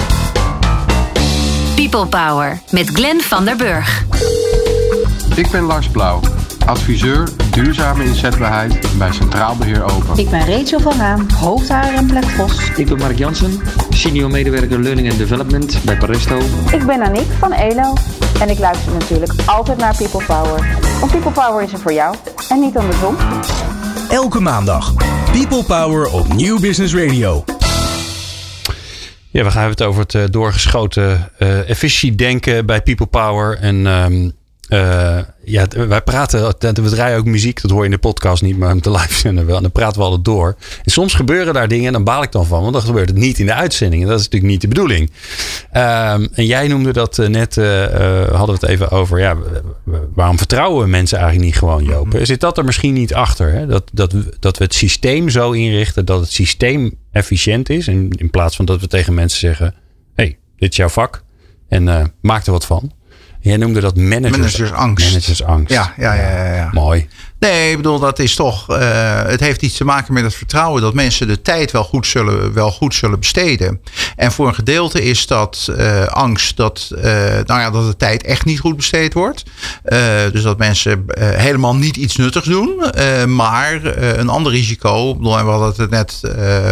People 1.74 2.06
Power 2.06 2.60
met 2.70 2.90
Glenn 2.90 3.20
van 3.20 3.44
der 3.44 3.56
Burg. 3.56 4.04
Ik 5.34 5.50
ben 5.50 5.62
Lars 5.62 5.88
Blauw. 5.88 6.20
Adviseur 6.68 7.28
duurzame 7.50 8.04
inzetbaarheid 8.04 8.98
bij 8.98 9.12
Centraal 9.12 9.56
Beheer 9.56 9.82
Open. 9.82 10.18
Ik 10.18 10.30
ben 10.30 10.46
Rachel 10.46 10.80
van 10.80 10.96
Raam, 10.96 11.26
hoofdhaar 11.30 11.94
en 11.94 12.06
Black 12.06 12.24
Vos. 12.24 12.70
Ik 12.76 12.86
ben 12.86 12.98
Mark 12.98 13.18
Jansen, 13.18 13.60
senior 13.90 14.30
medewerker 14.30 14.80
Learning 14.80 15.10
and 15.10 15.18
Development 15.18 15.78
bij 15.84 15.96
Paresto. 15.96 16.38
Ik 16.72 16.86
ben 16.86 17.02
Aniek 17.02 17.30
van 17.38 17.52
ELO 17.52 17.94
en 18.40 18.48
ik 18.48 18.58
luister 18.58 18.92
natuurlijk 18.92 19.32
altijd 19.46 19.78
naar 19.78 19.96
People 19.96 20.24
Power. 20.24 20.78
Want 21.00 21.12
People 21.12 21.30
Power 21.30 21.62
is 21.62 21.72
er 21.72 21.78
voor 21.78 21.92
jou 21.92 22.16
en 22.48 22.60
niet 22.60 22.76
andersom. 22.76 23.16
Elke 24.08 24.40
maandag 24.40 24.94
People 25.32 25.64
Power 25.64 26.10
op 26.10 26.32
Nieuw 26.34 26.60
Business 26.60 26.94
Radio. 26.94 27.44
Ja, 29.30 29.44
we 29.44 29.50
gaan 29.50 29.68
het 29.68 29.82
over 29.82 30.00
het 30.02 30.14
uh, 30.14 30.22
doorgeschoten 30.30 31.30
uh, 31.38 31.70
efficiëntiedenken 31.70 32.66
bij 32.66 32.82
People 32.82 33.06
Power. 33.06 33.58
En 33.58 33.86
um, 33.86 34.32
uh, 34.68 35.18
ja, 35.44 35.66
wij 35.88 36.02
praten, 36.02 36.54
we 36.58 36.90
draaien 36.90 37.18
ook 37.18 37.24
muziek, 37.24 37.62
dat 37.62 37.70
hoor 37.70 37.80
je 37.80 37.84
in 37.84 37.90
de 37.90 37.98
podcast 37.98 38.42
niet, 38.42 38.58
maar 38.58 38.80
te 38.80 38.90
live 38.90 39.14
zenden 39.14 39.46
we. 39.46 39.54
En 39.54 39.62
dan 39.62 39.72
praten 39.72 39.98
we 39.98 40.04
altijd 40.04 40.24
door. 40.24 40.56
En 40.84 40.90
soms 40.90 41.14
gebeuren 41.14 41.54
daar 41.54 41.68
dingen 41.68 41.86
en 41.86 41.92
dan 41.92 42.04
baal 42.04 42.22
ik 42.22 42.32
dan 42.32 42.46
van, 42.46 42.60
want 42.60 42.72
dan 42.72 42.82
gebeurt 42.82 43.08
het 43.08 43.18
niet 43.18 43.38
in 43.38 43.46
de 43.46 43.54
uitzending. 43.54 44.02
En 44.02 44.08
dat 44.08 44.18
is 44.18 44.24
natuurlijk 44.24 44.52
niet 44.52 44.60
de 44.60 44.68
bedoeling. 44.68 45.10
Um, 45.72 46.28
en 46.32 46.46
jij 46.46 46.68
noemde 46.68 46.92
dat 46.92 47.16
net, 47.16 47.56
uh, 47.56 47.66
hadden 48.28 48.46
we 48.46 48.52
het 48.60 48.62
even 48.62 48.90
over, 48.90 49.18
ja, 49.18 49.36
waarom 50.14 50.38
vertrouwen 50.38 50.82
we 50.82 50.88
mensen 50.88 51.18
eigenlijk 51.18 51.46
niet 51.46 51.58
gewoon, 51.58 51.84
Joop? 51.84 52.06
Mhm. 52.06 52.24
Zit 52.24 52.40
dat 52.40 52.58
er 52.58 52.64
misschien 52.64 52.94
niet 52.94 53.14
achter? 53.14 53.52
Hè? 53.52 53.66
Dat, 53.66 53.90
dat, 53.92 54.14
dat 54.40 54.58
we 54.58 54.64
het 54.64 54.74
systeem 54.74 55.28
zo 55.28 55.50
inrichten 55.50 56.04
dat 56.04 56.20
het 56.20 56.32
systeem 56.32 56.94
efficiënt 57.12 57.68
is. 57.68 57.88
In, 57.88 58.12
in 58.16 58.30
plaats 58.30 58.56
van 58.56 58.64
dat 58.64 58.80
we 58.80 58.86
tegen 58.86 59.14
mensen 59.14 59.38
zeggen, 59.38 59.74
hey, 60.14 60.38
dit 60.56 60.70
is 60.70 60.76
jouw 60.76 60.88
vak 60.88 61.22
en 61.68 62.12
maak 62.20 62.46
er 62.46 62.52
wat 62.52 62.66
van. 62.66 62.92
Jij 63.40 63.56
noemde 63.56 63.80
dat 63.80 63.96
managers, 63.96 64.36
managersangst. 64.36 65.06
Managersangst. 65.06 65.72
Ja, 65.72 65.92
ja, 65.96 66.14
ja, 66.14 66.44
ja, 66.44 66.54
ja. 66.54 66.68
Mooi. 66.72 67.08
Nee, 67.38 67.70
ik 67.70 67.76
bedoel, 67.76 67.98
dat 67.98 68.18
is 68.18 68.34
toch. 68.34 68.70
Uh, 68.70 69.22
het 69.22 69.40
heeft 69.40 69.62
iets 69.62 69.76
te 69.76 69.84
maken 69.84 70.14
met 70.14 70.22
het 70.22 70.34
vertrouwen 70.34 70.82
dat 70.82 70.94
mensen 70.94 71.28
de 71.28 71.42
tijd 71.42 71.70
wel 71.70 71.84
goed 71.84 72.06
zullen, 72.06 72.52
wel 72.52 72.70
goed 72.70 72.94
zullen 72.94 73.18
besteden. 73.18 73.80
En 74.16 74.32
voor 74.32 74.48
een 74.48 74.54
gedeelte 74.54 75.02
is 75.02 75.26
dat 75.26 75.68
uh, 75.70 76.06
angst 76.06 76.56
dat, 76.56 76.90
uh, 76.94 77.02
nou 77.44 77.60
ja, 77.60 77.70
dat 77.70 77.86
de 77.86 77.96
tijd 77.96 78.22
echt 78.22 78.44
niet 78.44 78.60
goed 78.60 78.76
besteed 78.76 79.14
wordt. 79.14 79.42
dus 80.32 80.42
dat 80.42 80.58
mensen 80.58 81.04
helemaal 81.18 81.76
niet 81.76 81.96
iets 81.96 82.16
nuttigs 82.16 82.46
doen. 82.46 82.82
maar 83.26 83.84
een 84.18 84.28
ander 84.28 84.52
risico. 84.52 85.14
Bedoel, 85.14 85.44
we 85.44 85.50
hadden 85.50 85.74
het 85.76 85.90
net 85.90 86.20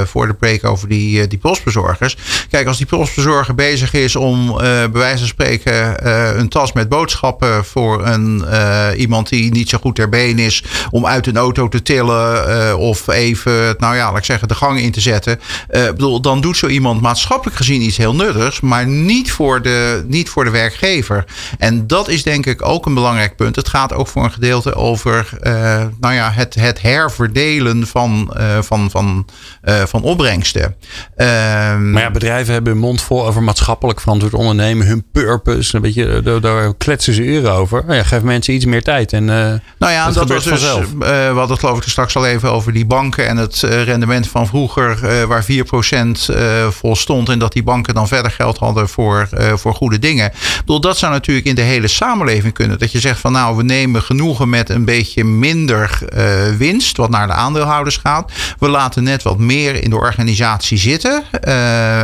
voor 0.08 0.26
de 0.26 0.34
break 0.34 0.64
over 0.64 0.88
die, 0.88 1.26
die 1.26 1.38
postbezorgers. 1.38 2.16
Kijk, 2.50 2.66
als 2.66 2.76
die 2.76 2.86
postbezorger 2.86 3.54
bezig 3.54 3.92
is 3.92 4.16
om 4.16 4.56
bij 4.56 4.90
wijze 4.90 5.18
van 5.18 5.26
spreken 5.26 6.06
een 6.38 6.48
tas 6.48 6.72
met 6.72 6.88
boodschappen 6.88 7.64
voor 7.64 8.06
een, 8.06 8.44
iemand 8.96 9.28
die 9.28 9.52
niet 9.52 9.68
zo 9.68 9.78
goed 9.78 9.94
ter 9.94 10.08
been 10.08 10.38
is 10.38 10.55
om 10.90 11.07
uit 11.07 11.26
een 11.26 11.36
auto 11.36 11.68
te 11.68 11.82
tillen 11.82 12.48
uh, 12.48 12.78
of 12.78 13.09
even, 13.09 13.74
nou 13.78 13.96
ja, 13.96 14.09
laat 14.09 14.18
ik 14.18 14.24
zeggen, 14.24 14.48
de 14.48 14.54
gang 14.54 14.80
in 14.80 14.92
te 14.92 15.00
zetten. 15.00 15.40
Uh, 15.70 15.86
bedoel, 15.86 16.20
dan 16.20 16.40
doet 16.40 16.57
zo 16.57 16.66
iemand 16.66 17.00
maatschappelijk 17.00 17.57
gezien 17.57 17.82
iets 17.82 17.96
heel 17.96 18.14
nuttigs, 18.14 18.61
maar 18.61 18.86
niet 18.86 19.32
voor, 19.32 19.62
de, 19.62 20.04
niet 20.09 20.28
voor 20.28 20.44
de 20.44 20.50
werkgever. 20.50 21.24
En 21.59 21.86
dat 21.86 22.09
is 22.09 22.22
denk 22.22 22.46
ik 22.46 22.62
ook 22.62 22.86
een 22.86 22.94
belangrijk 22.94 23.36
punt. 23.36 23.57
Het 23.57 23.68
gaat 23.68 23.92
ook 23.92 24.09
voor 24.09 24.24
een 24.24 24.32
gedeelte 24.32 24.74
over 24.74 25.28
uh, 25.42 25.52
nou 26.00 26.14
ja, 26.14 26.30
het, 26.30 26.54
het 26.54 26.82
herverdelen 26.82 27.86
van, 27.86 28.34
van, 28.61 28.90
van, 28.90 29.26
van 29.86 30.02
opbrengsten. 30.02 30.76
Ehm, 31.16 31.90
maar 31.90 32.02
ja, 32.02 32.11
bedrijven 32.11 32.52
hebben 32.52 32.72
hun 32.72 32.80
mond 32.80 33.02
vol 33.02 33.26
over 33.26 33.42
maatschappelijk 33.42 34.00
verantwoord 34.00 34.34
ondernemen, 34.34 34.86
hun 34.86 35.04
purpose. 35.12 35.76
Een 35.76 35.82
beetje, 35.82 36.22
daar, 36.22 36.40
daar 36.40 36.74
kletsen 36.74 37.14
ze 37.14 37.22
uren 37.22 37.52
over. 37.52 37.94
Ja, 37.94 38.02
geef 38.02 38.22
mensen 38.22 38.54
iets 38.54 38.64
meer 38.64 38.82
tijd. 38.82 39.12
En, 39.12 39.24
nou 39.24 39.92
ja, 39.92 40.11
dat 40.11 40.28
was 40.28 40.45
dus, 40.51 40.62
uh, 40.62 40.74
we 40.99 41.09
hadden 41.09 41.49
het 41.49 41.59
geloof 41.59 41.76
ik 41.76 41.88
straks 41.88 42.16
al 42.16 42.26
even 42.26 42.53
over 42.53 42.72
die 42.72 42.86
banken 42.86 43.26
en 43.26 43.36
het 43.36 43.62
uh, 43.62 43.82
rendement 43.82 44.28
van 44.28 44.47
vroeger, 44.47 44.99
uh, 45.03 45.22
waar 45.22 45.44
4% 45.44 45.47
vol 46.68 46.97
stond. 46.97 47.28
En 47.28 47.38
dat 47.38 47.53
die 47.53 47.62
banken 47.62 47.94
dan 47.94 48.09
verder 48.09 48.30
geld 48.30 48.59
hadden 48.59 48.88
voor, 48.88 49.28
voor 49.55 49.74
goede 49.74 49.99
dingen. 49.99 50.32
Bedoel, 50.59 50.80
dat 50.80 50.99
zou 50.99 51.12
natuurlijk 51.12 51.47
in 51.47 51.55
de 51.55 51.62
hele 51.62 51.88
samenleving 51.88 52.53
kunnen. 52.53 52.78
Dat 52.78 52.92
je 52.92 53.01
zegt 53.01 53.20
van 53.20 53.32
nou, 53.32 53.57
we 53.57 53.62
nemen 53.62 54.03
genoegen 54.03 54.49
met 54.49 54.68
een 54.68 54.84
beetje 54.84 55.24
minder 55.24 55.99
winst, 56.59 56.97
wat 56.97 57.11
naar 57.11 57.26
de 57.26 57.32
aandeelhouders 57.32 57.97
gaat. 57.97 58.32
We 58.59 58.68
laten 58.68 59.03
net 59.03 59.22
wat 59.22 59.38
meer 59.38 59.82
in 59.82 59.90
de 59.90 59.97
organisatie 59.97 60.78
zitten. 60.78 61.24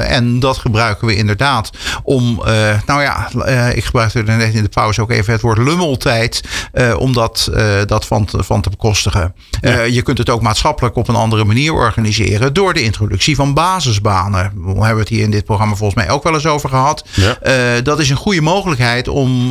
en 0.07 0.41
dat 0.41 0.59
gebruiken 0.59 1.07
we 1.07 1.17
inderdaad 1.17 1.71
om, 2.03 2.43
nou 2.87 3.03
ja, 3.03 3.29
ik 3.75 3.85
gebruikte 3.85 4.19
er 4.19 4.37
net 4.37 4.55
in 4.55 4.63
de 4.63 4.69
pauze 4.69 5.01
ook 5.01 5.11
even 5.11 5.33
het 5.33 5.43
woord 5.43 5.59
lummeltijd. 5.59 6.41
om 6.97 7.13
dat, 7.13 7.51
dat 7.87 8.07
van 8.07 8.23
van 8.39 8.61
te 8.61 8.71
bekostigen. 8.71 9.35
Uh, 9.63 9.89
je 9.89 10.03
kunt 10.03 10.19
het 10.19 10.31
ook 10.31 10.43
maatschappelijk 10.43 10.97
op 10.97 11.09
een 11.09 11.15
andere 11.15 11.45
manier 11.45 11.73
organiseren 11.73 12.55
door 12.55 12.75
de 12.75 12.83
introductie 12.83 13.37
van 13.37 13.55
basisbanen. 13.55 14.53
We 14.55 14.85
hebben 14.85 14.99
het 14.99 15.09
hier 15.09 15.23
in 15.23 15.31
dit 15.31 15.45
programma 15.45 15.75
volgens 15.75 16.05
mij 16.05 16.15
ook 16.15 16.23
wel 16.23 16.35
eens 16.35 16.47
over 16.47 16.69
gehad. 16.69 17.05
Ja. 17.15 17.39
Uh, 17.43 17.85
dat 17.85 18.01
is 18.01 18.11
een 18.11 18.17
goede 18.17 18.41
mogelijkheid 18.41 19.09
om 19.09 19.51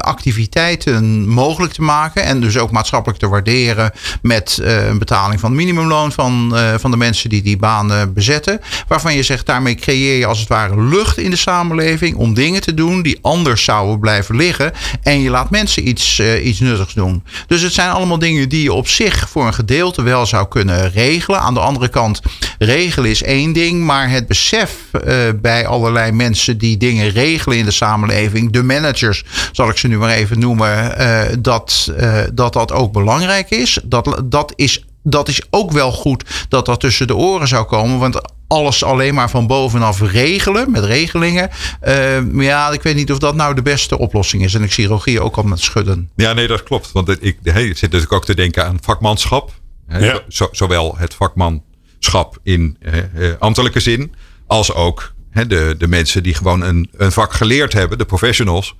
activiteiten 0.00 1.28
mogelijk 1.28 1.72
te 1.72 1.82
maken 1.82 2.24
en 2.24 2.40
dus 2.40 2.58
ook 2.58 2.70
maatschappelijk 2.70 3.18
te 3.20 3.28
waarderen 3.28 3.92
met 4.22 4.58
een 4.62 4.98
betaling 4.98 5.40
van 5.40 5.54
minimumloon 5.54 6.12
van, 6.12 6.56
van 6.78 6.90
de 6.90 6.96
mensen 6.96 7.30
die 7.30 7.42
die 7.42 7.56
banen 7.56 8.12
bezetten. 8.12 8.60
Waarvan 8.88 9.14
je 9.14 9.22
zegt, 9.22 9.46
daarmee 9.46 9.74
creëer 9.74 10.18
je 10.18 10.26
als 10.26 10.38
het 10.38 10.48
ware 10.48 10.82
lucht 10.82 11.18
in 11.18 11.30
de 11.30 11.36
samenleving 11.36 12.16
om 12.16 12.34
dingen 12.34 12.60
te 12.60 12.74
doen 12.74 13.02
die 13.02 13.18
anders 13.22 13.64
zouden 13.64 14.00
blijven 14.00 14.36
liggen. 14.36 14.72
En 15.02 15.20
je 15.20 15.30
laat 15.30 15.50
mensen 15.50 15.88
iets, 15.88 16.20
iets 16.20 16.60
nuttigs 16.60 16.94
doen. 16.94 17.24
Dus 17.46 17.62
het 17.62 17.72
zijn 17.72 17.90
allemaal 17.90 18.01
dingen 18.18 18.48
die 18.48 18.62
je 18.62 18.72
op 18.72 18.88
zich 18.88 19.28
voor 19.28 19.46
een 19.46 19.54
gedeelte 19.54 20.02
wel 20.02 20.26
zou 20.26 20.48
kunnen 20.48 20.90
regelen. 20.90 21.40
Aan 21.40 21.54
de 21.54 21.60
andere 21.60 21.88
kant, 21.88 22.20
regelen 22.58 23.10
is 23.10 23.22
één 23.22 23.52
ding, 23.52 23.84
maar 23.84 24.10
het 24.10 24.26
besef 24.26 24.76
uh, 24.92 25.14
bij 25.36 25.66
allerlei 25.66 26.12
mensen 26.12 26.58
die 26.58 26.76
dingen 26.76 27.10
regelen 27.10 27.58
in 27.58 27.64
de 27.64 27.70
samenleving, 27.70 28.52
de 28.52 28.62
managers, 28.62 29.24
zal 29.52 29.68
ik 29.68 29.76
ze 29.76 29.88
nu 29.88 29.98
maar 29.98 30.10
even 30.10 30.38
noemen, 30.38 31.00
uh, 31.00 31.20
dat, 31.38 31.92
uh, 32.00 32.18
dat 32.32 32.52
dat 32.52 32.72
ook 32.72 32.92
belangrijk 32.92 33.50
is. 33.50 33.78
Dat, 33.84 34.22
dat 34.24 34.52
is 34.56 34.84
dat 35.02 35.28
is 35.28 35.42
ook 35.50 35.70
wel 35.70 35.92
goed 35.92 36.46
dat 36.48 36.66
dat 36.66 36.80
tussen 36.80 37.06
de 37.06 37.16
oren 37.16 37.48
zou 37.48 37.64
komen. 37.64 37.98
Want 37.98 38.20
alles 38.48 38.84
alleen 38.84 39.14
maar 39.14 39.30
van 39.30 39.46
bovenaf 39.46 40.00
regelen 40.00 40.70
met 40.70 40.84
regelingen. 40.84 41.50
Uh, 41.82 42.42
ja, 42.42 42.70
ik 42.70 42.82
weet 42.82 42.94
niet 42.94 43.12
of 43.12 43.18
dat 43.18 43.34
nou 43.34 43.54
de 43.54 43.62
beste 43.62 43.98
oplossing 43.98 44.44
is. 44.44 44.54
En 44.54 44.62
ik 44.62 44.72
zie 44.72 44.86
Rogier 44.86 45.20
ook 45.20 45.36
al 45.36 45.42
met 45.42 45.60
schudden. 45.60 46.10
Ja, 46.16 46.32
nee, 46.32 46.46
dat 46.46 46.62
klopt. 46.62 46.92
Want 46.92 47.08
ik, 47.08 47.38
hey, 47.42 47.64
ik 47.64 47.76
zit 47.76 47.80
natuurlijk 47.82 48.12
ook 48.12 48.24
te 48.24 48.34
denken 48.34 48.66
aan 48.66 48.78
vakmanschap. 48.80 49.52
Ja. 49.88 50.20
Zo, 50.28 50.48
zowel 50.52 50.94
het 50.96 51.14
vakmanschap 51.14 52.38
in 52.42 52.76
uh, 53.14 53.32
ambtelijke 53.38 53.80
zin, 53.80 54.14
als 54.46 54.74
ook 54.74 55.12
de, 55.32 55.74
de 55.78 55.88
mensen 55.88 56.22
die 56.22 56.34
gewoon 56.34 56.62
een, 56.62 56.90
een 56.96 57.12
vak 57.12 57.32
geleerd 57.32 57.72
hebben, 57.72 57.98
de 57.98 58.04
professionals. 58.04 58.74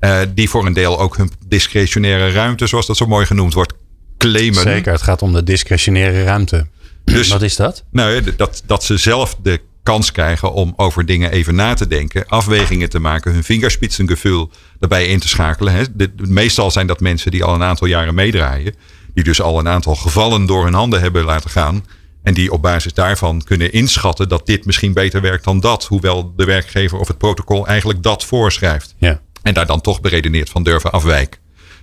Uh, 0.00 0.18
die 0.34 0.48
voor 0.48 0.66
een 0.66 0.72
deel 0.72 1.00
ook 1.00 1.16
hun 1.16 1.30
discretionaire 1.46 2.30
ruimte, 2.30 2.66
zoals 2.66 2.86
dat 2.86 2.96
zo 2.96 3.06
mooi 3.06 3.26
genoemd 3.26 3.54
wordt, 3.54 3.72
claimen. 4.18 4.54
Zeker, 4.54 4.92
het 4.92 5.02
gaat 5.02 5.22
om 5.22 5.32
de 5.32 5.42
discretionaire 5.42 6.24
ruimte. 6.24 6.66
Dus, 7.04 7.28
Wat 7.28 7.42
is 7.42 7.56
dat? 7.56 7.84
Nou, 7.90 8.34
dat, 8.36 8.62
dat 8.66 8.84
ze 8.84 8.96
zelf 8.96 9.36
de 9.42 9.60
kans 9.82 10.12
krijgen 10.12 10.52
om 10.52 10.72
over 10.76 11.06
dingen 11.06 11.30
even 11.30 11.54
na 11.54 11.74
te 11.74 11.86
denken, 11.86 12.26
afwegingen 12.26 12.88
te 12.88 12.98
maken, 12.98 13.32
hun 13.32 13.44
vingerspitsengevoel 13.44 14.50
erbij 14.80 15.06
in 15.06 15.18
te 15.18 15.28
schakelen. 15.28 15.72
Hè. 15.72 15.82
De, 15.94 16.10
meestal 16.16 16.70
zijn 16.70 16.86
dat 16.86 17.00
mensen 17.00 17.30
die 17.30 17.44
al 17.44 17.54
een 17.54 17.62
aantal 17.62 17.86
jaren 17.86 18.14
meedraaien, 18.14 18.74
die 19.14 19.24
dus 19.24 19.40
al 19.40 19.58
een 19.58 19.68
aantal 19.68 19.94
gevallen 19.94 20.46
door 20.46 20.64
hun 20.64 20.74
handen 20.74 21.00
hebben 21.00 21.24
laten 21.24 21.50
gaan. 21.50 21.84
En 22.22 22.34
die 22.34 22.52
op 22.52 22.62
basis 22.62 22.94
daarvan 22.94 23.42
kunnen 23.44 23.72
inschatten 23.72 24.28
dat 24.28 24.46
dit 24.46 24.64
misschien 24.64 24.92
beter 24.92 25.20
werkt 25.20 25.44
dan 25.44 25.60
dat. 25.60 25.84
Hoewel 25.84 26.32
de 26.36 26.44
werkgever 26.44 26.98
of 26.98 27.08
het 27.08 27.18
protocol 27.18 27.66
eigenlijk 27.66 28.02
dat 28.02 28.24
voorschrijft. 28.24 28.94
Ja. 28.98 29.20
En 29.42 29.54
daar 29.54 29.66
dan 29.66 29.80
toch 29.80 30.00
beredeneerd 30.00 30.48
van 30.48 30.62
durven 30.62 30.92
afwijken. 30.92 31.40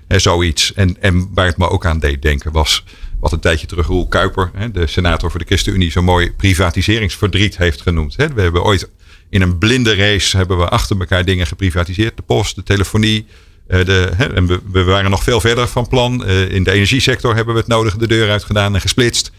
Zoiets. 0.08 0.74
En, 0.74 0.98
en 1.02 1.30
waar 1.34 1.46
het 1.46 1.58
me 1.58 1.70
ook 1.70 1.86
aan 1.86 2.00
deed 2.00 2.22
denken 2.22 2.52
was 2.52 2.84
wat 3.20 3.32
een 3.32 3.40
tijdje 3.40 3.68
terug 3.68 3.88
Roel 3.88 4.08
Kuiper, 4.08 4.52
de 4.72 4.88
senator 4.88 5.32
voor 5.32 5.40
de 5.40 5.46
ChristenUnie, 5.46 5.92
zo 5.92 6.02
mooi 6.02 6.32
privatiseringsverdriet 6.32 7.58
heeft 7.58 7.82
genoemd. 7.82 8.16
We 8.16 8.42
hebben 8.42 8.64
ooit 8.64 8.90
in 9.30 9.42
een 9.42 9.58
blinde 9.58 9.96
race 9.96 10.38
hebben 10.38 10.58
we 10.58 10.70
achter 10.70 11.00
elkaar 11.00 11.26
dingen 11.26 11.48
geprivatiseerd. 11.48 12.18
De 12.18 12.24
post, 12.24 12.56
de 12.56 12.64
telefonie. 12.64 13.26
Eh, 13.68 13.86
de, 13.86 14.12
en 14.36 14.62
we, 14.72 14.84
waren 14.84 15.10
nog 15.10 15.24
veel 15.24 15.40
verder 15.40 15.68
van 15.68 15.88
plan. 15.88 16.26
Eh, 16.26 16.52
in 16.52 16.64
de 16.64 16.72
energiesector 16.72 17.36
hebben 17.36 17.54
we 17.54 17.60
het 17.60 17.70
nodige 17.70 17.98
de 17.98 18.08
deur 18.08 18.30
uit 18.30 18.44
gedaan 18.44 18.74
en 18.74 18.82
gesplitst. 18.82 19.32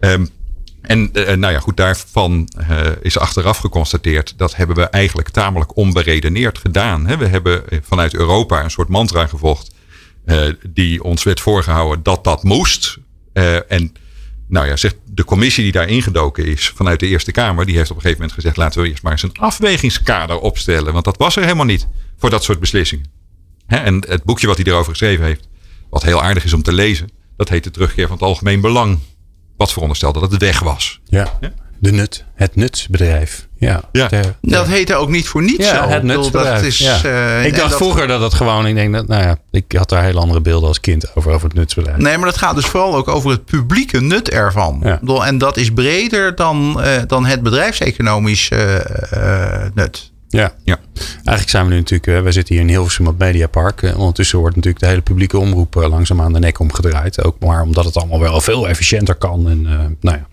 Um, 0.00 0.28
en 0.82 1.10
uh, 1.12 1.32
nou 1.32 1.52
ja, 1.52 1.58
goed, 1.58 1.76
daarvan 1.76 2.48
is 3.00 3.18
achteraf 3.18 3.58
geconstateerd 3.58 4.34
dat 4.36 4.56
hebben 4.56 4.76
we 4.76 4.82
eigenlijk 4.82 5.28
tamelijk 5.28 5.76
onberedeneerd 5.76 6.58
gedaan. 6.58 7.18
We 7.18 7.26
hebben 7.26 7.62
vanuit 7.82 8.14
Europa 8.14 8.64
een 8.64 8.70
soort 8.70 8.88
mantra 8.88 9.26
gevolgd 9.26 9.74
die 10.68 11.02
ons 11.02 11.22
werd 11.22 11.40
voorgehouden 11.40 12.02
dat 12.02 12.24
dat 12.24 12.42
moest. 12.42 12.98
Uh, 13.32 13.72
en 13.72 13.92
nou 14.48 14.66
ja, 14.66 14.76
zegt 14.76 14.96
de 15.04 15.24
commissie 15.24 15.62
die 15.62 15.72
daar 15.72 15.88
ingedoken 15.88 16.44
is 16.44 16.68
vanuit 16.68 17.00
de 17.00 17.06
Eerste 17.06 17.32
Kamer, 17.32 17.66
die 17.66 17.76
heeft 17.76 17.90
op 17.90 17.96
een 17.96 18.02
gegeven 18.02 18.22
moment 18.22 18.40
gezegd: 18.40 18.56
laten 18.56 18.82
we 18.82 18.88
eerst 18.88 19.02
maar 19.02 19.12
eens 19.12 19.22
een 19.22 19.36
afwegingskader 19.38 20.38
opstellen. 20.38 20.92
Want 20.92 21.04
dat 21.04 21.16
was 21.16 21.36
er 21.36 21.42
helemaal 21.42 21.64
niet 21.64 21.88
voor 22.16 22.30
dat 22.30 22.44
soort 22.44 22.60
beslissingen. 22.60 23.06
Hè? 23.66 23.76
En 23.76 24.04
het 24.08 24.24
boekje 24.24 24.46
wat 24.46 24.56
hij 24.56 24.66
erover 24.66 24.90
geschreven 24.90 25.24
heeft, 25.24 25.48
Wat 25.90 26.02
heel 26.02 26.22
aardig 26.22 26.44
is 26.44 26.52
om 26.52 26.62
te 26.62 26.72
lezen. 26.72 27.08
Dat 27.36 27.48
heet 27.48 27.64
de 27.64 27.70
terugkeer 27.70 28.06
van 28.06 28.16
het 28.16 28.26
algemeen 28.26 28.60
belang. 28.60 28.98
Wat 29.56 29.72
veronderstelde 29.72 30.20
dat 30.20 30.30
het 30.30 30.40
weg 30.40 30.60
was. 30.60 31.00
Ja. 31.04 31.38
ja? 31.40 31.52
De 31.78 31.92
nut, 31.92 32.24
het 32.34 32.56
nutsbedrijf. 32.56 33.46
Ja, 33.58 33.80
ja. 33.92 34.08
dat 34.40 34.66
heette 34.66 34.94
ook 34.94 35.08
niet 35.08 35.28
voor 35.28 35.42
niets 35.42 35.70
ja, 35.70 35.82
zo. 35.82 35.88
Het 35.88 36.02
nutsbedrijf. 36.02 36.56
Dat 36.56 36.64
is, 36.64 36.78
ja. 36.78 37.04
uh, 37.04 37.44
ik 37.44 37.56
dacht 37.56 37.76
vroeger 37.76 38.06
dat 38.06 38.20
het 38.20 38.34
gewoon, 38.34 38.66
ik 38.66 38.74
denk 38.74 38.94
dat, 38.94 39.06
nou 39.06 39.22
ja, 39.22 39.38
ik 39.50 39.72
had 39.76 39.88
daar 39.88 40.02
heel 40.02 40.18
andere 40.18 40.40
beelden 40.40 40.68
als 40.68 40.80
kind 40.80 41.16
over, 41.16 41.32
over 41.32 41.48
het 41.48 41.56
nutsbedrijf. 41.56 41.98
Nee, 41.98 42.16
maar 42.16 42.28
dat 42.28 42.38
gaat 42.38 42.54
dus 42.54 42.66
vooral 42.66 42.96
ook 42.96 43.08
over 43.08 43.30
het 43.30 43.44
publieke 43.44 44.00
nut 44.00 44.30
ervan. 44.30 44.80
Ja. 44.82 45.00
En 45.24 45.38
dat 45.38 45.56
is 45.56 45.72
breder 45.72 46.34
dan, 46.34 46.80
uh, 46.80 46.92
dan 47.06 47.26
het 47.26 47.42
bedrijfseconomisch 47.42 48.50
uh, 48.50 48.60
nut. 49.74 50.10
Ja. 50.28 50.52
ja, 50.64 50.78
eigenlijk 51.14 51.48
zijn 51.48 51.64
we 51.64 51.70
nu 51.72 51.78
natuurlijk, 51.78 52.22
wij 52.22 52.32
zitten 52.32 52.54
hier 52.54 52.64
in 52.64 52.70
Hilversum 52.70 53.06
op 53.06 53.18
Mediapark. 53.18 53.92
Ondertussen 53.96 54.38
wordt 54.38 54.56
natuurlijk 54.56 54.84
de 54.84 54.90
hele 54.90 55.02
publieke 55.02 55.38
omroep 55.38 55.74
langzaam 55.74 56.20
aan 56.20 56.32
de 56.32 56.38
nek 56.38 56.58
omgedraaid. 56.58 57.24
Ook 57.24 57.36
maar 57.38 57.62
omdat 57.62 57.84
het 57.84 57.96
allemaal 57.96 58.20
wel 58.20 58.40
veel 58.40 58.68
efficiënter 58.68 59.14
kan. 59.14 59.48
En 59.48 59.62
nou 60.00 60.16
ja. 60.16 60.26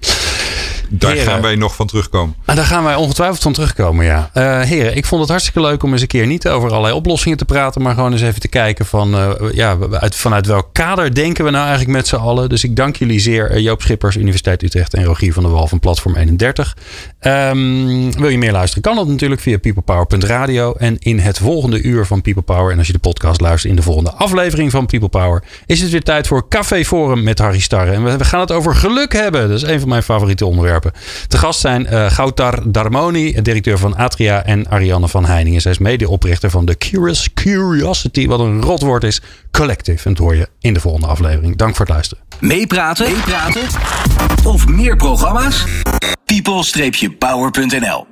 Daar 0.89 1.15
gaan 1.15 1.41
wij 1.41 1.55
nog 1.55 1.75
van 1.75 1.87
terugkomen. 1.87 2.35
En 2.45 2.55
daar 2.55 2.65
gaan 2.65 2.83
wij 2.83 2.95
ongetwijfeld 2.95 3.41
van 3.41 3.53
terugkomen, 3.53 4.05
ja. 4.05 4.29
Uh, 4.33 4.61
heren, 4.61 4.95
ik 4.95 5.05
vond 5.05 5.21
het 5.21 5.29
hartstikke 5.29 5.61
leuk 5.61 5.83
om 5.83 5.91
eens 5.91 6.01
een 6.01 6.07
keer 6.07 6.27
niet 6.27 6.47
over 6.47 6.69
allerlei 6.69 6.93
oplossingen 6.93 7.37
te 7.37 7.45
praten. 7.45 7.81
Maar 7.81 7.93
gewoon 7.93 8.11
eens 8.11 8.21
even 8.21 8.41
te 8.41 8.47
kijken 8.47 8.85
van, 8.85 9.15
uh, 9.15 9.31
ja, 9.53 9.77
uit, 9.91 10.15
vanuit 10.15 10.45
welk 10.45 10.69
kader 10.71 11.15
denken 11.15 11.45
we 11.45 11.51
nou 11.51 11.65
eigenlijk 11.65 11.97
met 11.97 12.07
z'n 12.07 12.15
allen. 12.15 12.49
Dus 12.49 12.63
ik 12.63 12.75
dank 12.75 12.95
jullie 12.95 13.19
zeer, 13.19 13.51
uh, 13.51 13.59
Joop 13.59 13.81
Schippers, 13.81 14.15
Universiteit 14.15 14.63
Utrecht 14.63 14.93
en 14.93 15.03
Rogier 15.03 15.33
van 15.33 15.43
der 15.43 15.51
Wal 15.51 15.67
van 15.67 15.79
Platform 15.79 16.15
31. 16.15 16.77
Um, 17.21 18.11
wil 18.11 18.29
je 18.29 18.37
meer 18.37 18.51
luisteren? 18.51 18.83
Kan 18.83 18.95
dat 18.95 19.07
natuurlijk 19.07 19.41
via 19.41 19.57
peoplepower.radio. 19.57 20.73
En 20.73 20.97
in 20.99 21.19
het 21.19 21.37
volgende 21.37 21.81
uur 21.81 22.05
van 22.05 22.21
People 22.21 22.41
Power, 22.41 22.71
en 22.71 22.77
als 22.77 22.87
je 22.87 22.93
de 22.93 22.99
podcast 22.99 23.41
luistert 23.41 23.69
in 23.71 23.75
de 23.75 23.83
volgende 23.83 24.11
aflevering 24.11 24.71
van 24.71 24.85
People 24.85 25.09
Power, 25.09 25.43
is 25.65 25.81
het 25.81 25.91
weer 25.91 26.03
tijd 26.03 26.27
voor 26.27 26.47
Café 26.47 26.85
Forum 26.85 27.23
met 27.23 27.39
Harry 27.39 27.59
Starre. 27.59 27.91
En 27.91 28.03
we, 28.03 28.17
we 28.17 28.25
gaan 28.25 28.39
het 28.39 28.51
over 28.51 28.75
geluk 28.75 29.13
hebben. 29.13 29.49
Dat 29.49 29.57
is 29.57 29.69
een 29.69 29.79
van 29.79 29.89
mijn 29.89 30.03
favoriete 30.03 30.45
Te 31.27 31.37
gast 31.37 31.59
zijn 31.59 31.87
uh, 31.91 32.11
Gautar 32.11 32.71
Darmoni, 32.71 33.41
directeur 33.41 33.77
van 33.77 33.95
Atria, 33.95 34.45
en 34.45 34.69
Ariane 34.69 35.07
van 35.07 35.25
Heiningen. 35.25 35.61
Zij 35.61 35.71
is 35.71 35.77
medeoprichter 35.77 36.49
van 36.49 36.65
de 36.65 36.77
Curious 36.77 37.33
Curiosity, 37.33 38.27
wat 38.27 38.39
een 38.39 38.61
rotwoord 38.61 39.03
is, 39.03 39.21
Collective. 39.51 40.07
En 40.07 40.13
dat 40.13 40.23
hoor 40.23 40.35
je 40.35 40.49
in 40.59 40.73
de 40.73 40.79
volgende 40.79 41.07
aflevering. 41.07 41.55
Dank 41.55 41.75
voor 41.75 41.85
het 41.85 41.93
luisteren. 41.93 42.23
Meepraten? 42.39 43.11
Meepraten? 43.11 43.61
Of 44.43 44.67
meer 44.67 44.95
programma's? 44.95 45.65
people-power.nl 46.25 48.05